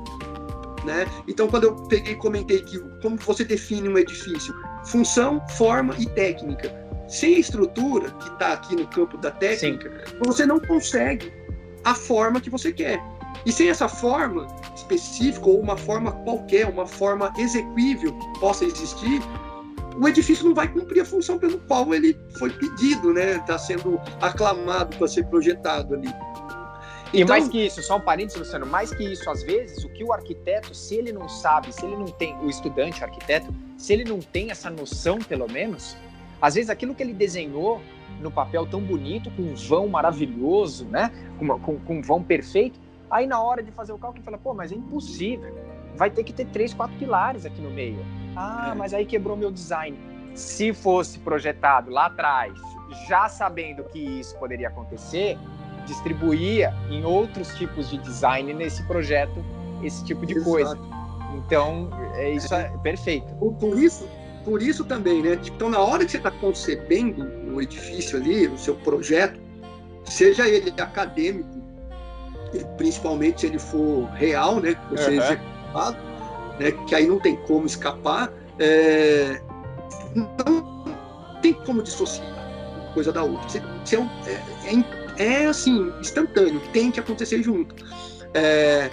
Né? 0.86 1.06
Então, 1.28 1.48
quando 1.48 1.66
eu 1.66 1.76
peguei 1.88 2.14
e 2.14 2.16
comentei 2.16 2.62
que 2.62 2.80
como 3.02 3.18
você 3.18 3.44
define 3.44 3.90
um 3.90 3.98
edifício, 3.98 4.54
função, 4.86 5.46
forma 5.50 5.94
e 5.98 6.06
técnica. 6.06 6.88
Sem 7.08 7.36
a 7.36 7.40
estrutura 7.40 8.12
que 8.12 8.30
está 8.30 8.54
aqui 8.54 8.76
no 8.76 8.86
campo 8.88 9.18
da 9.18 9.32
técnica, 9.32 9.90
Sim. 9.90 10.16
você 10.26 10.46
não 10.46 10.60
consegue 10.60 11.32
a 11.84 11.96
forma 11.96 12.42
que 12.42 12.50
você 12.50 12.72
quer. 12.72 13.02
E 13.46 13.52
sem 13.52 13.70
essa 13.70 13.88
forma 13.88 14.48
específica 14.76 15.48
ou 15.48 15.62
uma 15.62 15.78
forma 15.78 16.12
qualquer, 16.12 16.68
uma 16.68 16.86
forma 16.86 17.32
exequível 17.38 18.14
possa 18.40 18.66
existir, 18.66 19.22
o 20.00 20.08
edifício 20.08 20.46
não 20.46 20.54
vai 20.54 20.68
cumprir 20.68 21.02
a 21.02 21.06
função 21.06 21.40
pelo 21.40 21.58
qual 21.60 21.94
ele 21.94 22.18
foi 22.38 22.52
pedido, 22.52 23.14
né? 23.14 23.38
Está 23.38 23.58
sendo 23.58 24.00
aclamado 24.22 24.96
para 24.98 25.08
ser 25.08 25.26
projetado 25.26 25.96
ali. 25.96 26.10
E 27.14 27.22
então, 27.22 27.36
mais 27.36 27.48
que 27.48 27.66
isso, 27.66 27.82
só 27.82 27.98
um 27.98 28.02
parênteses, 28.02 28.38
Luciano, 28.38 28.66
mais 28.66 28.94
que 28.94 29.04
isso, 29.04 29.30
às 29.30 29.42
vezes, 29.42 29.84
o 29.84 29.90
que 29.90 30.04
o 30.04 30.12
arquiteto, 30.12 30.76
se 30.76 30.96
ele 30.96 31.12
não 31.14 31.28
sabe, 31.30 31.74
se 31.74 31.86
ele 31.86 31.96
não 31.96 32.06
tem, 32.06 32.36
o 32.40 32.50
estudante, 32.50 33.02
o 33.02 33.06
arquiteto, 33.06 33.48
se 33.78 33.94
ele 33.94 34.04
não 34.04 34.20
tem 34.20 34.52
essa 34.52 34.70
noção, 34.70 35.18
pelo 35.20 35.50
menos, 35.50 35.96
Às 36.42 36.56
vezes 36.56 36.70
aquilo 36.70 36.94
que 36.94 37.02
ele 37.02 37.14
desenhou 37.14 37.82
no 38.22 38.30
papel 38.30 38.66
tão 38.68 38.82
bonito, 38.82 39.32
com 39.32 39.42
um 39.42 39.56
vão 39.56 39.88
maravilhoso, 39.88 40.86
né? 40.86 41.12
Com, 41.40 41.48
com, 41.60 41.80
com 41.80 41.98
um 41.98 42.02
vão 42.02 42.22
perfeito, 42.22 42.80
aí 43.10 43.26
na 43.26 43.42
hora 43.42 43.64
de 43.64 43.72
fazer 43.72 43.94
o 43.94 43.98
cálculo, 43.98 44.20
ele 44.20 44.26
fala, 44.26 44.38
pô, 44.38 44.54
mas 44.54 44.72
é 44.72 44.76
impossível. 44.76 45.58
Vai 45.96 46.12
ter 46.12 46.24
que 46.24 46.34
ter 46.34 46.46
três, 46.48 46.74
quatro 46.74 46.96
pilares 46.98 47.46
aqui 47.46 47.60
no 47.60 47.72
meio. 47.72 48.06
Ah, 48.38 48.76
mas 48.78 48.94
aí 48.94 49.04
quebrou 49.06 49.36
meu 49.36 49.52
design. 49.52 49.98
Se 50.36 50.72
fosse 50.72 51.18
projetado 51.18 51.90
lá 51.90 52.06
atrás, 52.06 52.54
já 53.08 53.28
sabendo 53.28 53.84
que 53.86 54.00
isso 54.00 54.38
poderia 54.38 54.68
acontecer, 54.68 55.38
distribuía 55.88 56.72
em 56.92 57.04
outros 57.04 57.56
tipos 57.58 57.90
de 57.90 57.98
design 57.98 58.54
nesse 58.54 58.84
projeto 58.84 59.44
esse 59.84 60.04
tipo 60.06 60.26
de 60.26 60.34
Exato. 60.34 60.52
coisa. 60.52 60.80
Então, 61.36 61.90
é, 62.16 62.30
isso 62.32 62.54
é, 62.54 62.72
é 62.74 62.78
perfeito. 62.78 63.34
Por, 63.36 63.78
isso, 63.80 64.08
por 64.46 64.62
isso 64.62 64.86
também, 64.86 65.24
né? 65.24 65.40
Então, 65.44 65.70
na 65.70 65.80
hora 65.80 66.06
que 66.06 66.12
você 66.12 66.18
está 66.18 66.32
concebendo 66.32 67.24
o 67.54 67.62
edifício 67.62 68.18
ali, 68.18 68.48
o 68.48 68.58
seu 68.58 68.76
projeto, 68.76 69.40
seja 70.06 70.48
ele 70.48 70.70
acadêmico, 70.80 71.50
principalmente 72.78 73.42
se 73.42 73.48
ele 73.48 73.60
for 73.60 74.06
real, 74.14 74.60
né? 74.60 74.76
Você 74.92 75.20
uhum. 75.20 75.38
Né? 76.60 76.72
Que 76.88 76.96
aí 76.96 77.08
não 77.08 77.20
tem 77.20 77.36
como 77.36 77.66
escapar. 77.66 78.32
É, 78.60 79.42
não 80.16 80.28
tem 81.42 81.54
como 81.54 81.82
dissociar 81.82 82.28
uma 82.28 82.94
coisa 82.94 83.12
da 83.12 83.24
outra. 83.24 83.60
É, 83.60 83.96
é, 83.96 84.76
é, 85.18 85.44
é, 85.44 85.46
assim, 85.46 85.92
instantâneo, 86.00 86.62
tem 86.74 86.92
que 86.92 87.00
acontecer 87.00 87.42
junto. 87.42 87.76
É, 88.34 88.90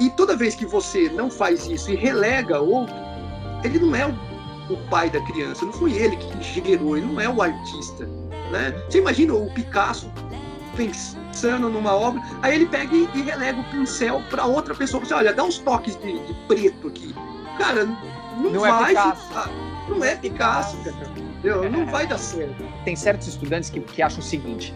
e 0.00 0.10
toda 0.10 0.36
vez 0.36 0.54
que 0.54 0.66
você 0.66 1.08
não 1.10 1.30
faz 1.30 1.66
isso 1.66 1.90
e 1.90 1.96
relega 1.96 2.60
outro, 2.60 2.94
ele 3.62 3.78
não 3.78 3.94
é 3.94 4.06
o, 4.06 4.72
o 4.72 4.76
pai 4.88 5.10
da 5.10 5.20
criança, 5.26 5.64
não 5.64 5.72
foi 5.72 5.92
ele 5.92 6.16
que 6.16 6.42
gerou, 6.42 6.96
ele 6.96 7.06
não 7.06 7.20
é 7.20 7.28
o 7.28 7.42
artista. 7.42 8.06
Né? 8.50 8.72
Você 8.88 8.98
imagina 8.98 9.34
o 9.34 9.52
Picasso 9.52 10.10
pensando 10.86 11.68
numa 11.68 11.94
obra, 11.94 12.22
aí 12.40 12.54
ele 12.54 12.66
pega 12.66 12.94
e, 12.94 13.08
e 13.14 13.22
relega 13.22 13.60
o 13.60 13.64
pincel 13.64 14.22
para 14.30 14.46
outra 14.46 14.74
pessoa. 14.74 15.04
Você 15.04 15.12
olha, 15.12 15.32
dá 15.32 15.44
uns 15.44 15.58
toques 15.58 15.96
de, 15.96 16.18
de 16.18 16.34
preto 16.46 16.88
aqui. 16.88 17.14
Cara, 17.58 17.84
não, 17.84 18.50
não 18.50 18.66
é 18.66 18.70
vai. 18.70 18.96
É 18.96 19.90
não 19.90 20.04
é 20.04 20.16
Picasso, 20.16 20.76
cara. 20.78 21.68
Não 21.68 21.86
vai 21.86 22.06
dar 22.06 22.18
certo. 22.18 22.64
Tem 22.84 22.96
certos 22.96 23.28
estudantes 23.28 23.68
que, 23.68 23.80
que 23.80 24.00
acham 24.00 24.20
o 24.20 24.22
seguinte: 24.22 24.74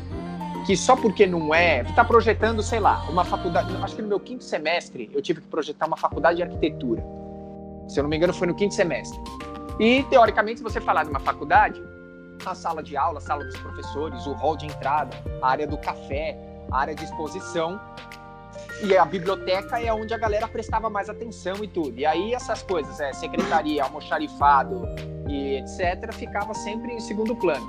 que 0.67 0.77
só 0.77 0.97
porque 0.97 1.27
não 1.27 1.55
é, 1.55 1.83
está 1.83 2.05
projetando, 2.05 2.63
sei 2.63 2.81
lá, 2.81 3.05
uma 3.09 3.25
faculdade. 3.25 3.75
Acho 3.83 3.97
que 3.97 4.03
no 4.03 4.09
meu 4.09 4.21
quinto 4.21 4.45
semestre 4.45 5.11
eu 5.13 5.23
tive 5.23 5.41
que 5.41 5.47
projetar 5.47 5.87
uma 5.87 5.97
faculdade 5.97 6.37
de 6.37 6.43
arquitetura. 6.43 7.03
Se 7.89 8.01
eu 8.01 8.03
não 8.03 8.11
me 8.11 8.17
engano, 8.17 8.33
foi 8.33 8.47
no 8.47 8.55
quinto 8.55 8.75
semestre. 8.75 9.19
E 9.79 10.03
teoricamente, 10.05 10.59
se 10.59 10.63
você 10.63 10.81
falar 10.81 11.05
de 11.05 11.11
uma 11.11 11.21
faculdade, 11.21 11.83
a 12.51 12.55
sala 12.55 12.83
de 12.83 12.97
aula, 12.97 13.19
a 13.19 13.21
sala 13.21 13.45
dos 13.45 13.57
professores, 13.59 14.27
o 14.27 14.33
hall 14.33 14.57
de 14.57 14.67
entrada, 14.67 15.17
a 15.43 15.49
área 15.49 15.67
do 15.67 15.79
café, 15.79 16.39
a 16.71 16.79
área 16.79 16.95
de 16.95 17.05
exposição 17.05 17.81
e 18.83 18.97
a 18.97 19.05
biblioteca 19.05 19.81
é 19.81 19.93
onde 19.93 20.13
a 20.13 20.19
galera 20.19 20.47
prestava 20.49 20.91
mais 20.91 21.09
atenção 21.09 21.63
e 21.63 21.69
tudo. 21.69 21.99
E 21.99 22.05
aí 22.05 22.35
essas 22.35 22.63
coisas, 22.63 23.01
é, 23.01 23.13
secretaria, 23.13 23.83
almoxarifado 23.83 24.83
e 25.29 25.57
etc, 25.57 26.13
ficava 26.13 26.53
sempre 26.55 26.93
em 26.93 27.01
segundo 27.01 27.35
plano. 27.37 27.67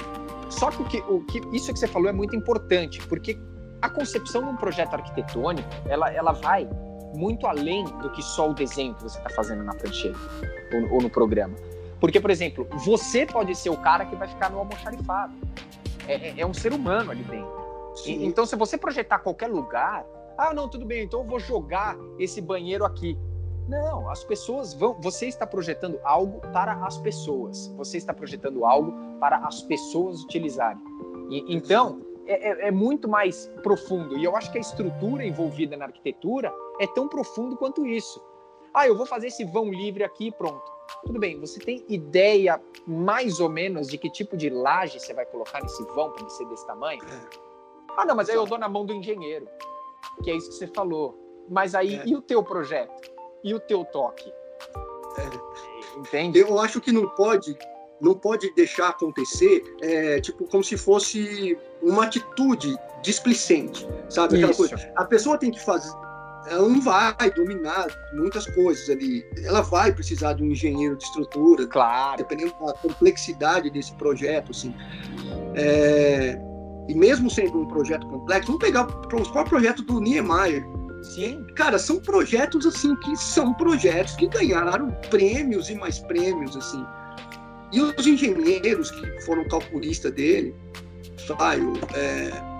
Só 0.49 0.69
que 0.71 0.81
o 0.81 0.85
que, 0.85 0.97
o 1.01 1.25
que 1.25 1.39
isso 1.55 1.73
que 1.73 1.79
você 1.79 1.87
falou 1.87 2.09
é 2.09 2.11
muito 2.11 2.35
importante, 2.35 3.05
porque 3.07 3.37
a 3.81 3.89
concepção 3.89 4.43
de 4.43 4.49
um 4.49 4.55
projeto 4.55 4.93
arquitetônico, 4.93 5.67
ela, 5.87 6.11
ela 6.11 6.31
vai 6.31 6.67
muito 7.15 7.47
além 7.47 7.85
do 7.85 8.09
que 8.09 8.21
só 8.21 8.49
o 8.49 8.53
desenho 8.53 8.93
que 8.95 9.03
você 9.03 9.17
está 9.17 9.29
fazendo 9.29 9.63
na 9.63 9.73
prancheta 9.73 10.19
ou, 10.73 10.95
ou, 10.95 11.01
no 11.01 11.09
programa. 11.09 11.55
Porque, 12.05 12.19
por 12.19 12.29
exemplo, 12.29 12.67
você 12.85 13.25
pode 13.25 13.55
ser 13.55 13.71
o 13.71 13.77
cara 13.77 14.05
que 14.05 14.15
vai 14.15 14.27
ficar 14.27 14.51
no 14.51 14.59
almoxarifado. 14.59 15.33
É, 16.07 16.13
é, 16.13 16.33
é 16.37 16.45
um 16.45 16.53
ser 16.53 16.71
humano 16.71 17.09
ali 17.09 17.23
dentro. 17.23 17.51
E, 18.05 18.23
então, 18.23 18.45
se 18.45 18.55
você 18.55 18.77
projetar 18.77 19.17
qualquer 19.17 19.47
lugar, 19.47 20.05
ah, 20.37 20.53
não, 20.53 20.69
tudo 20.69 20.85
bem, 20.85 21.05
então 21.05 21.21
eu 21.21 21.25
vou 21.25 21.39
jogar 21.39 21.97
esse 22.19 22.39
banheiro 22.39 22.85
aqui. 22.85 23.17
Não, 23.67 24.07
as 24.07 24.23
pessoas 24.23 24.71
vão. 24.75 24.93
Você 25.01 25.25
está 25.25 25.47
projetando 25.47 25.99
algo 26.03 26.41
para 26.53 26.73
as 26.85 26.95
pessoas. 26.99 27.73
Você 27.75 27.97
está 27.97 28.13
projetando 28.13 28.65
algo 28.65 28.93
para 29.19 29.37
as 29.37 29.63
pessoas 29.63 30.21
utilizarem. 30.21 30.83
E, 31.31 31.55
então, 31.55 32.03
é, 32.27 32.51
é, 32.51 32.67
é, 32.67 32.71
muito 32.71 33.09
mais 33.09 33.47
profundo. 33.63 34.15
E 34.15 34.23
eu 34.23 34.35
acho 34.35 34.51
que 34.51 34.59
a 34.59 34.61
estrutura 34.61 35.25
envolvida 35.25 35.75
na 35.75 35.85
arquitetura 35.85 36.53
é 36.79 36.85
tão 36.85 37.07
profundo 37.07 37.57
quanto 37.57 37.83
isso. 37.83 38.23
Ah, 38.71 38.87
eu 38.87 38.95
vou 38.95 39.07
fazer 39.07 39.25
esse 39.25 39.43
vão 39.43 39.71
livre 39.71 40.03
aqui 40.03 40.31
pronto. 40.31 40.74
Tudo 41.05 41.19
bem, 41.19 41.39
você 41.39 41.59
tem 41.59 41.83
ideia 41.89 42.61
mais 42.85 43.39
ou 43.39 43.49
menos 43.49 43.87
de 43.87 43.97
que 43.97 44.09
tipo 44.09 44.37
de 44.37 44.49
laje 44.49 44.99
você 44.99 45.13
vai 45.13 45.25
colocar 45.25 45.61
nesse 45.61 45.83
vão 45.83 46.11
para 46.11 46.21
ele 46.21 46.29
ser 46.31 46.45
desse 46.45 46.65
tamanho? 46.67 47.01
É. 47.03 47.45
Ah, 47.97 48.05
não, 48.05 48.15
mas 48.15 48.29
aí 48.29 48.35
eu 48.35 48.45
dou 48.45 48.57
na 48.57 48.67
mão 48.67 48.85
do 48.85 48.93
engenheiro, 48.93 49.47
que 50.23 50.29
é 50.29 50.35
isso 50.35 50.49
que 50.49 50.55
você 50.55 50.67
falou. 50.67 51.17
Mas 51.49 51.75
aí, 51.75 51.95
é. 51.95 52.07
e 52.07 52.15
o 52.15 52.21
teu 52.21 52.43
projeto? 52.43 53.15
e 53.45 53.53
o 53.53 53.59
teu 53.59 53.85
toque. 53.85 54.33
É. 55.17 55.99
Entende? 55.99 56.39
Eu 56.39 56.59
acho 56.59 56.81
que 56.81 56.91
não 56.91 57.07
pode, 57.09 57.55
não 58.01 58.15
pode 58.15 58.51
deixar 58.55 58.89
acontecer, 58.89 59.63
é, 59.81 60.19
tipo, 60.19 60.45
como 60.47 60.63
se 60.63 60.75
fosse 60.75 61.57
uma 61.81 62.05
atitude 62.05 62.75
displicente, 63.01 63.87
sabe? 64.09 64.37
Aquela 64.37 64.55
coisa. 64.55 64.93
A 64.95 65.05
pessoa 65.05 65.37
tem 65.37 65.51
que 65.51 65.63
fazer, 65.63 65.93
ela 66.47 66.67
não 66.67 66.81
vai 66.81 67.31
dominar 67.35 67.87
muitas 68.13 68.45
coisas 68.47 68.89
ali. 68.89 69.25
Ela 69.43 69.61
vai 69.61 69.91
precisar 69.91 70.33
de 70.33 70.43
um 70.43 70.47
engenheiro 70.47 70.95
de 70.95 71.03
estrutura, 71.03 71.65
claro. 71.67 72.17
dependendo 72.17 72.53
da 72.65 72.73
complexidade 72.73 73.69
desse 73.69 73.93
projeto, 73.95 74.51
assim. 74.51 74.73
É, 75.55 76.39
e 76.87 76.93
mesmo 76.93 77.29
sendo 77.29 77.61
um 77.61 77.67
projeto 77.67 78.07
complexo, 78.07 78.47
vamos 78.47 78.63
pegar 78.63 78.83
o 78.83 79.07
próprio 79.07 79.45
projeto 79.45 79.81
do 79.83 79.99
Niemeyer. 79.99 80.63
Sim. 81.13 81.45
Cara, 81.55 81.77
são 81.77 81.99
projetos 81.99 82.65
assim 82.65 82.95
que 82.97 83.15
são 83.15 83.53
projetos 83.53 84.15
que 84.15 84.27
ganharam 84.27 84.89
prêmios 85.09 85.69
e 85.69 85.75
mais 85.75 85.99
prêmios 85.99 86.55
assim. 86.55 86.83
E 87.71 87.81
os 87.81 88.07
engenheiros 88.07 88.91
que 88.91 89.21
foram 89.21 89.47
calculistas 89.47 90.11
dele, 90.11 90.55
Saio, 91.27 91.73
é, 91.93 92.54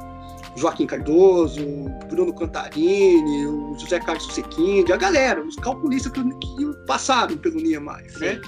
Joaquim 0.55 0.85
Cardoso, 0.85 1.61
Bruno 2.07 2.33
Cantarini, 2.33 3.45
o 3.45 3.75
José 3.77 3.99
Carlos 3.99 4.33
Sequinde, 4.33 4.91
a 4.93 4.97
galera, 4.97 5.41
os 5.43 5.55
calculistas 5.57 6.11
que, 6.11 6.23
que 6.23 6.85
passaram 6.87 7.37
pelo 7.37 7.55
Niemeyer, 7.55 8.19
né? 8.19 8.39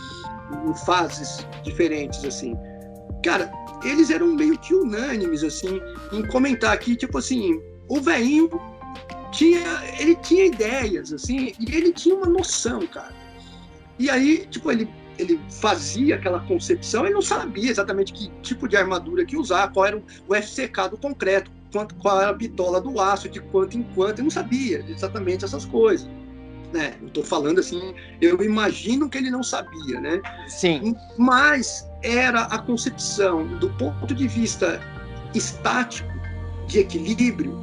Em 0.66 0.74
fases 0.86 1.46
diferentes 1.64 2.24
assim. 2.24 2.56
Cara, 3.24 3.52
eles 3.84 4.10
eram 4.10 4.28
meio 4.28 4.58
que 4.58 4.74
unânimes 4.74 5.44
assim 5.44 5.82
em 6.14 6.26
comentar 6.28 6.74
aqui, 6.74 6.96
tipo 6.96 7.18
assim, 7.18 7.60
o 7.90 8.00
velhinho 8.00 8.50
tinha, 9.32 9.62
ele 10.00 10.16
tinha 10.16 10.46
ideias, 10.46 11.12
assim, 11.12 11.54
e 11.60 11.76
ele 11.76 11.92
tinha 11.92 12.16
uma 12.16 12.28
noção, 12.28 12.86
cara. 12.88 13.14
E 14.00 14.10
aí, 14.10 14.48
tipo, 14.50 14.72
ele, 14.72 14.90
ele 15.18 15.40
fazia 15.50 16.16
aquela 16.16 16.40
concepção, 16.42 17.06
ele 17.06 17.14
não 17.14 17.22
sabia 17.22 17.70
exatamente 17.70 18.14
que 18.14 18.30
tipo 18.42 18.68
de 18.68 18.78
armadura 18.78 19.26
que 19.26 19.36
usar, 19.36 19.72
qual 19.72 19.86
era 19.86 19.98
o 19.98 20.36
FCK 20.36 20.90
do 20.92 20.98
concreto, 20.98 21.52
quanto, 21.72 21.96
qual 21.96 22.22
era 22.22 22.32
a 22.32 22.34
bitola 22.34 22.82
do 22.82 23.00
aço, 23.00 23.30
de 23.30 23.40
quanto 23.40 23.78
em 23.78 23.84
quanto, 23.84 24.20
ele 24.20 24.24
não 24.24 24.32
sabia 24.32 24.84
exatamente 24.88 25.46
essas 25.46 25.66
coisas. 25.66 26.08
Né? 26.74 26.96
Eu 27.02 27.08
estou 27.08 27.24
falando 27.24 27.60
assim, 27.60 27.96
eu 28.20 28.42
imagino 28.44 29.10
que 29.10 29.18
ele 29.18 29.30
não 29.30 29.42
sabia, 29.42 30.02
né? 30.02 30.22
Sim. 30.48 30.96
Mas 31.18 31.88
era 32.04 32.42
a 32.44 32.58
concepção 32.58 33.48
do 33.60 33.70
ponto 33.72 34.14
de 34.14 34.28
vista 34.28 34.82
estático, 35.34 36.10
de 36.68 36.80
equilíbrio, 36.80 37.58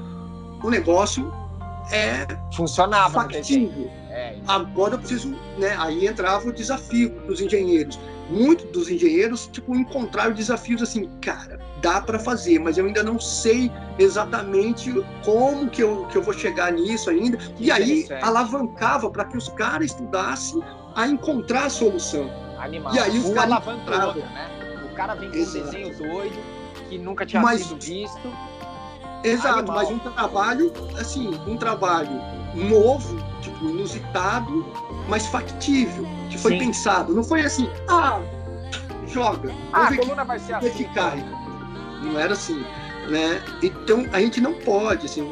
o 0.63 0.71
negócio 0.71 1.31
é 1.93 2.27
funcionava 2.55 3.13
factível. 3.13 3.91
É, 4.09 4.37
Agora 4.47 4.95
eu 4.95 4.99
preciso, 4.99 5.37
né? 5.59 5.77
Aí 5.79 6.07
entrava 6.07 6.49
o 6.49 6.53
desafio 6.53 7.11
dos 7.27 7.41
engenheiros. 7.41 7.99
Muitos 8.31 8.67
dos 8.71 8.91
engenheiros, 8.91 9.47
tipo, 9.53 9.75
encontraram 9.75 10.33
desafios 10.33 10.83
assim, 10.83 11.11
cara, 11.21 11.61
dá 11.83 12.01
para 12.01 12.19
fazer, 12.19 12.59
mas 12.59 12.79
eu 12.79 12.87
ainda 12.87 13.03
não 13.03 13.21
sei 13.21 13.71
exatamente 13.99 14.93
como 15.25 15.69
que 15.69 15.83
eu, 15.83 16.07
que 16.07 16.17
eu 16.17 16.23
vou 16.23 16.33
chegar 16.33 16.73
nisso 16.73 17.11
ainda. 17.11 17.37
Que 17.37 17.65
e 17.65 17.71
aí 17.71 18.07
alavancava 18.23 19.11
para 19.11 19.27
que 19.27 19.37
os 19.37 19.49
caras 19.51 19.91
estudassem 19.91 20.63
a 20.95 21.07
encontrar 21.07 21.67
a 21.67 21.71
solução. 21.71 22.31
Animal. 22.59 22.95
E 22.95 22.99
aí 22.99 23.19
os 23.19 23.31
caras 23.35 23.53
alavanca 23.53 24.15
né? 24.15 24.51
O 24.91 24.95
cara 24.95 25.15
vem 25.15 25.31
com 25.31 25.37
Exato. 25.37 25.59
um 25.59 25.65
desenho 25.65 25.99
doido 25.99 26.37
que 26.89 26.99
nunca 26.99 27.27
tinha 27.27 27.43
mas, 27.43 27.63
sido 27.63 27.83
visto 27.83 28.33
Exato, 29.25 29.59
Animal. 29.61 29.77
mas 29.77 29.91
um 29.91 29.99
trabalho, 29.99 30.73
assim, 30.99 31.41
um 31.47 31.57
trabalho 31.57 32.21
novo, 32.55 33.17
tipo, 33.45 33.69
inusitado, 33.69 34.67
mas 35.09 35.27
factível, 35.27 36.07
que 36.31 36.39
foi 36.39 36.53
Sim. 36.53 36.59
pensado. 36.59 37.15
Não 37.15 37.23
foi 37.23 37.43
assim, 37.43 37.69
ah, 37.89 38.21
joga. 39.07 39.55
Ah, 39.73 39.89
a 39.89 39.97
coluna 39.97 40.23
que, 40.23 40.29
vai 40.29 40.39
ser 40.39 40.55
assim. 40.55 40.85
Cai. 40.95 41.25
Não 42.03 42.19
era 42.19 42.33
assim, 42.33 42.65
né? 43.09 43.43
Então, 43.63 44.07
a 44.13 44.21
gente 44.21 44.41
não 44.41 44.55
pode, 44.55 45.07
assim, 45.07 45.23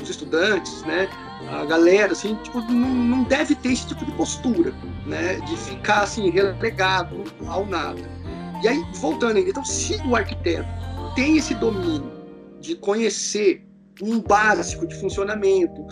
os 0.00 0.08
estudantes, 0.08 0.82
né? 0.82 1.08
A 1.50 1.64
galera, 1.64 2.12
assim, 2.12 2.34
tipo, 2.42 2.60
não, 2.60 2.88
não 2.88 3.22
deve 3.24 3.54
ter 3.54 3.72
esse 3.72 3.86
tipo 3.86 4.04
de 4.04 4.12
postura, 4.12 4.72
né? 5.04 5.34
De 5.34 5.56
ficar, 5.56 6.02
assim, 6.02 6.30
relegado 6.30 7.24
ao 7.46 7.66
nada. 7.66 8.02
E 8.62 8.68
aí, 8.68 8.84
voltando, 8.94 9.38
então, 9.38 9.64
se 9.64 10.00
o 10.06 10.16
arquiteto 10.16 10.68
tem 11.14 11.36
esse 11.36 11.54
domínio 11.54 12.10
de 12.60 12.74
conhecer 12.74 13.64
um 14.02 14.20
básico 14.20 14.86
de 14.86 14.94
funcionamento, 14.96 15.86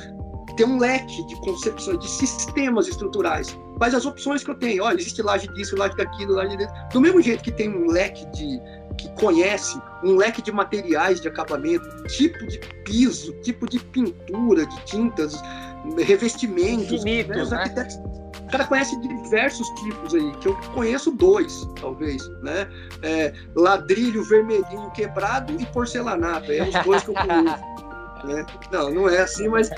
ter 0.57 0.65
um 0.65 0.79
leque 0.79 1.27
de 1.27 1.37
concepções, 1.41 1.99
de 1.99 2.09
sistemas 2.09 2.89
estruturais, 2.89 3.57
quais 3.79 3.95
as 3.95 4.07
opções 4.07 4.45
que 4.45 4.51
eu 4.51 4.55
tenho? 4.55 4.85
Olha, 4.85 4.97
existe 5.01 5.23
laje 5.23 5.49
disso, 5.55 5.77
laje 5.77 5.97
daquilo, 5.97 6.35
laje 6.35 6.57
disso. 6.57 6.73
Do 6.93 7.01
mesmo 7.01 7.21
jeito 7.21 7.43
que 7.43 7.53
tem 7.53 7.69
um 7.69 7.87
leque 7.91 8.25
de 8.27 8.61
que 8.97 9.09
conhece 9.21 9.81
um 10.03 10.17
leque 10.17 10.41
de 10.41 10.53
materiais 10.53 11.21
de 11.21 11.29
acabamento, 11.29 11.89
tipo 12.05 12.47
de 12.47 12.59
piso, 12.85 13.33
tipo 13.43 13.69
de 13.69 13.79
pintura, 13.79 14.67
de 14.67 14.85
tintas, 14.85 15.41
revestimentos. 15.99 16.93
Infinitos, 16.93 17.51
né? 17.51 17.65
né? 17.75 17.89
O 18.47 18.51
cara 18.51 18.67
conhece 18.67 19.01
diversos 19.01 19.69
tipos 19.81 20.15
aí, 20.15 20.33
que 20.37 20.47
eu 20.47 20.55
conheço 20.75 21.11
dois, 21.11 21.67
talvez, 21.81 22.27
né? 22.43 22.69
É, 23.03 23.33
ladrilho 23.57 24.23
vermelhinho 24.23 24.91
quebrado 24.93 25.53
e 25.61 25.67
porcelanato, 25.67 26.53
é 26.53 26.63
os 26.63 26.85
dois 26.85 27.03
que 27.03 27.11
eu 27.11 27.15
conheço. 27.15 27.65
né? 28.25 28.47
Não, 28.71 28.91
não 28.91 29.09
é 29.09 29.23
assim, 29.23 29.49
mas 29.49 29.71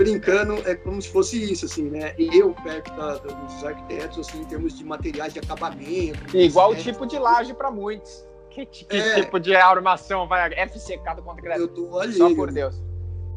brincando, 0.00 0.54
é 0.66 0.74
como 0.74 1.00
se 1.00 1.10
fosse 1.10 1.52
isso, 1.52 1.66
assim, 1.66 1.90
né? 1.90 2.14
E 2.18 2.38
eu, 2.38 2.54
perto 2.54 2.90
da, 2.96 3.18
dos 3.18 3.62
arquitetos, 3.62 4.18
assim, 4.18 4.40
em 4.40 4.44
termos 4.46 4.76
de 4.78 4.82
materiais 4.82 5.34
de 5.34 5.40
acabamento. 5.40 6.34
Igual 6.34 6.70
o 6.70 6.76
tipo 6.76 7.04
de 7.04 7.18
laje 7.18 7.52
para 7.52 7.70
muitos. 7.70 8.24
Que, 8.48 8.64
que 8.64 8.86
é, 8.96 9.20
tipo 9.20 9.38
de 9.38 9.54
armação 9.54 10.26
vai 10.26 10.50
FCK 10.68 11.16
do 11.16 11.22
contra 11.22 11.56
Eu 11.56 11.68
tô 11.68 11.98
ali. 11.98 12.14
Só 12.14 12.34
por 12.34 12.50
Deus. 12.50 12.82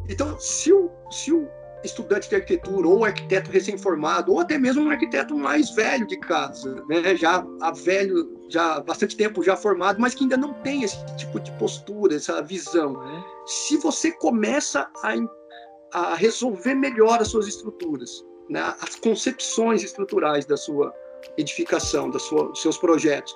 Então, 0.08 0.40
se 0.40 0.72
o, 0.72 0.90
se 1.12 1.34
o 1.34 1.48
estudante 1.84 2.30
de 2.30 2.36
arquitetura 2.36 2.88
ou 2.88 3.00
um 3.00 3.04
arquiteto 3.04 3.52
recém-formado 3.52 4.32
ou 4.32 4.40
até 4.40 4.58
mesmo 4.58 4.84
um 4.84 4.90
arquiteto 4.90 5.36
mais 5.38 5.70
velho 5.72 6.08
de 6.08 6.18
casa, 6.18 6.82
né, 6.88 7.16
já 7.16 7.46
a 7.62 7.72
velho, 7.72 8.48
já 8.50 8.80
bastante 8.80 9.18
tempo 9.18 9.44
já 9.44 9.58
formado, 9.58 10.00
mas 10.00 10.16
que 10.16 10.24
ainda 10.24 10.38
não 10.38 10.54
tem 10.54 10.84
esse 10.84 10.98
tipo 11.18 11.40
de 11.42 11.52
postura, 11.54 12.16
essa 12.16 12.42
visão. 12.42 12.94
Né? 12.94 13.24
Se 13.46 13.78
você 13.78 14.12
começa 14.14 14.90
a, 15.04 15.14
a 15.94 16.16
resolver 16.16 16.74
melhor 16.76 17.22
as 17.22 17.30
suas 17.30 17.48
estruturas, 17.48 18.26
né, 18.50 18.76
as 18.82 18.96
concepções 18.96 19.84
estruturais 19.84 20.46
da 20.46 20.58
sua 20.58 20.94
edificação, 21.38 22.10
da 22.10 22.20
sua, 22.20 22.50
dos 22.50 22.62
seus 22.62 22.78
projetos, 22.78 23.36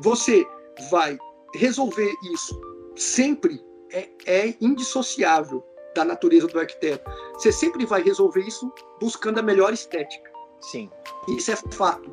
você 0.00 0.46
vai 0.90 1.18
resolver 1.54 2.12
isso 2.32 2.60
sempre 2.96 3.64
é, 3.92 4.08
é 4.26 4.54
indissociável 4.60 5.64
da 5.94 6.04
natureza 6.04 6.46
do 6.46 6.58
arquiteto. 6.58 7.08
Você 7.34 7.52
sempre 7.52 7.86
vai 7.86 8.02
resolver 8.02 8.40
isso 8.40 8.72
buscando 9.00 9.38
a 9.38 9.42
melhor 9.42 9.72
estética. 9.72 10.30
Sim. 10.60 10.90
Isso 11.28 11.52
é 11.52 11.56
fato. 11.56 12.12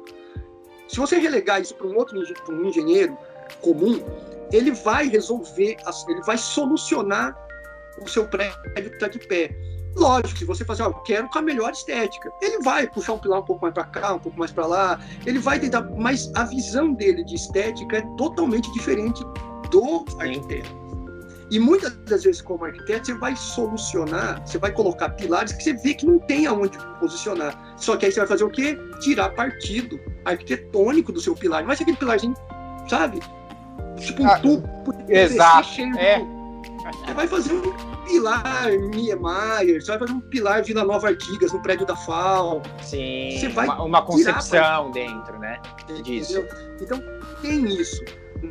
Se 0.88 0.98
você 0.98 1.18
relegar 1.18 1.62
isso 1.62 1.74
para 1.76 1.88
um 1.88 1.96
outro 1.98 2.22
pra 2.46 2.54
um 2.54 2.66
engenheiro 2.66 3.18
comum, 3.62 4.04
ele 4.52 4.72
vai 4.72 5.08
resolver, 5.08 5.78
ele 6.08 6.22
vai 6.24 6.38
solucionar 6.38 7.36
o 8.02 8.08
seu 8.08 8.28
prédio 8.28 8.62
que 8.74 8.80
está 8.82 9.08
de 9.08 9.20
pé. 9.20 9.56
Lógico, 9.96 10.40
se 10.40 10.46
você 10.46 10.64
fazer, 10.64 10.84
ó, 10.84 10.88
eu 10.88 10.94
quero 10.94 11.28
com 11.30 11.40
a 11.40 11.42
melhor 11.42 11.72
estética, 11.72 12.32
ele 12.42 12.60
vai 12.60 12.88
puxar 12.88 13.14
um 13.14 13.20
pilar 13.20 13.40
um 13.40 13.46
pouco 13.46 13.62
mais 13.62 13.74
para 13.74 13.84
cá, 13.84 14.14
um 14.14 14.20
pouco 14.20 14.40
mais 14.40 14.52
para 14.52 14.66
lá, 14.66 15.00
ele 15.26 15.40
vai 15.40 15.60
tentar, 15.60 15.82
mas 15.98 16.32
a 16.36 16.46
visão 16.46 16.94
dele 16.94 17.24
de 17.24 17.36
estética 17.36 17.98
é 17.98 18.02
totalmente 18.18 18.72
diferente 18.74 19.22
do 19.70 20.06
arquiteto. 20.20 20.82
E 21.52 21.60
muitas 21.60 21.94
das 22.06 22.24
vezes, 22.24 22.42
como 22.42 22.64
arquiteto, 22.64 23.08
você 23.08 23.14
vai 23.16 23.36
solucionar, 23.36 24.42
você 24.48 24.58
vai 24.58 24.72
colocar 24.72 25.10
pilares 25.10 25.52
que 25.52 25.62
você 25.62 25.74
vê 25.74 25.94
que 25.94 26.06
não 26.06 26.18
tem 26.18 26.48
aonde 26.48 26.78
posicionar. 26.98 27.76
Só 27.76 27.98
que 27.98 28.06
aí 28.06 28.12
você 28.12 28.22
vai 28.22 28.28
fazer 28.28 28.46
o 28.46 28.50
quê? 28.50 28.80
Tirar 29.02 29.32
partido 29.32 30.00
arquitetônico 30.24 31.12
do 31.12 31.20
seu 31.20 31.36
pilar. 31.36 31.66
Mas 31.66 31.82
aquele 31.82 31.98
pilarzinho, 31.98 32.36
sabe? 32.90 33.20
Tipo 34.00 34.24
um 34.24 34.28
ah, 34.28 34.40
tubo 34.40 34.96
exato. 35.10 35.68
cheio 35.68 35.94
é. 35.98 36.26
Você 37.06 37.14
vai 37.14 37.28
fazer 37.28 37.54
um 37.54 37.91
pilar 38.12 38.72
Niemeyer, 38.94 39.82
você 39.82 39.92
vai 39.92 40.00
fazer 40.00 40.14
um 40.14 40.22
pilar 40.22 40.64
Vila 40.64 40.84
Nova 40.84 41.08
Artigas 41.08 41.52
no 41.52 41.62
prédio 41.62 41.86
da 41.86 41.96
FAO. 41.96 42.62
Sim, 42.82 43.38
você 43.38 43.50
vai 43.50 43.66
uma, 43.66 43.84
uma 43.84 44.02
concepção 44.02 44.92
dentro, 44.92 45.40
né? 45.40 45.60
Disso. 46.04 46.44
Então, 46.82 47.02
tem 47.42 47.66
isso 47.66 48.04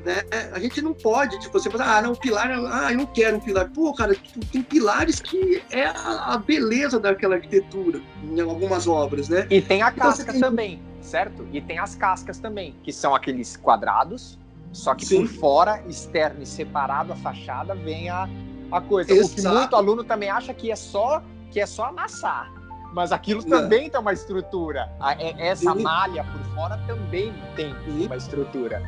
né? 0.05 0.23
A 0.53 0.59
gente 0.59 0.81
não 0.81 0.95
pode, 0.95 1.39
tipo, 1.41 1.59
você 1.59 1.69
fala, 1.71 1.99
ah, 1.99 2.03
não, 2.03 2.15
pilar, 2.15 2.49
ah, 2.49 2.93
eu 2.93 2.99
não 2.99 3.07
quero 3.07 3.37
um 3.37 3.41
pilar. 3.41 3.69
Pô, 3.71 3.93
cara, 3.93 4.15
tipo, 4.15 4.45
tem 4.47 4.63
pilares 4.63 5.21
que 5.21 5.63
é 5.71 5.87
a, 5.87 6.35
a, 6.35 6.39
beleza 6.39 6.99
daquela 6.99 7.37
arquitetura 7.37 8.01
em 8.23 8.41
algumas 8.41 8.87
obras, 8.87 9.29
né? 9.29 9.47
E 9.51 9.61
tem 9.61 9.83
a 9.83 9.89
então, 9.89 10.07
casca 10.07 10.33
tem... 10.33 10.41
também, 10.41 10.83
certo? 11.01 11.47
E 11.53 11.61
tem 11.61 11.79
as 11.79 11.95
cascas 11.95 12.39
também, 12.39 12.75
que 12.83 12.93
são 12.93 13.15
aqueles 13.15 13.57
quadrados, 13.57 14.39
só 14.73 14.95
que 14.95 15.05
Sim. 15.05 15.27
por 15.27 15.35
fora, 15.35 15.83
externo 15.89 16.43
e 16.43 16.47
separado 16.47 17.13
a 17.13 17.17
fachada, 17.17 17.75
vem 17.75 18.09
a, 18.09 18.29
a 18.71 18.81
coisa. 18.81 19.13
Exato. 19.13 19.33
O 19.33 19.43
que 19.43 19.49
muito 19.49 19.77
aluno 19.77 20.05
também 20.05 20.31
acha 20.31 20.55
que 20.55 20.71
é 20.71 20.77
só 20.77 21.23
que 21.51 21.61
é 21.61 21.67
só 21.67 21.87
amassar. 21.87 22.51
Mas 22.93 23.13
aquilo 23.13 23.43
também 23.43 23.89
tem 23.89 24.01
uma 24.01 24.13
estrutura. 24.13 24.91
É, 25.19 25.49
essa 25.49 25.73
Sim. 25.73 25.83
malha 25.83 26.25
por 26.25 26.55
fora 26.55 26.77
também 26.87 27.33
tem 27.55 27.75
uma 27.87 28.17
estrutura. 28.17 28.83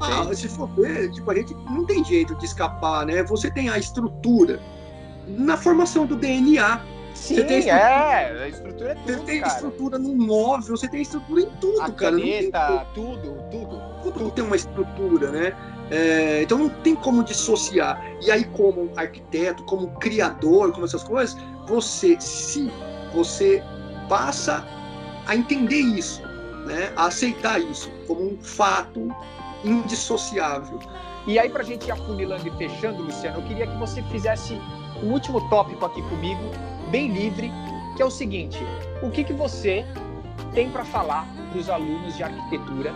Ah, 0.00 0.32
se 0.32 0.48
for 0.48 0.68
ver, 0.76 1.10
tipo, 1.10 1.28
a 1.30 1.34
gente 1.34 1.52
não 1.54 1.84
tem 1.84 2.04
jeito 2.04 2.34
de 2.36 2.44
escapar, 2.44 3.04
né? 3.04 3.22
Você 3.24 3.50
tem 3.50 3.68
a 3.68 3.78
estrutura 3.78 4.60
na 5.26 5.56
formação 5.56 6.06
do 6.06 6.14
DNA. 6.14 6.80
Sim, 7.14 7.34
você 7.34 7.44
tem 7.44 7.58
estrutura, 7.58 7.82
é, 7.82 8.42
a 8.44 8.48
estrutura 8.48 8.90
é 8.90 8.94
tudo, 8.94 9.06
Você 9.06 9.20
tem 9.24 9.40
cara. 9.40 9.52
estrutura 9.54 9.98
no 9.98 10.14
móvel, 10.14 10.76
você 10.76 10.88
tem 10.88 11.02
estrutura 11.02 11.40
em 11.40 11.50
tudo, 11.60 11.82
a 11.82 11.90
cara. 11.90 12.16
Caneta, 12.16 12.86
tudo, 12.94 13.42
tudo. 13.50 13.82
Tudo 14.04 14.30
tem 14.30 14.44
uma 14.44 14.54
estrutura, 14.54 15.32
né? 15.32 15.56
É, 15.90 16.42
então 16.42 16.58
não 16.58 16.68
tem 16.68 16.94
como 16.94 17.24
dissociar. 17.24 18.02
E 18.22 18.30
aí, 18.30 18.44
como 18.44 18.90
arquiteto, 18.96 19.62
como 19.64 19.88
criador, 19.98 20.72
como 20.72 20.84
essas 20.84 21.02
coisas, 21.02 21.36
você, 21.66 22.20
se 22.20 22.70
você 23.12 23.62
passa 24.08 24.66
a 25.26 25.34
entender 25.34 25.80
isso, 25.80 26.22
né? 26.66 26.92
a 26.96 27.06
aceitar 27.06 27.60
isso 27.60 27.90
como 28.06 28.32
um 28.32 28.38
fato 28.38 29.08
indissociável. 29.64 30.78
E 31.26 31.38
aí, 31.38 31.48
para 31.48 31.62
a 31.62 31.64
gente 31.64 31.86
ir 31.86 31.92
afunilando 31.92 32.46
e 32.46 32.50
fechando, 32.52 33.02
Luciano, 33.02 33.38
eu 33.38 33.42
queria 33.42 33.66
que 33.66 33.76
você 33.76 34.02
fizesse 34.04 34.54
um 35.02 35.12
último 35.12 35.46
tópico 35.48 35.84
aqui 35.84 36.02
comigo, 36.02 36.40
bem 36.90 37.12
livre, 37.12 37.52
que 37.96 38.02
é 38.02 38.04
o 38.04 38.10
seguinte: 38.10 38.58
o 39.02 39.10
que, 39.10 39.24
que 39.24 39.32
você 39.32 39.84
tem 40.54 40.70
para 40.70 40.84
falar 40.84 41.26
para 41.50 41.58
os 41.58 41.68
alunos 41.68 42.16
de 42.16 42.22
arquitetura 42.22 42.94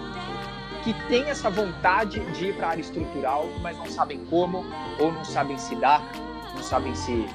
que 0.83 0.93
têm 1.09 1.25
essa 1.25 1.49
vontade 1.51 2.21
de 2.33 2.47
ir 2.47 2.57
para 2.57 2.69
a 2.69 2.71
área 2.71 2.81
estrutural, 2.81 3.47
mas 3.61 3.77
não 3.77 3.87
sabem 3.87 4.25
como, 4.27 4.65
ou 4.99 5.13
não 5.13 5.25
sabem 5.25 5.57
se 5.59 5.75
dar, 5.77 6.03
não 6.55 6.63
sabem 6.63 6.95
se 6.95 7.27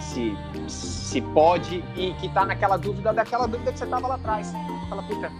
se, 0.00 0.36
se 0.68 1.20
pode 1.20 1.82
e 1.96 2.12
que 2.14 2.26
está 2.26 2.44
naquela 2.44 2.76
dúvida 2.76 3.12
daquela 3.12 3.46
dúvida 3.46 3.72
que 3.72 3.78
você 3.78 3.84
estava 3.84 4.06
lá 4.06 4.14
atrás. 4.16 4.52
Fala, 4.88 5.02
puta, 5.02 5.30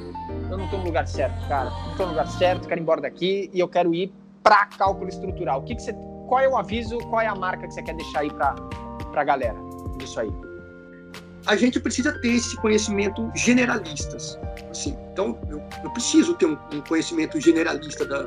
eu 0.51 0.57
não 0.57 0.65
estou 0.65 0.79
no 0.79 0.87
lugar 0.87 1.07
certo, 1.07 1.49
cara. 1.49 1.71
Não 1.71 1.91
estou 1.91 2.07
no 2.07 2.13
lugar 2.13 2.29
certo, 2.29 2.69
quero 2.69 2.81
ir 2.81 2.83
embora 2.83 3.01
daqui 3.01 3.51
e 3.53 3.61
eu 3.61 3.69
quero 3.69 3.95
ir 3.95 4.13
para 4.43 4.67
cálculo 4.67 5.09
estrutural. 5.09 5.61
O 5.61 5.63
que, 5.65 5.75
que 5.75 5.83
você, 5.83 5.93
qual 6.29 6.41
é 6.41 6.49
o 6.49 6.57
aviso, 6.57 6.99
qual 7.11 7.21
é 7.21 7.27
a 7.27 7.35
marca 7.35 7.67
que 7.67 7.75
você 7.75 7.83
quer 7.83 7.95
deixar 7.95 8.21
aí 8.21 8.31
para 8.31 8.55
a 9.15 9.25
galera 9.25 9.57
disso 9.99 10.21
aí? 10.21 10.33
A 11.47 11.57
gente 11.57 11.79
precisa 11.79 12.19
ter 12.21 12.29
esse 12.29 12.57
conhecimento 12.57 13.31
generalistas. 13.35 14.39
Assim, 14.75 14.97
então, 15.13 15.39
eu, 15.49 15.63
eu 15.83 15.91
preciso 15.91 16.35
ter 16.35 16.47
um, 16.47 16.59
um, 16.73 16.81
conhecimento 16.81 17.41
generalista 17.41 18.05
da, 18.05 18.23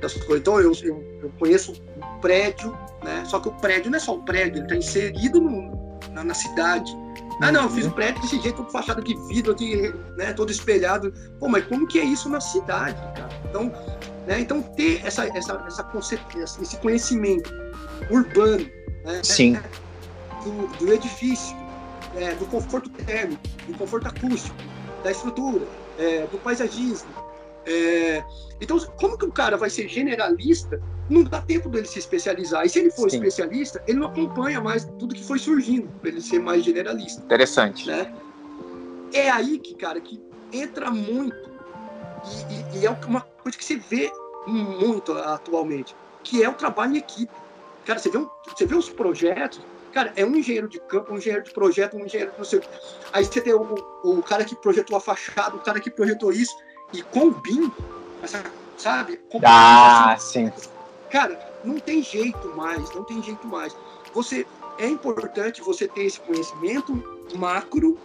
das 0.00 0.14
coisas. 0.14 0.40
Então, 0.40 0.60
eu, 0.60 0.72
eu, 0.82 1.20
eu 1.22 1.32
conheço 1.38 1.72
um 1.72 2.20
prédio, 2.20 2.76
né? 3.02 3.24
só 3.26 3.40
que 3.40 3.48
o 3.48 3.52
prédio 3.52 3.90
não 3.90 3.96
é 3.96 4.00
só 4.00 4.14
um 4.14 4.24
prédio, 4.24 4.58
ele 4.58 4.64
está 4.64 4.76
inserido 4.76 5.40
no, 5.40 5.98
na, 6.12 6.24
na 6.24 6.34
cidade 6.34 6.96
ah, 7.40 7.50
não, 7.50 7.62
eu 7.62 7.70
fiz 7.70 7.86
o 7.86 7.90
prédio 7.90 8.20
desse 8.20 8.38
jeito, 8.38 8.62
com 8.62 8.70
fachada 8.70 9.00
de 9.00 9.16
vidro, 9.26 9.52
aqui, 9.52 9.94
né, 10.18 10.32
todo 10.34 10.50
espelhado. 10.50 11.12
Pô, 11.38 11.48
mas 11.48 11.64
como 11.64 11.86
que 11.86 11.98
é 11.98 12.04
isso 12.04 12.28
na 12.28 12.38
cidade, 12.38 13.00
cara? 13.16 13.30
Então, 13.48 13.72
né, 14.26 14.40
então 14.40 14.60
ter 14.60 15.00
essa, 15.06 15.26
essa, 15.34 15.54
essa 15.66 15.82
conceito, 15.84 16.22
esse 16.38 16.76
conhecimento 16.76 17.50
urbano, 18.10 18.68
né, 19.04 19.20
Sim. 19.22 19.58
Do, 20.44 20.66
do 20.84 20.92
edifício, 20.92 21.56
é, 22.14 22.34
do 22.34 22.44
conforto 22.44 22.90
térmico, 22.90 23.40
do 23.66 23.78
conforto 23.78 24.08
acústico, 24.08 24.56
da 25.02 25.10
estrutura, 25.10 25.66
é, 25.98 26.26
do 26.26 26.38
paisagismo, 26.38 27.14
é, 27.66 28.24
então, 28.60 28.78
como 28.98 29.18
que 29.18 29.24
o 29.24 29.32
cara 29.32 29.56
vai 29.56 29.70
ser 29.70 29.88
generalista? 29.88 30.80
Não 31.08 31.24
dá 31.24 31.40
tempo 31.42 31.68
dele 31.68 31.86
se 31.86 31.98
especializar. 31.98 32.64
E 32.64 32.68
se 32.68 32.78
ele 32.78 32.90
for 32.90 33.10
Sim. 33.10 33.16
especialista, 33.16 33.82
ele 33.86 33.98
não 33.98 34.08
acompanha 34.08 34.60
mais 34.60 34.84
tudo 34.98 35.14
que 35.14 35.24
foi 35.24 35.38
surgindo 35.38 35.88
para 36.00 36.10
ele 36.10 36.20
ser 36.20 36.38
mais 36.38 36.64
generalista. 36.64 37.22
Interessante. 37.22 37.86
Né? 37.86 38.12
É 39.12 39.30
aí 39.30 39.58
que, 39.58 39.74
cara, 39.74 40.00
que 40.00 40.20
entra 40.52 40.90
muito 40.90 41.50
e, 42.50 42.76
e, 42.76 42.80
e, 42.80 42.86
é 42.86 42.90
uma 43.06 43.22
coisa 43.22 43.56
que 43.56 43.64
você 43.64 43.76
vê 43.76 44.12
muito 44.46 45.12
atualmente, 45.12 45.96
que 46.22 46.42
é 46.42 46.48
o 46.48 46.54
trabalho 46.54 46.94
em 46.94 46.98
equipe. 46.98 47.32
Cara, 47.84 47.98
você 47.98 48.10
vê, 48.10 48.18
um, 48.18 48.28
você 48.46 48.66
vê 48.66 48.74
os 48.74 48.88
projetos, 48.88 49.60
cara, 49.90 50.12
é 50.16 50.24
um 50.24 50.34
engenheiro 50.34 50.68
de 50.68 50.80
campo, 50.80 51.12
um 51.12 51.18
engenheiro 51.18 51.44
de 51.44 51.52
projeto, 51.52 51.96
um 51.96 52.04
engenheiro 52.04 52.32
de 52.32 52.38
não 52.38 52.44
sei. 52.44 52.60
Aí 53.12 53.24
você 53.24 53.40
tem 53.40 53.54
o, 53.54 53.74
o, 54.02 54.18
o 54.18 54.22
cara 54.22 54.44
que 54.44 54.54
projetou 54.54 54.96
a 54.96 55.00
fachada, 55.00 55.56
o 55.56 55.60
cara 55.60 55.80
que 55.80 55.90
projetou 55.90 56.32
isso 56.32 56.56
e 56.92 57.02
com 57.02 57.28
o 57.28 57.30
BIM, 57.30 57.70
essa 58.22 58.42
sabe? 58.80 59.20
Ah, 59.44 60.14
assim. 60.14 60.50
sim. 60.56 60.70
Cara, 61.10 61.38
não 61.62 61.78
tem 61.78 62.02
jeito 62.02 62.48
mais, 62.56 62.92
não 62.94 63.04
tem 63.04 63.22
jeito 63.22 63.46
mais. 63.46 63.76
Você 64.14 64.46
é 64.78 64.86
importante 64.86 65.60
você 65.60 65.86
ter 65.86 66.04
esse 66.04 66.18
conhecimento 66.20 67.02
macro 67.36 67.98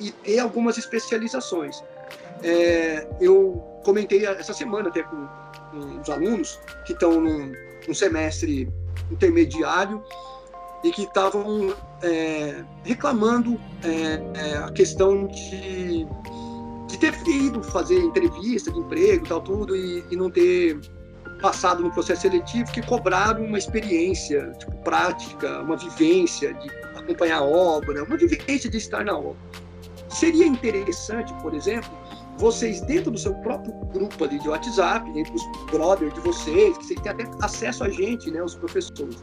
e 0.00 0.10
ter 0.10 0.38
algumas 0.38 0.78
especializações. 0.78 1.82
É, 2.42 3.06
eu 3.20 3.62
comentei 3.84 4.24
essa 4.24 4.54
semana 4.54 4.88
até 4.88 5.02
com, 5.02 5.28
com 5.70 6.00
os 6.00 6.08
alunos 6.08 6.58
que 6.86 6.94
estão 6.94 7.20
num, 7.20 7.52
num 7.86 7.94
semestre 7.94 8.68
intermediário 9.10 10.02
e 10.82 10.90
que 10.90 11.02
estavam 11.02 11.74
é, 12.02 12.64
reclamando 12.84 13.60
é, 13.84 14.22
é, 14.34 14.56
a 14.56 14.70
questão 14.70 15.26
de, 15.26 16.06
de 16.86 16.98
ter 16.98 17.14
ido 17.28 17.62
fazer 17.62 17.98
entrevista 17.98 18.70
de 18.72 18.78
emprego 18.78 19.26
tal 19.26 19.40
tudo 19.40 19.76
e, 19.76 20.04
e, 20.10 20.16
não 20.16 20.30
ter 20.30 20.80
passado 21.42 21.82
no 21.82 21.90
processo 21.90 22.22
seletivo 22.22 22.70
que 22.72 22.82
cobraram 22.82 23.44
uma 23.44 23.58
experiência 23.58 24.52
tipo, 24.58 24.72
prática, 24.78 25.60
uma 25.60 25.76
vivência 25.76 26.54
de 26.54 26.70
acompanhar 26.96 27.38
a 27.38 27.44
obra, 27.44 28.04
uma 28.04 28.16
vivência 28.16 28.70
de 28.70 28.76
estar 28.76 29.04
na 29.04 29.16
obra. 29.16 29.36
Seria 30.08 30.46
interessante, 30.46 31.32
por 31.34 31.54
exemplo, 31.54 31.90
vocês 32.36 32.80
dentro 32.80 33.10
do 33.10 33.18
seu 33.18 33.34
próprio 33.36 33.72
grupo 33.92 34.24
ali 34.24 34.38
de 34.38 34.48
WhatsApp, 34.48 35.08
entre 35.10 35.32
os 35.34 35.42
brothers 35.70 36.12
de 36.14 36.20
vocês, 36.20 36.76
que 36.78 36.86
vocês 36.86 37.00
têm 37.00 37.12
até 37.12 37.24
acesso 37.42 37.84
a 37.84 37.90
gente, 37.90 38.30
né, 38.30 38.42
os 38.42 38.54
professores, 38.54 39.22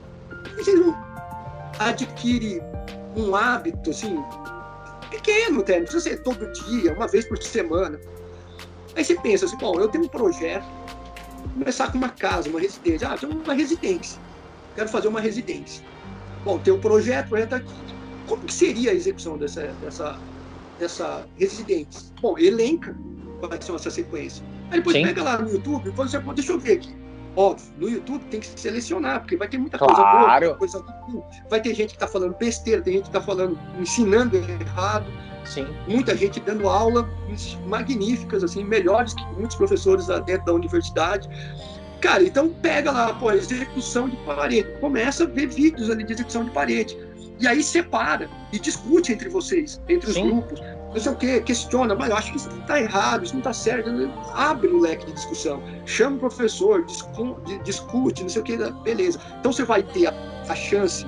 vocês 0.56 0.80
não 0.80 0.96
adquirem 1.80 2.62
um 3.16 3.36
hábito, 3.36 3.90
assim, 3.90 4.24
pequeno 5.10 5.62
até, 5.62 5.78
não 5.78 5.84
precisa 5.84 6.04
ser 6.04 6.24
todo 6.24 6.52
dia, 6.52 6.94
uma 6.94 7.08
vez 7.08 7.26
por 7.26 7.42
semana. 7.42 8.00
Aí 8.96 9.04
você 9.04 9.16
pensa 9.16 9.46
assim, 9.46 9.58
bom, 9.58 9.80
eu 9.80 9.88
tenho 9.88 10.06
um 10.06 10.10
projeto, 10.10 10.66
começar 11.54 11.92
com 11.92 11.98
uma 11.98 12.10
casa, 12.10 12.50
uma 12.50 12.60
residência. 12.60 13.08
Ah, 13.08 13.18
tenho 13.18 13.34
uma 13.34 13.54
residência, 13.54 14.22
quero 14.76 14.90
fazer 14.90 15.08
uma 15.08 15.22
residência. 15.22 15.86
Bom, 16.44 16.60
tem 16.60 16.74
um 16.74 16.80
projeto, 16.80 17.28
o 17.28 17.30
projeto 17.30 17.54
aqui. 17.54 17.74
Como 18.28 18.44
que 18.44 18.54
seria 18.54 18.92
a 18.92 18.94
execução 18.94 19.38
dessa, 19.38 19.62
dessa 19.82 20.20
dessa 20.78 21.28
residência. 21.38 22.14
Bom, 22.22 22.38
elenca 22.38 22.96
quais 23.40 23.66
são 23.66 23.76
essa 23.76 23.92
sequência. 23.92 24.44
Aí 24.72 24.80
depois 24.80 24.96
Sim. 24.96 25.04
pega 25.04 25.24
lá 25.24 25.38
no 25.38 25.50
YouTube 25.50 25.88
e 25.88 25.92
você 25.92 26.20
deixa 26.20 26.52
eu 26.52 26.60
ver 26.60 26.74
aqui. 26.74 26.96
Óbvio, 27.38 27.68
no 27.78 27.88
YouTube 27.88 28.26
tem 28.32 28.40
que 28.40 28.48
selecionar, 28.60 29.20
porque 29.20 29.38
vai 29.38 29.48
ter 29.48 29.60
muita 29.60 29.78
claro. 29.78 29.94
coisa 29.94 30.40
boa, 30.40 30.56
coisa 30.56 30.80
ruim. 30.80 31.22
Vai 31.48 31.62
ter 31.62 31.72
gente 31.76 31.90
que 31.90 31.98
está 31.98 32.08
falando 32.08 32.36
besteira, 32.36 32.82
tem 32.82 32.94
gente 32.94 33.04
que 33.04 33.10
está 33.10 33.22
falando, 33.22 33.58
ensinando 33.80 34.36
errado. 34.36 35.06
Sim. 35.46 35.68
Muita 35.88 36.18
gente 36.18 36.40
dando 36.40 36.68
aula 36.68 37.08
magníficas, 37.68 38.44
assim, 38.44 38.64
melhores 38.64 39.14
que 39.14 39.24
muitos 39.38 39.56
professores 39.56 40.08
dentro 40.26 40.46
da 40.46 40.54
universidade. 40.54 41.30
Cara, 42.02 42.24
então 42.24 42.50
pega 42.50 42.92
lá, 42.92 43.14
pô, 43.14 43.32
execução 43.32 44.10
de 44.10 44.18
parede. 44.18 44.68
Começa 44.80 45.24
a 45.24 45.28
ver 45.28 45.46
vídeos 45.46 45.92
ali 45.92 46.04
de 46.04 46.14
execução 46.14 46.44
de 46.44 46.50
parede. 46.50 46.98
E 47.40 47.48
aí 47.48 47.62
separa 47.62 48.28
e 48.52 48.58
discute 48.58 49.14
entre 49.14 49.30
vocês, 49.30 49.80
entre 49.88 50.10
os 50.10 50.16
Sim. 50.16 50.32
grupos. 50.32 50.60
Não 50.98 51.04
sei 51.04 51.12
o 51.12 51.16
que, 51.16 51.42
questiona, 51.42 51.94
mas 51.94 52.10
acho 52.10 52.32
que 52.32 52.38
isso 52.38 52.50
está 52.50 52.82
errado, 52.82 53.24
isso 53.24 53.34
não 53.34 53.40
está 53.40 53.54
certo. 53.54 53.88
Abre 54.34 54.68
o 54.68 54.80
leque 54.80 55.06
de 55.06 55.14
discussão. 55.14 55.62
Chama 55.86 56.16
o 56.16 56.20
professor, 56.22 56.84
discute, 57.64 58.24
não 58.24 58.30
sei 58.30 58.42
o 58.42 58.44
que, 58.44 58.58
beleza. 58.82 59.20
Então 59.40 59.54
você 59.54 59.64
vai 59.64 59.84
ter 59.84 60.08
a, 60.08 60.14
a 60.50 60.56
chance, 60.56 61.06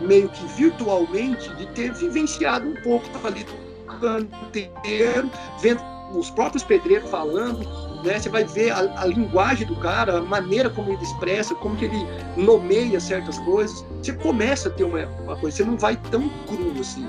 meio 0.00 0.28
que 0.28 0.46
virtualmente, 0.54 1.52
de 1.56 1.66
ter 1.72 1.92
vivenciado 1.92 2.68
um 2.68 2.74
pouco 2.84 3.04
ali 3.26 3.42
do 3.42 3.98
canteiro, 3.98 5.28
vendo 5.60 5.82
os 6.14 6.30
próprios 6.30 6.62
pedreiros 6.62 7.10
falando, 7.10 7.66
né? 8.04 8.20
Você 8.20 8.28
vai 8.28 8.44
ver 8.44 8.70
a, 8.70 9.02
a, 9.02 9.06
linguagem 9.06 9.66
do 9.66 9.74
cara, 9.74 10.18
a 10.18 10.22
maneira 10.22 10.70
como 10.70 10.92
ele 10.92 11.02
expressa, 11.02 11.52
como 11.56 11.74
que 11.74 11.86
ele 11.86 12.06
nomeia 12.36 13.00
certas 13.00 13.40
coisas. 13.40 13.84
Você 14.00 14.12
começa 14.12 14.68
a 14.68 14.72
ter 14.72 14.84
uma, 14.84 15.04
uma 15.24 15.36
coisa, 15.36 15.56
você 15.56 15.64
não 15.64 15.76
vai 15.76 15.96
tão 16.12 16.28
cru 16.46 16.72
assim. 16.80 17.08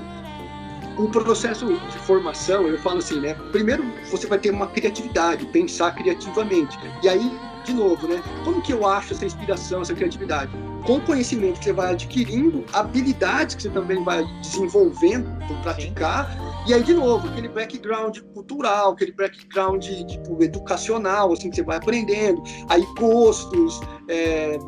O 0.96 1.08
processo 1.08 1.66
de 1.66 1.98
formação, 1.98 2.68
eu 2.68 2.78
falo 2.78 2.98
assim, 2.98 3.20
né? 3.20 3.34
Primeiro 3.50 3.84
você 4.10 4.26
vai 4.26 4.38
ter 4.38 4.50
uma 4.50 4.68
criatividade, 4.68 5.44
pensar 5.46 5.92
criativamente. 5.94 6.78
E 7.02 7.08
aí, 7.08 7.38
de 7.64 7.72
novo, 7.72 8.06
né? 8.06 8.22
Como 8.44 8.62
que 8.62 8.72
eu 8.72 8.86
acho 8.86 9.12
essa 9.12 9.24
inspiração, 9.24 9.82
essa 9.82 9.94
criatividade? 9.94 10.52
Com 10.86 10.96
o 10.96 11.00
conhecimento 11.00 11.58
que 11.58 11.64
você 11.64 11.72
vai 11.72 11.92
adquirindo, 11.92 12.64
habilidades 12.72 13.54
que 13.54 13.62
você 13.62 13.70
também 13.70 14.04
vai 14.04 14.24
desenvolvendo 14.42 15.26
para 15.46 15.56
praticar. 15.62 16.30
Sim 16.30 16.54
e 16.66 16.72
aí, 16.72 16.82
de 16.82 16.94
novo, 16.94 17.28
aquele 17.28 17.48
background 17.48 18.20
cultural, 18.32 18.92
aquele 18.92 19.12
background 19.12 19.84
tipo, 19.84 20.42
educacional, 20.42 21.30
assim, 21.30 21.50
que 21.50 21.56
você 21.56 21.62
vai 21.62 21.76
aprendendo. 21.76 22.42
Aí, 22.70 22.82
gostos, 22.98 23.80
é, 24.08 24.58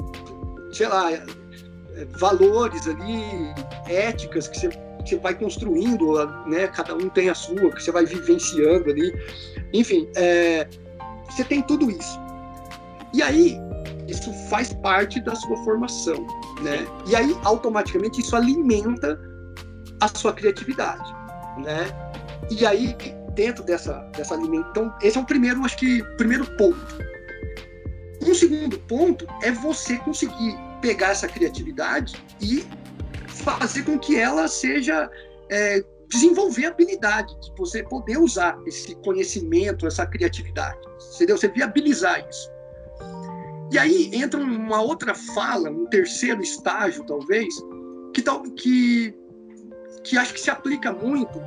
sei 0.72 0.88
lá, 0.88 1.10
é, 1.10 1.24
valores 2.18 2.86
ali, 2.86 3.54
éticas 3.88 4.46
que 4.46 4.60
você, 4.60 4.68
você 5.08 5.16
vai 5.16 5.34
construindo, 5.34 6.14
né? 6.46 6.66
Cada 6.68 6.94
um 6.94 7.08
tem 7.08 7.28
a 7.28 7.34
sua, 7.34 7.70
que 7.70 7.82
você 7.82 7.90
vai 7.90 8.04
vivenciando 8.04 8.90
ali. 8.90 9.12
Enfim, 9.72 10.08
é, 10.16 10.68
você 11.28 11.44
tem 11.44 11.62
tudo 11.62 11.90
isso. 11.90 12.18
E 13.12 13.22
aí, 13.22 13.56
isso 14.08 14.32
faz 14.48 14.72
parte 14.72 15.20
da 15.20 15.34
sua 15.34 15.56
formação, 15.64 16.26
né? 16.62 16.86
E 17.08 17.16
aí, 17.16 17.36
automaticamente, 17.44 18.20
isso 18.20 18.34
alimenta 18.36 19.18
a 20.00 20.08
sua 20.08 20.32
criatividade 20.32 21.26
né? 21.58 21.86
E 22.50 22.66
aí, 22.66 22.96
dentro 23.34 23.64
dessa, 23.64 23.92
dessa 24.16 24.34
alimentação, 24.34 24.70
então, 24.70 24.94
esse 25.02 25.18
é 25.18 25.20
o 25.20 25.24
primeiro, 25.24 25.64
acho 25.64 25.76
que, 25.76 26.02
primeiro 26.16 26.44
ponto. 26.56 27.06
Um 28.22 28.34
segundo 28.34 28.78
ponto 28.80 29.26
é 29.42 29.50
você 29.50 29.96
conseguir 29.98 30.56
pegar 30.80 31.08
essa 31.08 31.28
criatividade 31.28 32.14
e 32.40 32.64
fazer 33.46 33.84
com 33.84 33.98
que 33.98 34.18
ela 34.18 34.48
seja 34.48 35.08
é, 35.50 35.84
desenvolver 36.08 36.66
habilidade, 36.66 37.32
de 37.40 37.52
você 37.56 37.82
poder 37.84 38.18
usar 38.18 38.58
esse 38.66 38.94
conhecimento, 38.96 39.86
essa 39.86 40.04
criatividade, 40.04 40.78
entendeu? 41.14 41.38
Você 41.38 41.48
viabilizar 41.48 42.26
isso. 42.28 42.50
E 43.72 43.78
aí 43.78 44.10
entra 44.12 44.40
uma 44.40 44.80
outra 44.82 45.14
fala, 45.14 45.70
um 45.70 45.86
terceiro 45.86 46.42
estágio, 46.42 47.04
talvez, 47.04 47.54
que, 48.12 48.22
que 48.56 49.14
que 50.04 50.16
acho 50.16 50.34
que 50.34 50.40
se 50.40 50.50
aplica 50.50 50.92
muito 50.92 51.40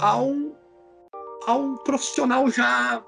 ao, 0.00 0.32
ao 1.46 1.74
profissional 1.84 2.50
já 2.50 3.04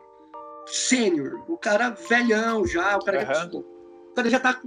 sênior, 0.67 1.43
o 1.49 1.57
cara 1.57 1.91
velhão 1.91 2.67
já, 2.67 2.97
o 2.97 3.05
cara, 3.05 3.21
uhum. 3.21 3.35
já, 3.35 3.47
o 3.47 4.15
cara 4.15 4.31
já 4.31 4.41
tá 4.41 4.61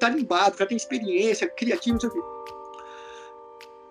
tarimbado, 0.00 0.54
o 0.54 0.58
cara 0.58 0.68
tem 0.68 0.76
experiência, 0.76 1.48
criativo, 1.48 1.94
não 1.94 2.00
sei 2.00 2.10
o 2.10 2.12
quê. 2.12 2.57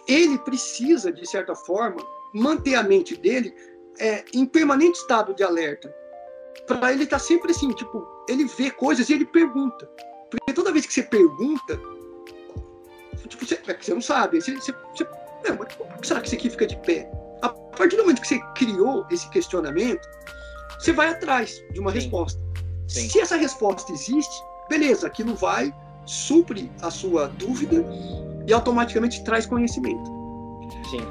Ele 0.07 0.37
precisa, 0.39 1.11
de 1.11 1.27
certa 1.29 1.55
forma, 1.55 2.01
manter 2.33 2.75
a 2.75 2.83
mente 2.83 3.15
dele 3.15 3.53
é, 3.99 4.23
em 4.33 4.45
permanente 4.45 4.99
estado 4.99 5.33
de 5.33 5.43
alerta. 5.43 5.93
Para 6.65 6.93
ele 6.93 7.03
estar 7.03 7.17
tá 7.17 7.23
sempre 7.23 7.51
assim, 7.51 7.69
tipo, 7.71 8.05
ele 8.27 8.45
vê 8.45 8.71
coisas 8.71 9.09
e 9.09 9.13
ele 9.13 9.25
pergunta. 9.25 9.89
Porque 10.29 10.53
toda 10.53 10.71
vez 10.71 10.85
que 10.85 10.93
você 10.93 11.03
pergunta, 11.03 11.79
tipo, 13.27 13.45
você, 13.45 13.59
é 13.67 13.73
que 13.73 13.85
você 13.85 13.93
não 13.93 14.01
sabe, 14.01 14.41
você, 14.41 14.55
você, 14.55 14.73
você 14.93 15.07
não, 15.47 15.57
por 15.57 15.67
que 15.67 16.07
será 16.07 16.19
que 16.19 16.27
isso 16.27 16.35
aqui 16.35 16.49
fica 16.49 16.67
de 16.67 16.75
pé? 16.77 17.09
A 17.41 17.49
partir 17.49 17.95
do 17.95 18.03
momento 18.03 18.21
que 18.21 18.27
você 18.27 18.39
criou 18.55 19.05
esse 19.11 19.29
questionamento, 19.29 20.07
você 20.79 20.91
vai 20.91 21.09
atrás 21.09 21.63
de 21.71 21.79
uma 21.79 21.91
Sim. 21.91 21.99
resposta. 21.99 22.41
Sim. 22.87 23.09
Se 23.09 23.19
essa 23.19 23.35
resposta 23.35 23.91
existe, 23.91 24.43
beleza, 24.69 25.07
aquilo 25.07 25.35
vai, 25.35 25.73
supre 26.05 26.71
a 26.81 26.89
sua 26.89 27.27
dúvida 27.27 27.85
e 28.47 28.53
automaticamente 28.53 29.23
traz 29.23 29.45
conhecimento. 29.45 30.09
Sim. 30.89 31.05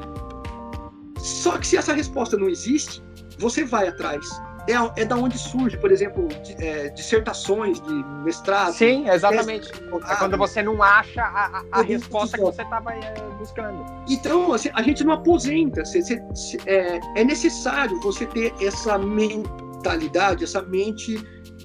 Só 1.19 1.59
que 1.59 1.67
se 1.67 1.77
essa 1.77 1.93
resposta 1.93 2.37
não 2.37 2.49
existe, 2.49 3.03
você 3.39 3.65
vai 3.65 3.87
atrás 3.87 4.27
é, 4.69 5.03
é 5.03 5.05
da 5.05 5.17
onde 5.17 5.39
surge, 5.39 5.77
por 5.79 5.93
exemplo, 5.93 6.27
é, 6.59 6.89
dissertações 6.89 7.81
de 7.81 8.05
mestrado. 8.25 8.73
Sim, 8.73 9.09
exatamente. 9.09 9.71
É 9.73 10.17
quando 10.17 10.37
você 10.37 10.63
não 10.63 10.83
acha 10.83 11.23
a, 11.23 11.59
a, 11.59 11.81
a 11.81 11.83
resposta 11.83 12.37
que 12.37 12.43
você 12.43 12.63
estava 12.63 12.93
é, 12.95 13.15
buscando. 13.39 13.85
Então, 14.09 14.53
assim, 14.53 14.69
a 14.75 14.83
gente 14.83 15.05
não 15.05 15.13
aposenta. 15.13 15.85
Você, 15.85 16.01
você, 16.01 16.59
é, 16.67 16.99
é 17.15 17.25
necessário 17.25 18.01
você 18.01 18.27
ter 18.27 18.53
essa 18.61 18.99
mentalidade, 18.99 20.43
essa 20.43 20.63
mente 20.63 21.17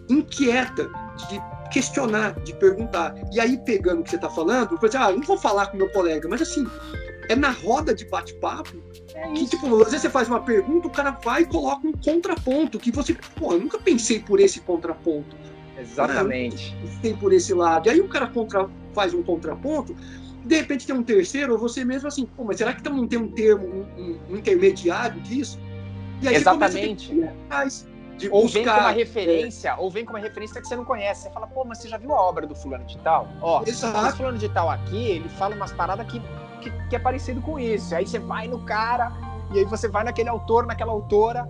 inquieta 0.08 0.88
de 1.30 1.42
questionar, 1.72 2.40
de 2.42 2.54
perguntar. 2.54 3.16
E 3.32 3.40
aí, 3.40 3.58
pegando 3.58 4.02
o 4.02 4.04
que 4.04 4.10
você 4.10 4.16
está 4.18 4.30
falando, 4.30 4.78
você, 4.80 4.98
ah, 4.98 5.12
não 5.12 5.22
vou 5.22 5.38
falar 5.38 5.68
com 5.68 5.78
meu 5.78 5.90
colega, 5.92 6.28
mas 6.28 6.42
assim, 6.42 6.68
é 7.30 7.36
na 7.36 7.52
roda 7.52 7.94
de 7.94 8.06
bate-papo 8.06 8.82
é 9.16 9.32
que, 9.34 9.48
tipo, 9.48 9.68
às 9.78 9.86
vezes 9.86 10.02
você 10.02 10.10
faz 10.10 10.28
uma 10.28 10.42
pergunta, 10.42 10.88
o 10.88 10.92
cara 10.92 11.12
vai 11.12 11.44
e 11.44 11.46
coloca 11.46 11.88
um 11.88 11.94
contraponto 11.94 12.80
que 12.80 12.92
você, 12.92 13.16
pô, 13.36 13.54
eu 13.54 13.60
nunca 13.60 13.78
pensei 13.78 14.20
por 14.20 14.40
esse 14.40 14.60
contraponto. 14.62 15.36
Exatamente. 15.78 16.76
Né? 16.76 17.00
Tem 17.02 17.16
por 17.16 17.34
esse 17.34 17.54
lado. 17.54 17.88
E 17.88 17.90
aí 17.90 18.00
o 18.00 18.08
cara 18.08 18.28
contra, 18.28 18.70
faz 18.94 19.14
um 19.14 19.24
contraponto, 19.24 19.96
de 20.46 20.56
repente 20.56 20.88
tem 20.88 20.96
um 20.96 21.04
terceiro, 21.04 21.54
ou 21.54 21.60
você 21.60 21.86
mesmo 21.86 22.08
assim, 22.08 22.26
pô, 22.26 22.44
mas 22.44 22.58
será 22.58 22.74
que 22.74 22.88
não 22.90 23.08
tem 23.08 23.20
um 23.20 23.28
termo, 23.28 23.86
um, 23.98 24.20
um 24.30 24.38
intermediário 24.38 25.20
disso? 25.22 25.60
E 26.22 26.28
aí 26.28 26.36
Exatamente. 26.36 27.10
Começa 27.10 27.34
a 27.50 27.64
ter, 27.64 27.91
de 28.22 28.30
ou 28.30 28.44
buscar, 28.44 28.60
vem 28.60 28.66
com 28.66 28.80
uma 28.80 28.92
referência, 28.92 29.70
é. 29.70 29.76
ou 29.76 29.90
vem 29.90 30.06
com 30.06 30.14
uma 30.14 30.20
referência 30.20 30.62
que 30.62 30.68
você 30.68 30.76
não 30.76 30.86
conhece. 30.86 31.24
Você 31.24 31.32
fala, 31.32 31.48
pô, 31.48 31.66
mas 31.66 31.80
você 31.80 31.90
já 31.90 31.98
viu 31.98 32.14
a 32.14 32.22
obra 32.22 32.46
do 32.46 32.56
fulano 32.56 32.86
de 32.86 32.98
tal? 33.00 33.28
Ó, 33.42 33.64
Exato. 33.66 34.08
esse 34.08 34.18
fulano 34.18 34.38
de 34.38 34.50
tal 34.50 34.70
aqui, 34.70 35.10
ele 35.12 35.30
fala 35.30 35.56
umas 35.56 35.72
paradas 35.72 36.06
que, 36.08 36.22
que, 36.62 36.72
que 36.88 36.96
é 36.96 37.00
parecido 37.00 37.42
com 37.42 37.60
isso. 37.60 37.94
Aí 37.96 38.06
você 38.06 38.20
vai 38.20 38.48
no 38.48 38.60
cara, 38.60 39.12
e 39.52 39.60
aí 39.60 39.66
você 39.66 39.88
vai 39.88 40.04
naquele 40.04 40.30
autor, 40.30 40.66
naquela 40.66 40.92
autora, 40.92 41.50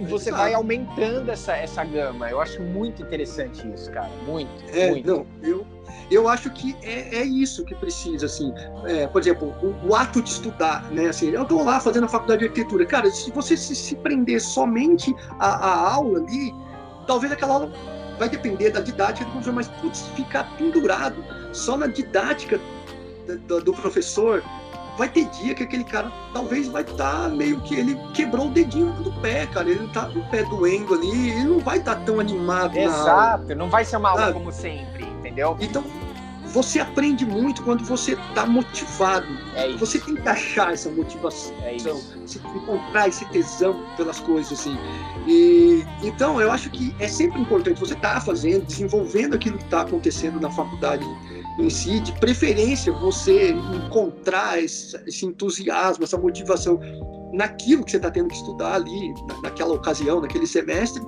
e 0.00 0.04
você 0.06 0.30
Exato. 0.30 0.42
vai 0.42 0.54
aumentando 0.54 1.30
essa, 1.30 1.54
essa 1.54 1.84
gama. 1.84 2.30
Eu 2.30 2.40
acho 2.40 2.62
muito 2.62 3.02
interessante 3.02 3.70
isso, 3.72 3.90
cara. 3.90 4.10
Muito, 4.26 4.50
é, 4.72 4.90
muito. 4.90 5.06
Não, 5.06 5.26
eu, 5.42 5.66
eu 6.10 6.28
acho 6.28 6.50
que 6.50 6.74
é, 6.82 7.18
é 7.18 7.24
isso 7.24 7.64
que 7.64 7.74
precisa, 7.74 8.26
assim. 8.26 8.52
É, 8.86 9.06
por 9.06 9.20
exemplo, 9.20 9.54
o, 9.62 9.88
o, 9.88 9.94
ato 9.94 10.22
de 10.22 10.30
estudar, 10.30 10.90
né? 10.90 11.08
Assim, 11.08 11.30
eu 11.30 11.42
estou 11.42 11.62
lá 11.62 11.78
fazendo 11.80 12.04
a 12.04 12.08
faculdade 12.08 12.40
de 12.40 12.46
arquitetura. 12.46 12.86
Cara, 12.86 13.10
se 13.10 13.30
você 13.30 13.56
se, 13.56 13.76
se 13.76 13.94
prender 13.96 14.40
somente 14.40 15.14
à, 15.38 15.92
aula 15.92 16.20
ali, 16.20 16.54
talvez 17.06 17.32
aquela 17.32 17.54
aula 17.54 17.72
vai 18.18 18.28
depender 18.28 18.70
da 18.70 18.80
didática 18.80 19.24
do 19.26 19.32
professor, 19.32 19.52
mas 19.52 19.68
putz, 19.68 20.06
ficar 20.16 20.44
pendurado 20.56 21.22
só 21.52 21.76
na 21.76 21.86
didática 21.86 22.58
do, 23.46 23.60
do 23.60 23.72
professor, 23.72 24.42
vai 25.00 25.08
ter 25.08 25.24
dia 25.26 25.54
que 25.54 25.62
aquele 25.62 25.84
cara 25.84 26.12
talvez 26.32 26.68
vai 26.68 26.82
estar 26.82 27.22
tá 27.22 27.28
meio 27.28 27.60
que 27.62 27.74
ele 27.74 27.98
quebrou 28.14 28.46
o 28.46 28.50
dedinho 28.50 28.92
do 29.02 29.12
pé, 29.20 29.46
cara. 29.46 29.68
Ele 29.68 29.88
tá 29.88 30.06
com 30.06 30.18
o 30.18 30.30
pé 30.30 30.44
doendo 30.44 30.94
ali, 30.94 31.30
ele 31.30 31.44
não 31.44 31.58
vai 31.58 31.78
estar 31.78 31.96
tá 31.96 32.02
tão 32.02 32.20
animado. 32.20 32.76
Exato, 32.76 33.54
não 33.54 33.68
vai 33.68 33.84
ser 33.84 33.96
uma 33.96 34.10
aula 34.10 34.32
como 34.32 34.52
sempre 34.52 35.10
entendeu? 35.30 35.56
Então, 35.60 35.84
você 36.46 36.80
aprende 36.80 37.24
muito 37.24 37.62
quando 37.62 37.84
você 37.84 38.12
está 38.12 38.44
motivado. 38.44 39.26
É 39.54 39.68
isso. 39.68 39.78
Você 39.78 40.00
tem 40.00 40.16
que 40.16 40.28
achar 40.28 40.72
essa 40.72 40.90
motivação, 40.90 41.54
é 41.62 41.76
isso. 41.76 41.88
você 42.26 42.38
tem 42.40 42.50
que 42.50 42.58
encontrar 42.58 43.08
esse 43.08 43.24
tesão 43.26 43.80
pelas 43.96 44.18
coisas 44.18 44.58
assim. 44.58 44.76
E 45.28 45.84
então 46.02 46.40
eu 46.40 46.50
acho 46.50 46.68
que 46.70 46.94
é 46.98 47.06
sempre 47.06 47.40
importante 47.40 47.78
você 47.78 47.94
estar 47.94 48.14
tá 48.14 48.20
fazendo, 48.20 48.66
desenvolvendo 48.66 49.34
aquilo 49.34 49.58
que 49.58 49.64
está 49.64 49.82
acontecendo 49.82 50.40
na 50.40 50.50
faculdade 50.50 51.06
em 51.60 51.70
si, 51.70 52.00
de 52.00 52.12
preferência 52.20 52.92
você 52.92 53.50
encontrar 53.50 54.62
esse, 54.62 54.96
esse 55.06 55.26
entusiasmo, 55.26 56.04
essa 56.04 56.18
motivação 56.18 56.78
naquilo 57.32 57.84
que 57.84 57.92
você 57.92 57.96
está 57.96 58.10
tendo 58.10 58.28
que 58.28 58.36
estudar 58.36 58.74
ali, 58.74 59.14
naquela 59.42 59.74
ocasião, 59.74 60.20
naquele 60.20 60.46
semestre, 60.46 61.02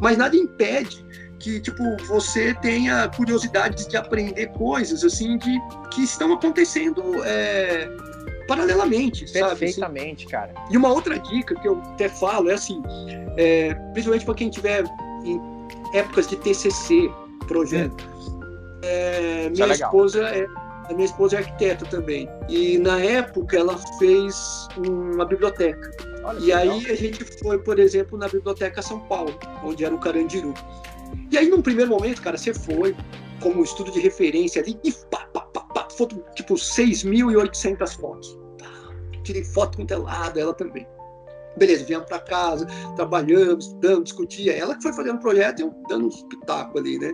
mas 0.00 0.16
nada 0.16 0.36
impede 0.36 1.04
que 1.38 1.60
tipo 1.60 1.82
você 2.06 2.54
tenha 2.54 3.08
curiosidade 3.08 3.88
de 3.88 3.96
aprender 3.96 4.48
coisas 4.48 5.04
assim 5.04 5.38
de 5.38 5.58
que 5.92 6.02
estão 6.02 6.32
acontecendo 6.32 7.02
é, 7.24 7.88
paralelamente, 8.46 9.24
Perfeitamente, 9.32 10.22
sabe? 10.22 10.32
cara. 10.32 10.54
E 10.70 10.76
uma 10.76 10.88
outra 10.92 11.18
dica 11.18 11.54
que 11.54 11.68
eu 11.68 11.80
até 11.92 12.08
falo 12.08 12.50
é 12.50 12.54
assim, 12.54 12.82
é, 13.36 13.74
principalmente 13.92 14.24
para 14.24 14.34
quem 14.34 14.50
tiver 14.50 14.84
em 15.24 15.40
épocas 15.94 16.26
de 16.26 16.36
TCC, 16.36 17.10
projeto. 17.46 18.09
Hum. 18.80 18.86
É, 18.86 19.50
minha 19.50 19.66
é 19.66 19.72
esposa 19.72 20.22
é 20.28 20.46
a 20.90 20.92
minha 20.92 21.06
esposa 21.06 21.36
é 21.36 21.38
arquiteta 21.38 21.86
também. 21.86 22.28
E 22.48 22.76
na 22.78 22.98
época 22.98 23.56
ela 23.56 23.78
fez 23.98 24.66
uma 24.76 25.24
biblioteca. 25.24 25.90
Olha, 26.24 26.38
e 26.40 26.52
aí 26.52 26.68
legal. 26.68 26.92
a 26.92 26.96
gente 26.96 27.24
foi, 27.38 27.58
por 27.58 27.78
exemplo, 27.78 28.18
na 28.18 28.28
Biblioteca 28.28 28.82
São 28.82 29.00
Paulo, 29.00 29.38
onde 29.64 29.84
era 29.84 29.94
o 29.94 29.98
Carandiru. 29.98 30.52
E 31.30 31.38
aí, 31.38 31.48
num 31.48 31.62
primeiro 31.62 31.90
momento, 31.90 32.20
cara, 32.20 32.36
você 32.36 32.52
foi 32.52 32.94
como 33.40 33.62
estudo 33.62 33.90
de 33.90 34.00
referência 34.00 34.60
ali 34.60 34.78
e 34.84 34.92
pá, 34.92 35.26
pá, 35.32 35.40
pá, 35.40 35.60
pá, 35.60 35.88
foto, 35.90 36.22
tipo 36.34 36.54
6.800 36.54 37.96
fotos. 37.98 38.38
Tirei 39.22 39.44
foto 39.44 39.78
com 39.78 39.86
telada, 39.86 40.40
ela 40.40 40.52
também. 40.52 40.86
Beleza, 41.56 41.84
viemos 41.84 42.06
para 42.06 42.20
casa, 42.20 42.66
trabalhamos, 42.96 43.66
estudamos, 43.66 44.04
discutia. 44.04 44.56
Ela 44.56 44.76
que 44.76 44.82
foi 44.82 44.92
fazendo 44.92 45.16
o 45.16 45.20
projeto 45.20 45.60
e 45.60 45.62
eu 45.62 45.74
dando 45.88 46.06
um 46.06 46.08
espetáculo 46.08 46.78
ali, 46.78 46.98
né? 46.98 47.12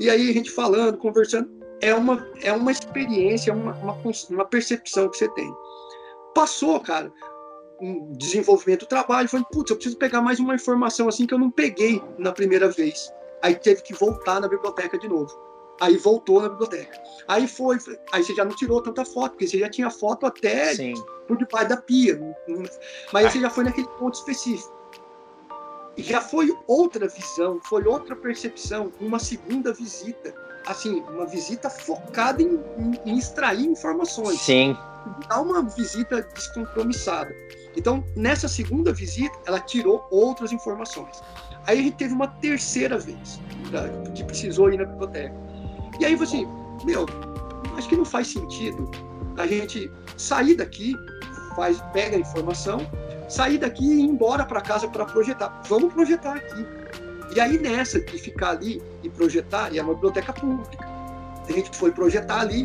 E 0.00 0.08
aí 0.08 0.30
a 0.30 0.32
gente 0.32 0.50
falando, 0.50 0.98
conversando. 0.98 1.48
É 1.80 1.94
uma, 1.94 2.26
é 2.42 2.52
uma 2.52 2.70
experiência, 2.70 3.52
uma, 3.52 3.74
uma, 3.74 3.96
uma 4.30 4.44
percepção 4.46 5.08
que 5.08 5.18
você 5.18 5.28
tem. 5.34 5.52
Passou, 6.34 6.80
cara, 6.80 7.12
um 7.80 8.12
desenvolvimento 8.12 8.80
do 8.80 8.86
trabalho, 8.86 9.28
falei, 9.28 9.44
putz, 9.52 9.70
eu 9.70 9.76
preciso 9.76 9.98
pegar 9.98 10.22
mais 10.22 10.40
uma 10.40 10.54
informação 10.54 11.08
assim 11.08 11.26
que 11.26 11.34
eu 11.34 11.38
não 11.38 11.50
peguei 11.50 12.02
na 12.18 12.32
primeira 12.32 12.70
vez. 12.70 13.12
Aí 13.42 13.54
teve 13.54 13.82
que 13.82 13.92
voltar 13.92 14.40
na 14.40 14.48
biblioteca 14.48 14.98
de 14.98 15.08
novo. 15.08 15.30
Aí 15.80 15.96
voltou 15.96 16.40
na 16.40 16.48
biblioteca. 16.48 17.02
Aí 17.26 17.48
foi, 17.48 17.78
aí 18.12 18.22
você 18.22 18.34
já 18.34 18.44
não 18.44 18.54
tirou 18.54 18.82
tanta 18.82 19.04
foto, 19.04 19.32
porque 19.32 19.46
você 19.46 19.58
já 19.58 19.68
tinha 19.68 19.90
foto 19.90 20.26
até 20.26 20.74
Sim. 20.74 20.94
por 21.26 21.36
debaixo 21.36 21.68
da 21.68 21.76
pia. 21.76 22.20
Mas 23.12 23.24
aí 23.24 23.30
você 23.30 23.40
já 23.40 23.50
foi 23.50 23.64
naquele 23.64 23.88
ponto 23.98 24.14
específico. 24.14 24.72
E 25.96 26.02
já 26.02 26.20
foi 26.20 26.52
outra 26.66 27.06
visão, 27.08 27.60
foi 27.64 27.84
outra 27.84 28.16
percepção, 28.16 28.92
uma 29.00 29.18
segunda 29.18 29.72
visita. 29.72 30.34
Assim, 30.66 31.00
uma 31.02 31.26
visita 31.26 31.68
focada 31.68 32.42
em, 32.42 32.58
em, 32.78 33.12
em 33.12 33.18
extrair 33.18 33.66
informações. 33.66 34.40
Sim. 34.40 34.76
Dá 35.28 35.40
uma 35.40 35.62
visita 35.62 36.22
descompromissada. 36.34 37.34
Então, 37.76 38.04
nessa 38.16 38.48
segunda 38.48 38.92
visita, 38.92 39.36
ela 39.46 39.60
tirou 39.60 40.06
outras 40.10 40.52
informações. 40.52 41.20
Aí 41.66 41.78
a 41.78 41.82
gente 41.82 41.96
teve 41.96 42.14
uma 42.14 42.28
terceira 42.28 42.98
vez 42.98 43.40
pra, 43.70 43.88
que 44.12 44.24
precisou 44.24 44.72
ir 44.72 44.78
na 44.78 44.84
biblioteca. 44.84 45.34
E 46.00 46.04
aí, 46.04 46.14
assim, 46.14 46.48
meu, 46.84 47.06
acho 47.76 47.88
que 47.88 47.96
não 47.96 48.04
faz 48.04 48.28
sentido 48.28 48.90
a 49.36 49.46
gente 49.46 49.90
sair 50.16 50.54
daqui, 50.54 50.94
faz, 51.56 51.80
pega 51.92 52.16
a 52.16 52.20
informação, 52.20 52.78
sair 53.28 53.58
daqui 53.58 53.84
e 53.84 54.00
ir 54.00 54.02
embora 54.02 54.44
para 54.44 54.60
casa 54.60 54.88
para 54.88 55.04
projetar. 55.04 55.62
Vamos 55.68 55.92
projetar 55.92 56.36
aqui. 56.36 56.66
E 57.34 57.40
aí, 57.40 57.58
nessa 57.58 58.00
de 58.00 58.18
ficar 58.18 58.50
ali 58.50 58.82
e 59.02 59.08
projetar, 59.08 59.72
e 59.72 59.78
é 59.78 59.82
uma 59.82 59.94
biblioteca 59.94 60.32
pública, 60.32 60.86
a 61.48 61.52
gente 61.52 61.76
foi 61.76 61.90
projetar 61.90 62.40
ali, 62.40 62.64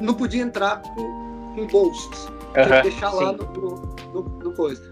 não 0.00 0.14
podia 0.14 0.42
entrar 0.42 0.82
com, 0.82 1.54
com 1.54 1.66
bolsas. 1.66 2.26
Uhum, 2.26 2.82
deixar 2.82 3.10
lá 3.12 3.32
no, 3.32 3.44
no, 3.44 3.96
no, 4.12 4.22
no, 4.42 4.52
coisa. 4.54 4.82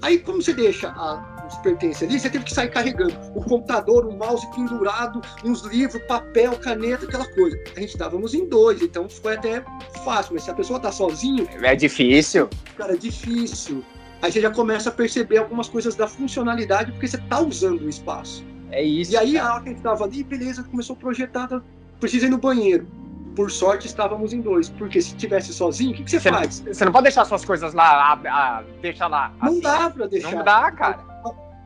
Aí, 0.00 0.18
como 0.18 0.40
você 0.40 0.54
deixa 0.54 0.88
a, 0.88 1.33
os 1.46 1.56
pertences 1.58 2.02
ali, 2.02 2.18
você 2.18 2.30
teve 2.30 2.44
que 2.44 2.52
sair 2.52 2.70
carregando 2.70 3.14
o 3.34 3.42
computador, 3.42 4.06
o 4.06 4.16
mouse 4.16 4.46
pendurado, 4.54 5.20
uns 5.44 5.62
livros, 5.62 6.02
papel, 6.06 6.56
caneta, 6.58 7.04
aquela 7.04 7.26
coisa. 7.32 7.58
A 7.76 7.80
gente 7.80 7.90
estávamos 7.90 8.34
em 8.34 8.48
dois, 8.48 8.82
então 8.82 9.08
foi 9.08 9.34
até 9.34 9.64
fácil, 10.04 10.34
mas 10.34 10.44
se 10.44 10.50
a 10.50 10.54
pessoa 10.54 10.76
está 10.78 10.92
sozinho. 10.92 11.48
É 11.62 11.74
difícil. 11.74 12.48
Cara, 12.76 12.94
é 12.94 12.96
difícil. 12.96 13.84
Aí 14.22 14.32
você 14.32 14.40
já 14.40 14.50
começa 14.50 14.88
a 14.88 14.92
perceber 14.92 15.38
algumas 15.38 15.68
coisas 15.68 15.94
da 15.94 16.06
funcionalidade, 16.06 16.92
porque 16.92 17.06
você 17.06 17.16
está 17.16 17.40
usando 17.40 17.82
o 17.82 17.88
espaço. 17.88 18.44
É 18.70 18.82
isso. 18.82 19.12
E 19.12 19.16
aí, 19.16 19.34
cara. 19.34 19.48
a 19.48 19.54
hora 19.54 19.62
que 19.62 19.68
a 19.68 19.72
gente 19.72 19.78
estava 19.78 20.04
ali, 20.04 20.24
beleza, 20.24 20.62
começou 20.64 20.96
a 20.96 20.98
projetar, 20.98 21.46
tá, 21.46 21.62
precisa 22.00 22.26
ir 22.26 22.30
no 22.30 22.38
banheiro 22.38 22.86
por 23.34 23.50
sorte, 23.50 23.86
estávamos 23.86 24.32
em 24.32 24.40
dois. 24.40 24.68
Porque 24.70 25.00
se 25.00 25.14
tivesse 25.16 25.52
sozinho, 25.52 25.92
o 25.92 25.94
que, 25.94 26.04
que 26.04 26.10
você, 26.10 26.20
você 26.20 26.30
faz? 26.30 26.60
Não, 26.60 26.72
você 26.72 26.84
não 26.84 26.92
pode 26.92 27.04
deixar 27.04 27.24
suas 27.24 27.44
coisas 27.44 27.74
lá, 27.74 27.84
a, 27.84 28.58
a, 28.58 28.62
deixa 28.80 29.06
lá. 29.06 29.32
Não 29.42 29.48
assim. 29.48 29.60
dá 29.60 29.90
para 29.90 30.06
deixar. 30.06 30.32
Não 30.32 30.44
dá, 30.44 30.70
cara. 30.70 31.13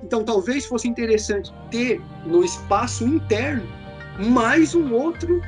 Então, 0.02 0.24
talvez 0.24 0.66
fosse 0.66 0.88
interessante 0.88 1.52
ter 1.70 2.00
no 2.24 2.44
espaço 2.44 3.04
interno 3.04 3.66
mais 4.18 4.74
um 4.74 4.92
outro 4.94 5.40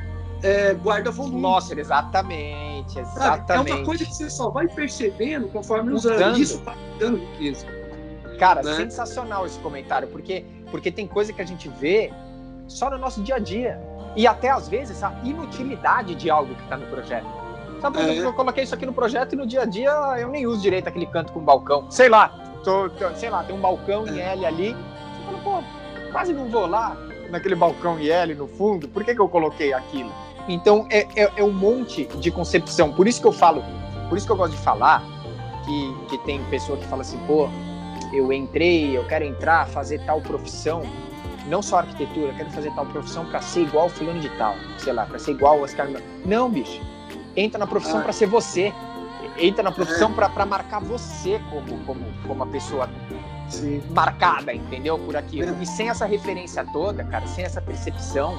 é, 0.43 0.73
guarda-volume. 0.73 1.39
Nossa, 1.39 1.79
exatamente, 1.79 2.99
exatamente. 2.99 3.71
É 3.71 3.75
uma 3.75 3.85
coisa 3.85 4.05
que 4.05 4.13
você 4.13 4.29
só 4.29 4.49
vai 4.49 4.67
percebendo 4.67 5.47
conforme 5.49 5.93
usando. 5.93 6.37
Isso 6.37 6.61
vai 6.63 6.75
dando 6.99 7.17
riqueza. 7.17 7.65
Cara, 8.39 8.63
né? 8.63 8.75
sensacional 8.75 9.45
esse 9.45 9.59
comentário, 9.59 10.07
porque, 10.07 10.45
porque 10.71 10.91
tem 10.91 11.07
coisa 11.07 11.31
que 11.31 11.41
a 11.41 11.45
gente 11.45 11.69
vê 11.69 12.11
só 12.67 12.89
no 12.89 12.97
nosso 12.97 13.21
dia 13.21 13.35
a 13.35 13.39
dia. 13.39 13.79
E 14.15 14.27
até 14.27 14.49
às 14.49 14.67
vezes 14.67 15.03
a 15.03 15.13
inutilidade 15.23 16.15
de 16.15 16.29
algo 16.29 16.53
que 16.53 16.63
está 16.63 16.75
no 16.75 16.85
projeto. 16.87 17.27
Sabe, 17.79 17.97
por 17.97 18.03
exemplo, 18.03 18.23
é. 18.23 18.27
eu 18.27 18.33
coloquei 18.33 18.63
isso 18.63 18.75
aqui 18.75 18.85
no 18.85 18.93
projeto 18.93 19.33
e 19.33 19.35
no 19.35 19.47
dia 19.47 19.61
a 19.61 19.65
dia 19.65 19.91
eu 20.19 20.29
nem 20.29 20.45
uso 20.45 20.61
direito 20.61 20.87
aquele 20.87 21.05
canto 21.05 21.31
com 21.31 21.39
balcão. 21.39 21.89
Sei 21.89 22.09
lá, 22.09 22.50
tô, 22.63 22.89
tô, 22.89 23.13
sei 23.15 23.29
lá, 23.29 23.43
tem 23.43 23.55
um 23.55 23.59
balcão 23.59 24.07
em 24.07 24.19
é. 24.19 24.33
L 24.33 24.45
ali. 24.45 24.73
Você 24.73 25.25
fala, 25.25 25.37
pô, 25.39 26.11
quase 26.11 26.33
não 26.33 26.49
vou 26.49 26.67
lá 26.67 26.97
naquele 27.29 27.55
balcão 27.55 27.99
em 27.99 28.07
L 28.07 28.35
no 28.35 28.47
fundo, 28.47 28.87
por 28.89 29.03
que, 29.03 29.15
que 29.15 29.21
eu 29.21 29.29
coloquei 29.29 29.73
aquilo? 29.73 30.11
Então 30.47 30.85
é, 30.89 31.07
é, 31.15 31.31
é, 31.37 31.43
um 31.43 31.51
monte 31.51 32.05
de 32.05 32.29
concepção. 32.29 32.91
Por 32.91 33.07
isso 33.07 33.21
que 33.21 33.27
eu 33.27 33.31
falo, 33.31 33.63
por 34.09 34.17
isso 34.17 34.25
que 34.25 34.31
eu 34.31 34.37
gosto 34.37 34.51
de 34.51 34.61
falar 34.61 35.01
que, 35.65 36.07
que 36.09 36.17
tem 36.25 36.43
pessoa 36.45 36.77
que 36.77 36.85
fala 36.85 37.01
assim, 37.01 37.17
pô, 37.25 37.47
eu 38.13 38.31
entrei, 38.33 38.97
eu 38.97 39.05
quero 39.05 39.23
entrar, 39.23 39.67
fazer 39.67 40.03
tal 40.05 40.19
profissão 40.21 40.83
não 41.47 41.61
só 41.61 41.79
arquitetura, 41.79 42.27
eu 42.27 42.35
quero 42.35 42.49
fazer 42.51 42.71
tal 42.71 42.85
profissão 42.85 43.25
para 43.25 43.41
ser 43.41 43.61
igual 43.61 43.89
fulano 43.89 44.19
de 44.19 44.29
tal, 44.37 44.55
sei 44.77 44.93
lá, 44.93 45.05
para 45.05 45.17
ser 45.17 45.31
igual 45.31 45.59
o 45.59 45.63
Oscar. 45.63 45.87
Não, 46.25 46.49
bicho. 46.49 46.81
Entra 47.35 47.57
na 47.57 47.67
profissão 47.67 47.99
ah. 47.99 48.03
para 48.03 48.13
ser 48.13 48.27
você. 48.27 48.73
Entra 49.41 49.63
na 49.63 49.71
profissão 49.71 50.11
é. 50.11 50.29
para 50.29 50.45
marcar 50.45 50.79
você 50.79 51.41
como, 51.49 51.83
como, 51.85 52.05
como 52.21 52.33
uma 52.33 52.47
pessoa 52.47 52.87
Sim. 53.49 53.81
marcada, 53.89 54.53
entendeu? 54.53 54.99
Por 54.99 55.17
aquilo. 55.17 55.55
É. 55.55 55.63
E 55.63 55.65
sem 55.65 55.89
essa 55.89 56.05
referência 56.05 56.65
toda, 56.71 57.03
cara, 57.03 57.25
sem 57.27 57.43
essa 57.43 57.61
percepção. 57.61 58.35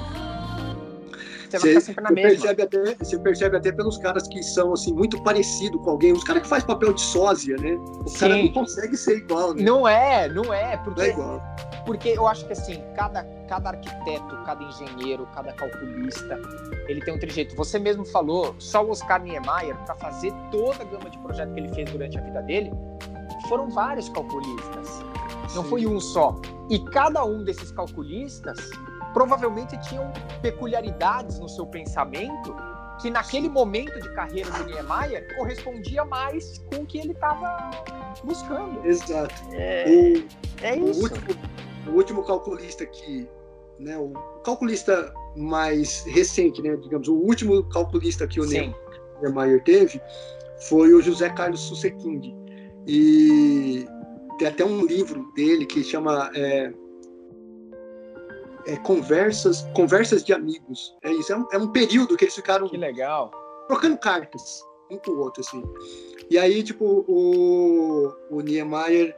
Você 1.59 1.59
vai 1.59 1.69
ficar 1.69 1.81
sempre 1.81 2.03
na 2.03 2.09
você 2.09 2.15
mesma. 2.15 2.29
Percebe 2.29 2.61
até, 2.63 2.95
você 2.95 3.19
percebe 3.19 3.57
até 3.57 3.71
pelos 3.71 3.97
caras 3.97 4.27
que 4.27 4.41
são 4.41 4.73
assim, 4.73 4.93
muito 4.93 5.21
parecidos 5.23 5.81
com 5.83 5.91
alguém, 5.91 6.11
os 6.13 6.23
caras 6.23 6.41
que 6.43 6.47
faz 6.47 6.63
papel 6.63 6.93
de 6.93 7.01
sósia, 7.01 7.55
né? 7.57 7.73
O 8.05 8.07
Sim. 8.07 8.19
cara 8.19 8.37
não 8.37 8.47
consegue 8.49 8.97
ser 8.97 9.17
igual, 9.17 9.53
né? 9.53 9.63
Não 9.63 9.87
é, 9.87 10.27
não 10.29 10.43
é, 10.45 10.45
Não 10.45 10.53
é 10.53 10.77
porque, 10.77 11.07
igual. 11.09 11.41
porque 11.85 12.09
eu 12.09 12.27
acho 12.27 12.45
que 12.45 12.53
assim, 12.53 12.83
cada, 12.95 13.23
cada 13.47 13.69
arquiteto, 13.69 14.43
cada 14.45 14.63
engenheiro, 14.63 15.27
cada 15.33 15.53
calculista, 15.53 16.39
ele 16.87 17.01
tem 17.01 17.13
um 17.13 17.19
trejeito. 17.19 17.55
Você 17.55 17.77
mesmo 17.77 18.05
falou, 18.05 18.55
só 18.59 18.83
o 18.83 18.89
Oscar 18.89 19.21
Niemeyer, 19.21 19.75
para 19.85 19.95
fazer 19.95 20.33
toda 20.51 20.81
a 20.81 20.85
gama 20.85 21.09
de 21.09 21.17
projeto 21.19 21.53
que 21.53 21.59
ele 21.59 21.69
fez 21.73 21.89
durante 21.91 22.17
a 22.17 22.21
vida 22.21 22.41
dele, 22.41 22.71
foram 23.47 23.69
vários 23.69 24.09
calculistas. 24.09 25.01
Não 25.55 25.63
Sim. 25.63 25.69
foi 25.69 25.85
um 25.85 25.99
só. 25.99 26.35
E 26.69 26.79
cada 26.79 27.23
um 27.23 27.43
desses 27.43 27.71
calculistas 27.71 28.57
provavelmente 29.13 29.79
tinham 29.81 30.11
peculiaridades 30.41 31.39
no 31.39 31.47
seu 31.47 31.65
pensamento 31.65 32.55
que 33.01 33.09
naquele 33.09 33.49
momento 33.49 33.99
de 33.99 34.13
carreira 34.13 34.49
do 34.51 34.65
Niemeyer 34.65 35.35
correspondia 35.35 36.05
mais 36.05 36.59
com 36.69 36.83
o 36.83 36.85
que 36.85 36.99
ele 36.99 37.11
estava 37.11 37.71
buscando. 38.23 38.85
Exato. 38.85 39.33
É, 39.51 39.85
O, 39.87 40.65
é 40.65 40.75
o 40.75 40.89
isso. 40.89 41.03
último, 41.03 41.27
o 41.87 41.91
último 41.91 42.23
calculista 42.23 42.85
que. 42.85 43.27
Né, 43.79 43.97
o 43.97 44.11
calculista 44.45 45.11
mais 45.35 46.05
recente, 46.05 46.61
né, 46.61 46.75
digamos, 46.77 47.07
o 47.07 47.15
último 47.15 47.67
calculista 47.69 48.27
que 48.27 48.39
o 48.39 48.43
Sim. 48.43 48.73
Niemeyer 49.21 49.63
teve 49.63 49.99
foi 50.69 50.93
o 50.93 51.01
José 51.01 51.29
Carlos 51.29 51.61
Susequinde. 51.61 52.33
E 52.87 53.85
tem 54.37 54.47
até 54.47 54.63
um 54.63 54.85
livro 54.85 55.25
dele 55.33 55.65
que 55.65 55.83
chama 55.83 56.29
é, 56.35 56.71
é, 58.65 58.77
Conversas, 58.77 59.61
Conversas 59.75 60.23
de 60.23 60.33
Amigos. 60.33 60.95
É 61.03 61.11
isso, 61.11 61.31
é 61.33 61.37
um, 61.37 61.47
é 61.51 61.57
um 61.57 61.67
período 61.71 62.15
que 62.17 62.25
eles 62.25 62.35
ficaram 62.35 62.67
Que 62.67 62.77
legal. 62.77 63.31
trocando 63.67 63.97
cartas 63.97 64.63
um 64.91 64.97
com 64.97 65.11
o 65.11 65.19
outro, 65.19 65.41
assim. 65.41 65.63
E 66.29 66.37
aí, 66.37 66.61
tipo, 66.63 67.05
o, 67.07 68.13
o 68.29 68.41
Niemeyer, 68.41 69.15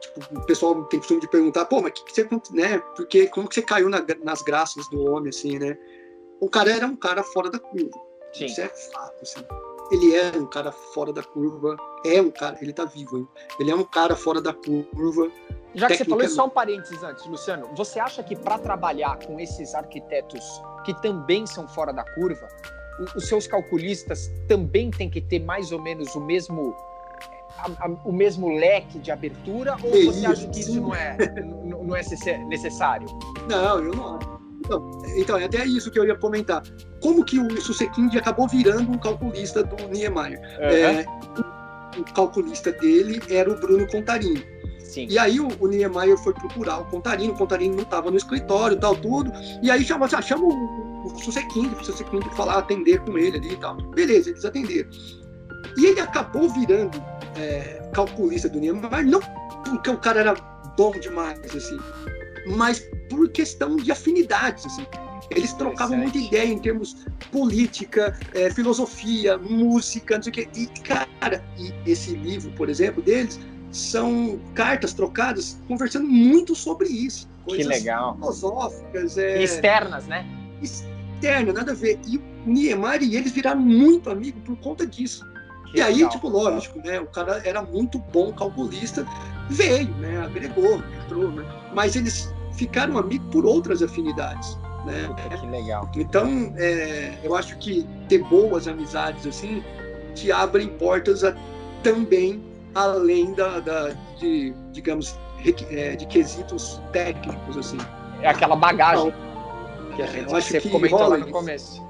tipo, 0.00 0.38
o 0.38 0.44
pessoal 0.46 0.84
tem 0.84 1.00
costume 1.00 1.20
de 1.20 1.28
perguntar, 1.28 1.64
pô, 1.64 1.80
mas 1.80 1.92
que, 1.92 2.04
que 2.04 2.12
você, 2.12 2.28
né, 2.52 2.78
porque 2.96 3.26
como 3.28 3.48
que 3.48 3.54
você 3.56 3.62
caiu 3.62 3.88
na- 3.88 4.04
nas 4.22 4.42
graças 4.42 4.88
do 4.90 5.02
homem, 5.10 5.30
assim, 5.30 5.58
né? 5.58 5.76
O 6.40 6.48
cara 6.48 6.70
era 6.70 6.86
um 6.86 6.96
cara 6.96 7.22
fora 7.22 7.50
da 7.50 7.58
curva. 7.58 7.90
Sim. 8.32 8.46
Isso 8.46 8.60
é 8.60 8.68
fato, 8.68 9.22
assim. 9.22 9.40
Ele 9.90 10.14
era 10.14 10.38
um 10.38 10.46
cara 10.46 10.70
fora 10.70 11.12
da 11.12 11.22
curva, 11.22 11.76
é 12.04 12.20
um 12.22 12.30
cara, 12.30 12.56
ele 12.62 12.72
tá 12.72 12.84
vivo, 12.84 13.18
hein? 13.18 13.28
Ele 13.58 13.70
é 13.70 13.74
um 13.74 13.82
cara 13.84 14.14
fora 14.14 14.40
da 14.40 14.52
curva. 14.52 15.30
Já 15.74 15.88
que 15.88 15.96
você 15.96 16.04
falou 16.04 16.28
só 16.28 16.46
um 16.46 16.50
parênteses 16.50 17.02
antes, 17.02 17.26
Luciano. 17.26 17.68
Você 17.76 17.98
acha 17.98 18.22
que 18.22 18.36
para 18.36 18.58
trabalhar 18.58 19.18
com 19.24 19.38
esses 19.40 19.74
arquitetos 19.74 20.44
que 20.84 20.94
também 21.00 21.46
são 21.46 21.66
fora 21.68 21.92
da 21.92 22.04
curva, 22.14 22.48
os 23.16 23.28
seus 23.28 23.46
calculistas 23.46 24.30
também 24.48 24.90
têm 24.90 25.08
que 25.10 25.20
ter 25.20 25.40
mais 25.40 25.72
ou 25.72 25.80
menos 25.80 26.14
o 26.14 26.20
mesmo 26.20 26.74
a- 27.58 27.84
a- 27.86 27.90
o 28.04 28.12
mesmo 28.12 28.48
leque 28.56 28.98
de 28.98 29.10
abertura 29.10 29.74
ou 29.82 29.90
Que 29.90 30.04
você 30.06 30.24
acha 30.26 30.48
que 30.48 30.60
isso? 30.60 30.80
não 30.80 30.94
é 30.94 31.16
não 31.44 31.84
não 31.84 31.96
é 31.96 31.98
necess- 31.98 32.46
necessário? 32.48 33.06
Não, 33.48 33.78
eu 33.84 33.94
não 33.94 34.16
acho. 34.16 34.39
Então, 34.64 35.02
então, 35.16 35.38
é 35.38 35.44
até 35.44 35.64
isso 35.64 35.90
que 35.90 35.98
eu 35.98 36.04
ia 36.04 36.14
comentar. 36.14 36.62
Como 37.00 37.24
que 37.24 37.38
o 37.38 37.60
Susequinde 37.60 38.18
acabou 38.18 38.46
virando 38.46 38.90
um 38.92 38.98
calculista 38.98 39.62
do 39.62 39.76
Niemeyer? 39.88 40.38
É, 40.58 41.04
o 41.98 42.04
calculista 42.14 42.70
dele 42.72 43.20
era 43.30 43.50
o 43.50 43.58
Bruno 43.58 43.86
Contarini. 43.88 44.44
Sim. 44.80 45.06
E 45.08 45.18
aí 45.18 45.38
o, 45.40 45.48
o 45.60 45.68
Niemeyer 45.68 46.18
foi 46.18 46.34
procurar 46.34 46.78
o 46.78 46.84
Contarini, 46.86 47.32
o 47.32 47.36
Contarini 47.36 47.74
não 47.74 47.84
estava 47.84 48.10
no 48.10 48.16
escritório 48.16 48.76
tal, 48.76 48.96
tudo. 48.96 49.32
E 49.62 49.70
aí 49.70 49.84
chama, 49.84 50.08
chama 50.08 50.44
o, 50.44 51.06
o 51.06 51.18
Susequinde, 51.20 51.74
o 51.74 51.84
Susequinde 51.84 52.28
falar, 52.34 52.58
atender 52.58 52.98
com 53.00 53.16
ele 53.16 53.38
ali 53.38 53.52
e 53.52 53.56
tal. 53.56 53.76
Beleza, 53.76 54.30
eles 54.30 54.44
atenderam. 54.44 54.90
E 55.76 55.86
ele 55.86 56.00
acabou 56.00 56.48
virando 56.50 57.02
é, 57.36 57.88
calculista 57.92 58.48
do 58.48 58.58
Niemeyer, 58.58 59.06
não 59.06 59.20
porque 59.64 59.90
o 59.90 59.98
cara 59.98 60.20
era 60.20 60.34
bom 60.76 60.90
demais, 60.92 61.38
assim, 61.54 61.78
mas 62.46 62.80
por 63.08 63.28
questão 63.30 63.76
de 63.76 63.90
afinidades, 63.90 64.66
assim. 64.66 64.86
Eles 65.30 65.52
trocavam 65.52 65.96
muita 65.96 66.18
ideia 66.18 66.48
em 66.48 66.58
termos 66.58 67.06
política, 67.30 68.18
é, 68.34 68.50
filosofia, 68.50 69.38
música, 69.38 70.16
não 70.16 70.22
sei 70.24 70.30
o 70.30 70.34
quê. 70.34 70.48
E, 70.56 70.66
cara, 70.80 71.44
e 71.56 71.72
esse 71.88 72.16
livro, 72.16 72.50
por 72.52 72.68
exemplo, 72.68 73.00
deles, 73.00 73.38
são 73.70 74.40
cartas 74.54 74.92
trocadas 74.92 75.60
conversando 75.68 76.08
muito 76.08 76.54
sobre 76.56 76.88
isso. 76.88 77.28
Que 77.46 77.56
Coisas 77.56 77.66
legal. 77.66 78.14
filosóficas, 78.16 79.16
é, 79.16 79.42
Externas, 79.42 80.06
né? 80.08 80.26
externas, 80.62 81.54
nada 81.54 81.72
a 81.72 81.74
ver. 81.74 81.98
E 82.06 82.16
o 82.16 82.22
Niemeyer 82.46 83.02
e 83.02 83.16
eles 83.16 83.32
viraram 83.32 83.60
muito 83.60 84.10
amigos 84.10 84.42
por 84.44 84.56
conta 84.56 84.86
disso. 84.86 85.24
Que 85.70 85.78
e 85.78 85.82
aí, 85.82 85.94
legal. 85.94 86.10
tipo, 86.10 86.28
lógico, 86.28 86.80
né? 86.84 87.00
O 87.00 87.06
cara 87.06 87.40
era 87.44 87.62
muito 87.62 87.98
bom 87.98 88.32
calculista, 88.32 89.06
veio, 89.48 89.88
né? 89.96 90.18
Agregou, 90.24 90.82
entrou, 91.04 91.30
né? 91.30 91.44
Mas 91.72 91.94
eles 91.96 92.32
ficaram 92.52 92.98
amigos 92.98 93.26
por 93.30 93.46
outras 93.46 93.82
afinidades, 93.82 94.58
né? 94.84 95.08
Que 95.40 95.46
legal. 95.46 95.88
Então, 95.96 96.52
é, 96.56 97.18
eu 97.22 97.34
acho 97.36 97.56
que 97.58 97.86
ter 98.08 98.22
boas 98.24 98.66
amizades 98.66 99.26
assim 99.26 99.62
te 100.14 100.32
abrem 100.32 100.66
portas 100.68 101.22
a, 101.22 101.34
também 101.84 102.42
além 102.74 103.32
da, 103.34 103.60
da- 103.60 103.90
de, 104.18 104.52
digamos, 104.72 105.16
requi- 105.38 105.66
é, 105.70 105.94
de 105.94 106.04
quesitos 106.06 106.80
técnicos 106.92 107.56
assim. 107.56 107.78
É 108.22 108.28
aquela 108.28 108.56
bagagem 108.56 109.12
que 109.94 110.02
a 110.02 110.04
É, 110.04 110.08
gente 110.08 110.30
eu 110.30 110.36
acho 110.36 110.48
você 110.48 110.60
que 110.60 110.68
comentou 110.68 110.98
rola 110.98 111.16
lá 111.16 111.24
no 111.24 111.30
começo. 111.30 111.80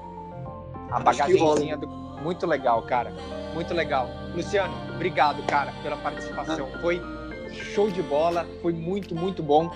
A 0.90 0.98
que 0.98 1.02
bagagenzinha 1.04 1.76
do 1.76 1.88
muito 2.22 2.46
legal, 2.46 2.82
cara. 2.82 3.12
Muito 3.54 3.72
legal. 3.74 4.08
Luciano, 4.34 4.72
obrigado, 4.94 5.42
cara, 5.46 5.72
pela 5.82 5.96
participação. 5.96 6.68
Foi 6.80 7.00
show 7.74 7.90
de 7.90 8.02
bola, 8.02 8.46
foi 8.62 8.72
muito, 8.72 9.14
muito 9.14 9.42
bom. 9.42 9.70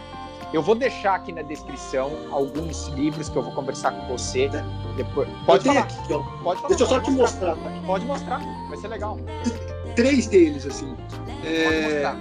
Eu 0.53 0.63
vou 0.63 0.77
deixar 0.77 1.17
aqui 1.17 1.33
na 1.33 1.43
descrição 1.43 2.13
alguns 2.31 2.87
livros 2.89 3.29
que 3.29 3.35
eu 3.37 3.43
vou 3.43 3.53
conversar 3.53 3.91
com 3.91 4.07
você. 4.07 4.49
Depois, 4.97 5.29
pode 5.45 5.67
eu 5.67 5.75
falar, 5.75 5.85
aqui, 5.87 5.97
pode 6.45 6.61
falar. 6.61 6.69
deixa 6.69 6.85
eu 6.85 6.89
só 6.89 7.01
te 7.01 7.11
mostrar 7.11 7.57
Pode 7.85 8.05
mostrar, 8.07 8.41
vai 8.69 8.79
ser 8.79 8.87
legal. 8.89 9.19
três 9.97 10.29
deles 10.29 10.65
assim. 10.65 10.95
Pode 10.95 11.47
É, 11.49 11.83
mostrar. 11.83 12.17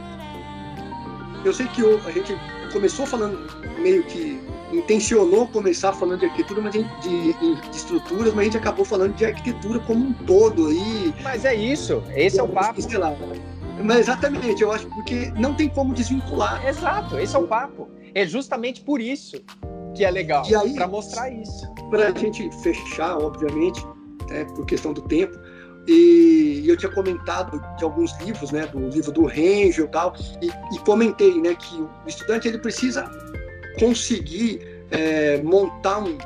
eu 1.46 1.54
sei 1.54 1.68
que 1.68 1.84
o- 1.84 2.02
a 2.08 2.12
gente 2.12 2.36
começou 2.72 3.06
falando 3.06 3.38
meio 3.80 4.04
que 4.06 4.42
intencionou 4.76 5.48
começar 5.48 5.94
falando 5.94 6.20
de 6.20 6.26
arquitetura, 6.26 6.62
mas 6.62 6.74
gente- 6.74 7.02
de, 7.02 7.34
de 7.34 7.76
estruturas, 7.76 8.34
mas 8.34 8.40
a 8.40 8.44
gente 8.46 8.58
acabou 8.58 8.86
falando 8.86 9.14
de 9.14 9.26
arquitetura 9.26 9.80
como 9.80 10.06
um 10.06 10.14
todo 10.14 10.68
aí. 10.68 11.14
Mas 11.24 11.46
é 11.46 11.54
isso, 11.56 12.04
esse 12.16 12.40
é 12.40 12.44
o 12.44 12.48
papo. 12.48 12.82
Sei 12.82 12.98
lá. 12.98 13.16
Mas 13.84 14.00
exatamente, 14.00 14.62
eu 14.62 14.72
acho 14.72 14.88
porque 14.88 15.32
não 15.38 15.54
tem 15.54 15.68
como 15.70 15.94
desvincular. 15.94 16.66
Exato, 16.66 17.18
esse 17.20 17.36
é 17.36 17.40
o 17.40 17.48
papo. 17.48 17.90
É 18.14 18.26
justamente 18.26 18.82
por 18.82 19.02
isso 19.02 19.38
que 19.96 20.04
é 20.04 20.12
legal, 20.12 20.44
E 20.48 20.74
para 20.74 20.88
mostrar 20.88 21.30
isso. 21.30 21.72
Para 21.90 22.08
a 22.08 22.12
gente 22.12 22.50
fechar, 22.62 23.18
obviamente, 23.18 23.84
né, 24.30 24.46
por 24.56 24.66
questão 24.66 24.92
do 24.94 25.02
tempo, 25.02 25.38
e 25.88 26.64
eu 26.66 26.78
tinha 26.78 26.92
comentado 26.92 27.62
de 27.78 27.84
alguns 27.84 28.18
livros, 28.22 28.52
né, 28.52 28.66
do 28.68 28.88
livro 28.90 29.12
do 29.12 29.26
Rangel 29.26 29.86
e 29.86 29.88
tal, 29.90 30.16
e, 30.42 30.48
e 30.48 30.80
comentei, 30.80 31.40
né, 31.42 31.56
que 31.56 31.76
o 31.76 31.90
estudante 32.08 32.48
ele 32.48 32.58
precisa 32.58 33.04
conseguir 33.80 34.62
é, 34.92 35.42
montar 35.42 36.00
um, 36.00 36.18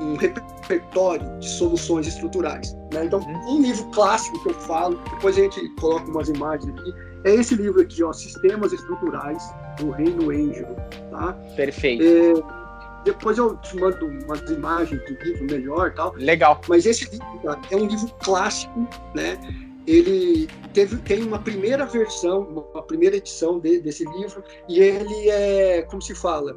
um 0.00 0.16
repertório 0.16 1.38
de 1.38 1.48
soluções 1.48 2.06
estruturais. 2.06 2.74
Né? 2.92 3.04
Então, 3.04 3.20
um 3.48 3.60
livro 3.62 3.84
clássico 3.90 4.42
que 4.42 4.50
eu 4.50 4.54
falo, 4.54 5.00
depois 5.10 5.36
a 5.36 5.42
gente 5.42 5.68
coloca 5.76 6.10
umas 6.10 6.28
imagens 6.28 6.72
aqui, 6.78 6.94
é 7.24 7.34
esse 7.34 7.54
livro 7.54 7.80
aqui, 7.80 8.02
ó, 8.02 8.12
Sistemas 8.12 8.72
Estruturais, 8.72 9.42
do 9.78 9.90
Reino 9.90 10.30
Angel, 10.30 10.74
tá? 11.10 11.32
Perfeito. 11.56 12.02
É, 12.02 13.02
depois 13.04 13.38
eu 13.38 13.56
te 13.58 13.76
mando 13.76 14.06
umas 14.06 14.40
imagens 14.50 15.00
do 15.04 15.24
livro 15.24 15.44
melhor 15.44 15.88
e 15.88 15.90
tal. 15.92 16.12
Legal. 16.16 16.60
Mas 16.68 16.84
esse 16.84 17.04
livro 17.10 17.40
cara, 17.44 17.60
é 17.70 17.76
um 17.76 17.86
livro 17.86 18.10
clássico, 18.22 18.88
né? 19.14 19.38
Ele 19.86 20.48
teve, 20.72 20.96
tem 20.98 21.22
uma 21.22 21.38
primeira 21.38 21.84
versão, 21.86 22.42
uma 22.72 22.82
primeira 22.82 23.16
edição 23.16 23.58
de- 23.58 23.80
desse 23.80 24.04
livro, 24.04 24.42
e 24.68 24.78
ele 24.80 25.28
é, 25.28 25.82
como 25.82 26.00
se 26.00 26.14
fala, 26.14 26.56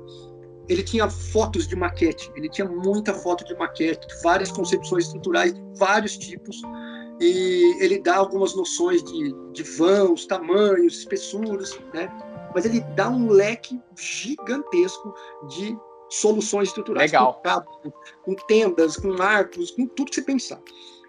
ele 0.68 0.84
tinha 0.84 1.09
fotos 1.09 1.68
de 1.68 1.76
maquete, 1.76 2.32
ele 2.36 2.49
tinha 2.49 2.68
muita 2.68 3.13
foto 3.13 3.45
de 3.45 3.55
maquete, 3.55 4.07
várias 4.24 4.51
concepções 4.51 5.05
estruturais, 5.05 5.53
de 5.53 5.61
vários 5.78 6.18
tipos, 6.18 6.61
e 7.20 7.78
ele 7.84 7.99
dá 7.99 8.18
algumas 8.18 8.55
noções 8.55 9.03
de, 9.03 9.34
de 9.53 9.63
vãos, 9.63 10.26
tamanhos, 10.26 10.99
espessuras, 10.99 11.78
né? 11.93 12.09
Mas 12.53 12.66
ele 12.66 12.82
dá 12.95 13.09
um 13.09 13.30
leque 13.30 13.80
gigantesco 13.97 15.13
de 15.47 15.78
soluções 16.09 16.70
estruturais. 16.70 17.11
Legal. 17.11 17.36
Com, 17.36 17.41
cabos, 17.41 17.78
com 18.24 18.36
tendas, 18.47 18.97
com 18.97 19.22
arcos, 19.22 19.72
com 19.72 19.88
tudo 19.88 20.09
que 20.09 20.16
você 20.16 20.22
pensar. 20.22 20.61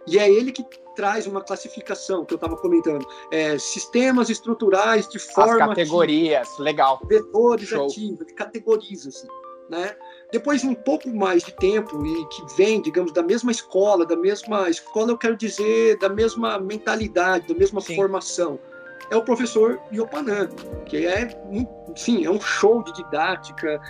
E 0.07 0.19
é 0.19 0.31
ele 0.31 0.53
que 0.53 0.65
traz 0.95 1.27
uma 1.27 1.43
classificação 1.43 2.25
que 2.25 2.33
eu 2.33 2.37
estava 2.37 2.57
comentando. 2.57 3.07
É, 3.31 3.59
sistemas 3.59 4.31
estruturais 4.31 5.09
de 5.09 5.19
As 5.19 5.25
forma 5.33 5.69
categorias, 5.69 6.59
legal. 6.59 6.97
ativa, 6.97 7.09
vetores 7.09 7.69
Show. 7.69 7.87
ativos, 7.87 8.21
ele 8.21 8.33
categoriza 8.33 9.09
assim. 9.09 9.29
Né? 9.69 9.95
Depois 10.33 10.65
um 10.65 10.75
pouco 10.75 11.09
mais 11.15 11.43
de 11.43 11.53
tempo 11.53 12.05
e 12.05 12.29
que 12.29 12.57
vem, 12.57 12.81
digamos, 12.81 13.13
da 13.13 13.23
mesma 13.23 13.51
escola, 13.51 14.05
da 14.05 14.17
mesma 14.17 14.69
escola, 14.69 15.11
eu 15.11 15.19
quero 15.19 15.37
dizer, 15.37 15.99
da 15.99 16.09
mesma 16.09 16.59
mentalidade, 16.59 17.49
da 17.49 17.55
mesma 17.55 17.81
Sim. 17.81 17.97
formação, 17.97 18.59
é 19.11 19.17
o 19.17 19.23
professor 19.23 19.81
Yopanan, 19.93 20.49
que 20.87 21.07
é, 21.07 21.29
sim, 21.95 22.25
é 22.25 22.31
um 22.31 22.41
show 22.41 22.83
de 22.83 22.93
didática, 22.95 23.81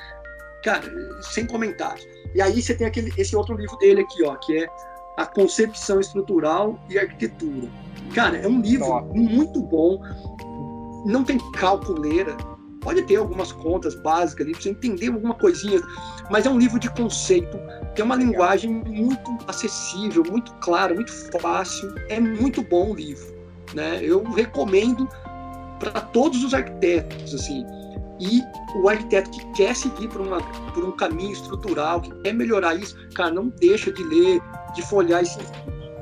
cara, 0.62 0.84
sem 1.22 1.46
comentários. 1.46 2.06
E 2.34 2.42
aí 2.42 2.60
você 2.60 2.74
tem 2.74 2.86
aquele, 2.86 3.12
esse 3.16 3.34
outro 3.34 3.56
livro 3.56 3.76
dele 3.78 4.02
aqui, 4.02 4.24
ó, 4.24 4.36
que 4.36 4.58
é 4.64 4.68
A 5.16 5.24
Concepção 5.24 6.00
Estrutural 6.00 6.78
e 6.90 6.98
Arquitetura. 6.98 7.68
Cara, 8.14 8.36
é 8.36 8.46
um 8.46 8.60
livro 8.60 8.86
Top. 8.86 9.18
muito 9.18 9.60
bom, 9.62 10.00
não 11.06 11.24
tem 11.24 11.38
calculeira, 11.52 12.36
pode 12.86 13.02
ter 13.02 13.16
algumas 13.16 13.50
contas 13.50 13.96
básicas 13.96 14.46
você 14.46 14.70
entender 14.70 15.08
alguma 15.08 15.34
coisinha, 15.34 15.82
mas 16.30 16.46
é 16.46 16.50
um 16.50 16.56
livro 16.56 16.78
de 16.78 16.88
conceito, 16.90 17.58
tem 17.96 18.04
uma 18.04 18.14
linguagem 18.14 18.70
muito 18.70 19.38
acessível, 19.48 20.22
muito 20.30 20.54
clara, 20.60 20.94
muito 20.94 21.12
fácil, 21.40 21.92
é 22.08 22.20
muito 22.20 22.62
bom 22.62 22.92
o 22.92 22.94
livro, 22.94 23.34
né? 23.74 23.98
Eu 24.00 24.22
recomendo 24.22 25.08
para 25.80 26.00
todos 26.00 26.44
os 26.44 26.54
arquitetos, 26.54 27.34
assim, 27.34 27.66
e 28.20 28.40
o 28.76 28.88
arquiteto 28.88 29.30
que 29.30 29.44
quer 29.54 29.74
seguir 29.74 30.06
por, 30.06 30.20
uma, 30.20 30.40
por 30.72 30.84
um 30.84 30.92
caminho 30.92 31.32
estrutural, 31.32 32.00
que 32.00 32.14
quer 32.22 32.34
melhorar 32.34 32.76
isso, 32.76 32.96
cara, 33.16 33.32
não 33.32 33.48
deixa 33.48 33.92
de 33.92 34.02
ler, 34.04 34.40
de 34.76 34.82
folhear 34.82 35.22
esse 35.22 35.40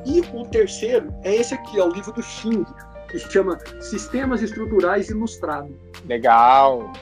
E 0.05 0.21
o 0.21 0.45
terceiro 0.49 1.09
é 1.23 1.35
esse 1.35 1.55
aqui, 1.55 1.81
ó, 1.81 1.87
o 1.87 1.93
livro 1.93 2.13
do 2.13 2.23
Xing, 2.23 2.63
que 3.15 3.21
se 3.21 3.31
chama 3.31 3.59
Sistemas 3.81 4.43
Estruturais 4.43 5.09
Ilustrado. 5.09 5.73
Legal! 6.07 6.93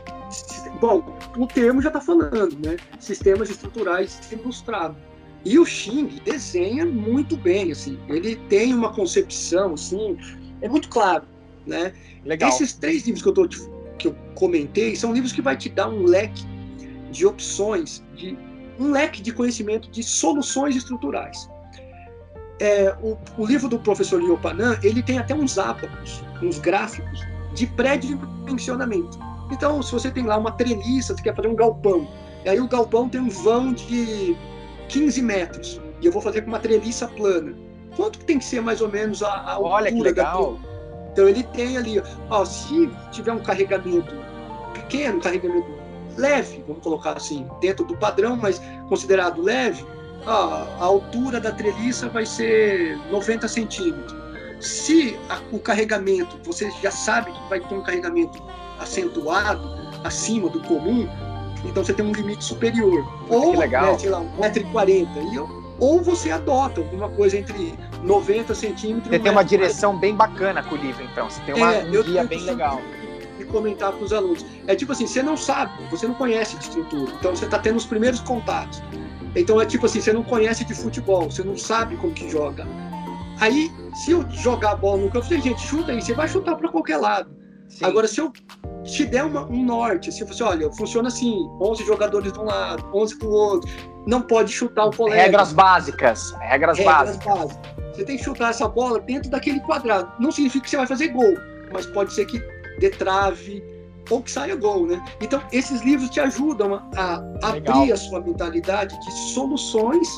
Bom, 0.79 1.17
o 1.39 1.47
termo 1.47 1.81
já 1.81 1.89
está 1.89 2.01
falando, 2.01 2.55
né? 2.65 2.77
Sistemas 2.99 3.49
Estruturais 3.49 4.21
Ilustrado. 4.31 4.97
E 5.45 5.59
o 5.59 5.65
Xing 5.65 6.21
desenha 6.25 6.85
muito 6.85 7.37
bem, 7.37 7.73
assim. 7.73 7.99
Ele 8.09 8.37
tem 8.49 8.75
uma 8.75 8.93
concepção, 8.93 9.75
assim, 9.75 10.19
é 10.61 10.69
muito 10.69 10.89
claro, 10.89 11.25
né? 11.67 11.95
Legal. 12.25 12.51
Esses 12.51 12.75
três 12.75 13.05
livros 13.07 13.23
que 13.23 13.29
eu 13.29 13.35
tô 13.35 13.49
que 13.99 14.09
eu 14.09 14.17
comentei 14.35 14.97
são 14.97 15.13
livros 15.13 15.33
que 15.33 15.41
vai 15.41 15.57
te 15.57 15.69
dar 15.69 15.89
um 15.89 16.05
leque 16.05 16.45
de 17.11 17.25
opções, 17.25 18.03
de 18.17 18.37
um 18.79 18.91
leque 18.91 19.23
de 19.23 19.33
conhecimento 19.33 19.91
de 19.91 20.03
soluções 20.03 20.77
estruturais. 20.77 21.49
É, 22.63 22.95
o, 23.03 23.19
o, 23.37 23.45
livro 23.45 23.69
do 23.69 23.77
professor 23.77 24.23
Liopanan, 24.23 24.79
ele 24.85 25.03
tem 25.03 25.19
até 25.19 25.35
uns 25.35 25.59
ábacos, 25.59 26.23
uns 26.41 26.61
gráficos 26.61 27.21
de 27.55 27.67
pré-dimensionamento. 27.67 29.19
Então, 29.51 29.83
se 29.83 29.91
você 29.91 30.13
tem 30.13 30.25
lá 30.25 30.39
uma 30.39 30.53
treliça, 30.53 31.13
você 31.13 31.23
quer 31.23 31.35
fazer 31.35 31.49
um 31.49 31.57
galpão, 31.57 32.07
e 32.45 32.49
aí 32.49 32.61
o 32.61 32.69
galpão 32.69 33.09
tem 33.09 33.21
um 33.21 33.29
vão 33.29 33.73
de 33.73 34.37
15 34.89 35.23
metros, 35.23 35.81
e 36.01 36.07
eu 36.07 36.13
vou 36.13 36.23
fazer 36.23 36.43
com 36.43 36.49
uma 36.49 36.61
treliça 36.61 37.09
plana. 37.09 37.53
Quanto 37.97 38.21
que 38.21 38.25
tem 38.27 38.39
que 38.39 38.45
ser 38.45 38.61
mais 38.61 38.81
ou 38.81 38.89
menos 38.89 39.25
a, 39.25 39.29
a 39.29 39.53
altura 39.55 39.73
Olha, 39.73 39.93
que 39.93 40.01
legal. 40.01 40.53
da 40.55 40.73
então 41.13 41.29
ele 41.29 41.43
tem 41.43 41.77
ali, 41.77 42.03
ó, 42.31 42.45
se 42.45 42.89
tiver 43.11 43.33
um 43.33 43.41
carregamento 43.41 44.15
pequeno, 44.73 45.21
carregamento 45.21 45.67
leve, 46.17 46.65
vamos 46.67 46.83
colocar 46.83 47.17
assim, 47.17 47.47
dentro 47.61 47.85
do 47.85 47.97
padrão, 47.97 48.37
mas 48.37 48.61
considerado 48.89 49.43
leve, 49.43 49.85
a 50.27 50.85
altura 50.85 51.41
da 51.41 51.53
treliça 51.53 52.09
vai 52.09 52.25
ser 52.25 52.97
90 53.11 53.49
centímetros. 53.49 54.15
Se 54.61 55.19
a, 55.29 55.41
o 55.51 55.59
carregamento, 55.59 56.39
você 56.45 56.71
já 56.83 56.91
sabe 56.91 57.33
que 57.33 57.49
vai 57.49 57.61
ter 57.61 57.75
um 57.75 57.83
carregamento 57.83 58.43
acentuado, 58.79 59.63
acima 60.05 60.49
do 60.49 60.61
comum, 60.61 61.09
então 61.65 61.85
você 61.85 61.93
tem 61.93 62.05
um 62.05 62.13
limite 62.13 62.45
superior. 62.45 63.05
Ou, 63.29 63.59
legal. 63.59 63.93
Né, 63.93 63.99
sei 63.99 64.11
lá, 64.11 64.21
1,40m 64.39 65.63
ou 65.83 66.01
você 66.01 66.31
adota 66.31 66.81
alguma 66.81 67.09
coisa 67.09 67.37
entre 67.37 67.77
90 68.05 68.55
centímetros. 68.55 69.09
Você 69.09 69.19
tem 69.19 69.33
uma 69.33 69.43
direção 69.43 69.99
bem 69.99 70.15
bacana 70.15 70.63
com 70.63 70.77
o 70.77 70.79
livro, 70.79 71.03
então. 71.03 71.29
Você 71.29 71.41
tem 71.43 71.57
uma, 71.57 71.75
é, 71.75 71.85
um 71.85 72.03
guia 72.05 72.23
bem 72.23 72.41
legal. 72.41 72.81
E 73.37 73.45
comentar 73.45 73.91
com 73.93 74.05
os 74.05 74.13
alunos. 74.13 74.47
É 74.69 74.77
tipo 74.77 74.93
assim, 74.93 75.09
você 75.09 75.25
não 75.25 75.37
sabe, 75.37 75.73
você 75.91 76.07
não 76.07 76.15
conhece 76.15 76.57
de 76.57 76.65
estrutura, 76.65 77.13
então 77.19 77.35
você 77.35 77.47
está 77.47 77.59
tendo 77.59 77.79
os 77.79 77.85
primeiros 77.85 78.21
contatos. 78.21 78.81
Então 79.35 79.61
é 79.61 79.67
tipo 79.67 79.87
assim, 79.87 80.01
você 80.01 80.13
não 80.13 80.23
conhece 80.23 80.65
de 80.65 80.75
futebol, 80.75 81.31
você 81.31 81.43
não 81.43 81.57
sabe 81.57 81.97
como 81.97 82.13
que 82.13 82.29
joga. 82.31 82.67
Aí, 83.41 83.71
se 83.95 84.13
eu 84.13 84.29
jogar 84.31 84.73
a 84.73 84.77
bola 84.77 85.03
no 85.03 85.11
campo, 85.11 85.27
você, 85.27 85.41
gente, 85.41 85.61
chuta 85.61 85.93
aí, 85.93 86.01
você 86.01 86.15
vai 86.15 86.29
chutar 86.29 86.55
para 86.57 86.69
qualquer 86.69 86.99
lado. 86.99 87.35
Sim. 87.69 87.85
Agora, 87.87 88.07
se 88.07 88.21
eu 88.21 88.31
te 88.85 89.05
der 89.05 89.25
uma, 89.25 89.47
um 89.47 89.65
norte, 89.65 90.11
assim, 90.11 90.25
você, 90.25 90.43
olha, 90.43 90.71
funciona 90.73 91.09
assim, 91.09 91.49
11 91.61 91.85
jogadores 91.85 92.33
de 92.33 92.39
um 92.39 92.45
lado, 92.45 92.85
11 92.95 93.19
do 93.19 93.31
outro, 93.31 93.71
não 94.07 94.21
pode 94.21 94.53
chutar 94.53 94.87
o 94.87 94.95
colega. 94.95 95.23
Regras 95.23 95.53
básicas, 95.53 96.33
regras, 96.41 96.79
regras 96.79 96.85
básicas. 96.85 97.35
básicas. 97.35 97.73
Você 97.95 98.05
tem 98.05 98.17
que 98.17 98.25
chutar 98.25 98.51
essa 98.51 98.69
bola 98.69 99.01
dentro 99.01 99.31
daquele 99.31 99.61
quadrado. 99.61 100.13
Não 100.21 100.31
significa 100.31 100.65
que 100.65 100.71
você 100.71 100.77
vai 100.77 100.87
fazer 100.87 101.09
gol, 101.09 101.35
mas 101.73 101.87
pode 101.87 102.13
ser 102.13 102.27
que 102.27 102.39
dê 102.79 102.91
trave 102.91 103.63
ou 104.11 104.23
que 104.23 104.31
saia 104.31 104.57
gol, 104.57 104.87
né? 104.87 105.03
Então, 105.21 105.43
esses 105.53 105.83
livros 105.83 106.11
te 106.11 106.21
ajudam 106.21 106.75
a, 106.97 107.23
abrir 107.43 107.93
a 107.93 107.97
sua 107.97 108.21
mentalidade 108.21 108.99
de 109.01 109.13
soluções, 109.33 110.09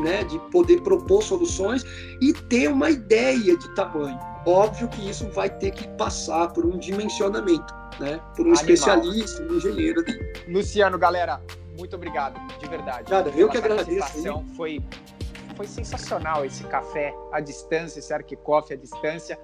né, 0.00 0.24
de 0.24 0.38
poder 0.50 0.80
propor 0.82 1.22
soluções 1.22 1.82
e 2.20 2.32
ter 2.32 2.68
uma 2.68 2.90
ideia 2.90 3.56
de 3.56 3.74
tamanho. 3.74 4.18
Óbvio 4.46 4.88
que 4.88 5.08
isso 5.08 5.28
vai 5.30 5.50
ter 5.50 5.72
que 5.72 5.88
passar 5.96 6.52
por 6.52 6.64
um 6.64 6.78
dimensionamento, 6.78 7.74
né? 7.98 8.20
Por 8.36 8.46
um 8.46 8.50
Animal. 8.50 8.54
especialista, 8.54 9.42
um 9.42 9.56
engenheiro. 9.56 10.04
Luciano, 10.46 10.96
galera, 10.98 11.40
muito 11.76 11.96
obrigado, 11.96 12.38
de 12.58 12.68
verdade. 12.68 13.10
Nada, 13.10 13.30
eu 13.30 13.48
que 13.48 13.58
agradeço. 13.58 14.44
Foi, 14.56 14.80
foi 15.56 15.66
sensacional 15.66 16.44
esse 16.44 16.64
café 16.64 17.14
à 17.32 17.40
distância, 17.40 17.98
esse 17.98 18.12
arquicofe 18.12 18.72
à 18.72 18.76
distância. 18.76 19.38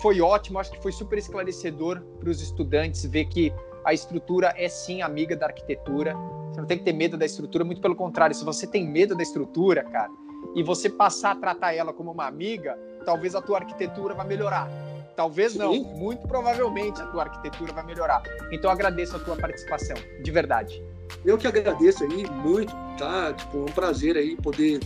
Foi 0.00 0.20
ótimo, 0.20 0.58
acho 0.58 0.70
que 0.72 0.82
foi 0.82 0.92
super 0.92 1.18
esclarecedor 1.18 2.00
para 2.18 2.28
os 2.28 2.42
estudantes 2.42 3.04
ver 3.06 3.26
que 3.26 3.52
a 3.84 3.92
estrutura 3.92 4.52
é 4.56 4.68
sim 4.68 5.02
amiga 5.02 5.36
da 5.36 5.46
arquitetura. 5.46 6.14
Você 6.50 6.60
não 6.60 6.66
tem 6.66 6.78
que 6.78 6.84
ter 6.84 6.92
medo 6.92 7.16
da 7.16 7.26
estrutura, 7.26 7.64
muito 7.64 7.80
pelo 7.80 7.94
contrário. 7.94 8.34
Se 8.34 8.44
você 8.44 8.66
tem 8.66 8.86
medo 8.88 9.14
da 9.14 9.22
estrutura, 9.22 9.84
cara, 9.84 10.10
e 10.54 10.62
você 10.62 10.88
passar 10.88 11.32
a 11.32 11.36
tratar 11.36 11.74
ela 11.74 11.92
como 11.92 12.10
uma 12.10 12.26
amiga, 12.26 12.78
talvez 13.04 13.34
a 13.34 13.42
tua 13.42 13.58
arquitetura 13.58 14.14
vai 14.14 14.26
melhorar. 14.26 14.68
Talvez 15.16 15.52
Sim. 15.52 15.58
não, 15.58 15.74
muito 15.74 16.26
provavelmente 16.26 17.00
a 17.00 17.06
tua 17.06 17.22
arquitetura 17.22 17.72
vai 17.72 17.84
melhorar. 17.84 18.22
Então 18.50 18.70
agradeço 18.70 19.16
a 19.16 19.20
tua 19.20 19.36
participação, 19.36 19.96
de 20.22 20.30
verdade. 20.30 20.82
Eu 21.24 21.38
que 21.38 21.46
agradeço 21.46 22.02
aí 22.04 22.28
muito, 22.28 22.74
tá? 22.98 23.32
Tipo, 23.32 23.58
é 23.58 23.60
um 23.62 23.72
prazer 23.72 24.16
aí 24.16 24.36
poder 24.36 24.80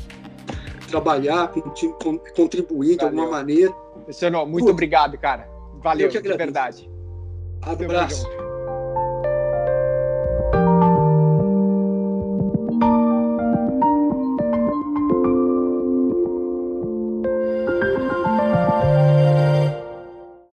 trabalhar, 0.88 1.50
contribuir 2.34 2.96
Valeu. 2.96 2.98
de 2.98 3.04
alguma 3.04 3.30
maneira. 3.30 3.74
Luciano, 4.08 4.46
muito 4.46 4.64
Pô, 4.64 4.70
obrigado, 4.70 5.18
cara. 5.18 5.46
Valeu, 5.82 6.08
de 6.08 6.18
verdade. 6.20 6.90
Abraço. 7.62 8.47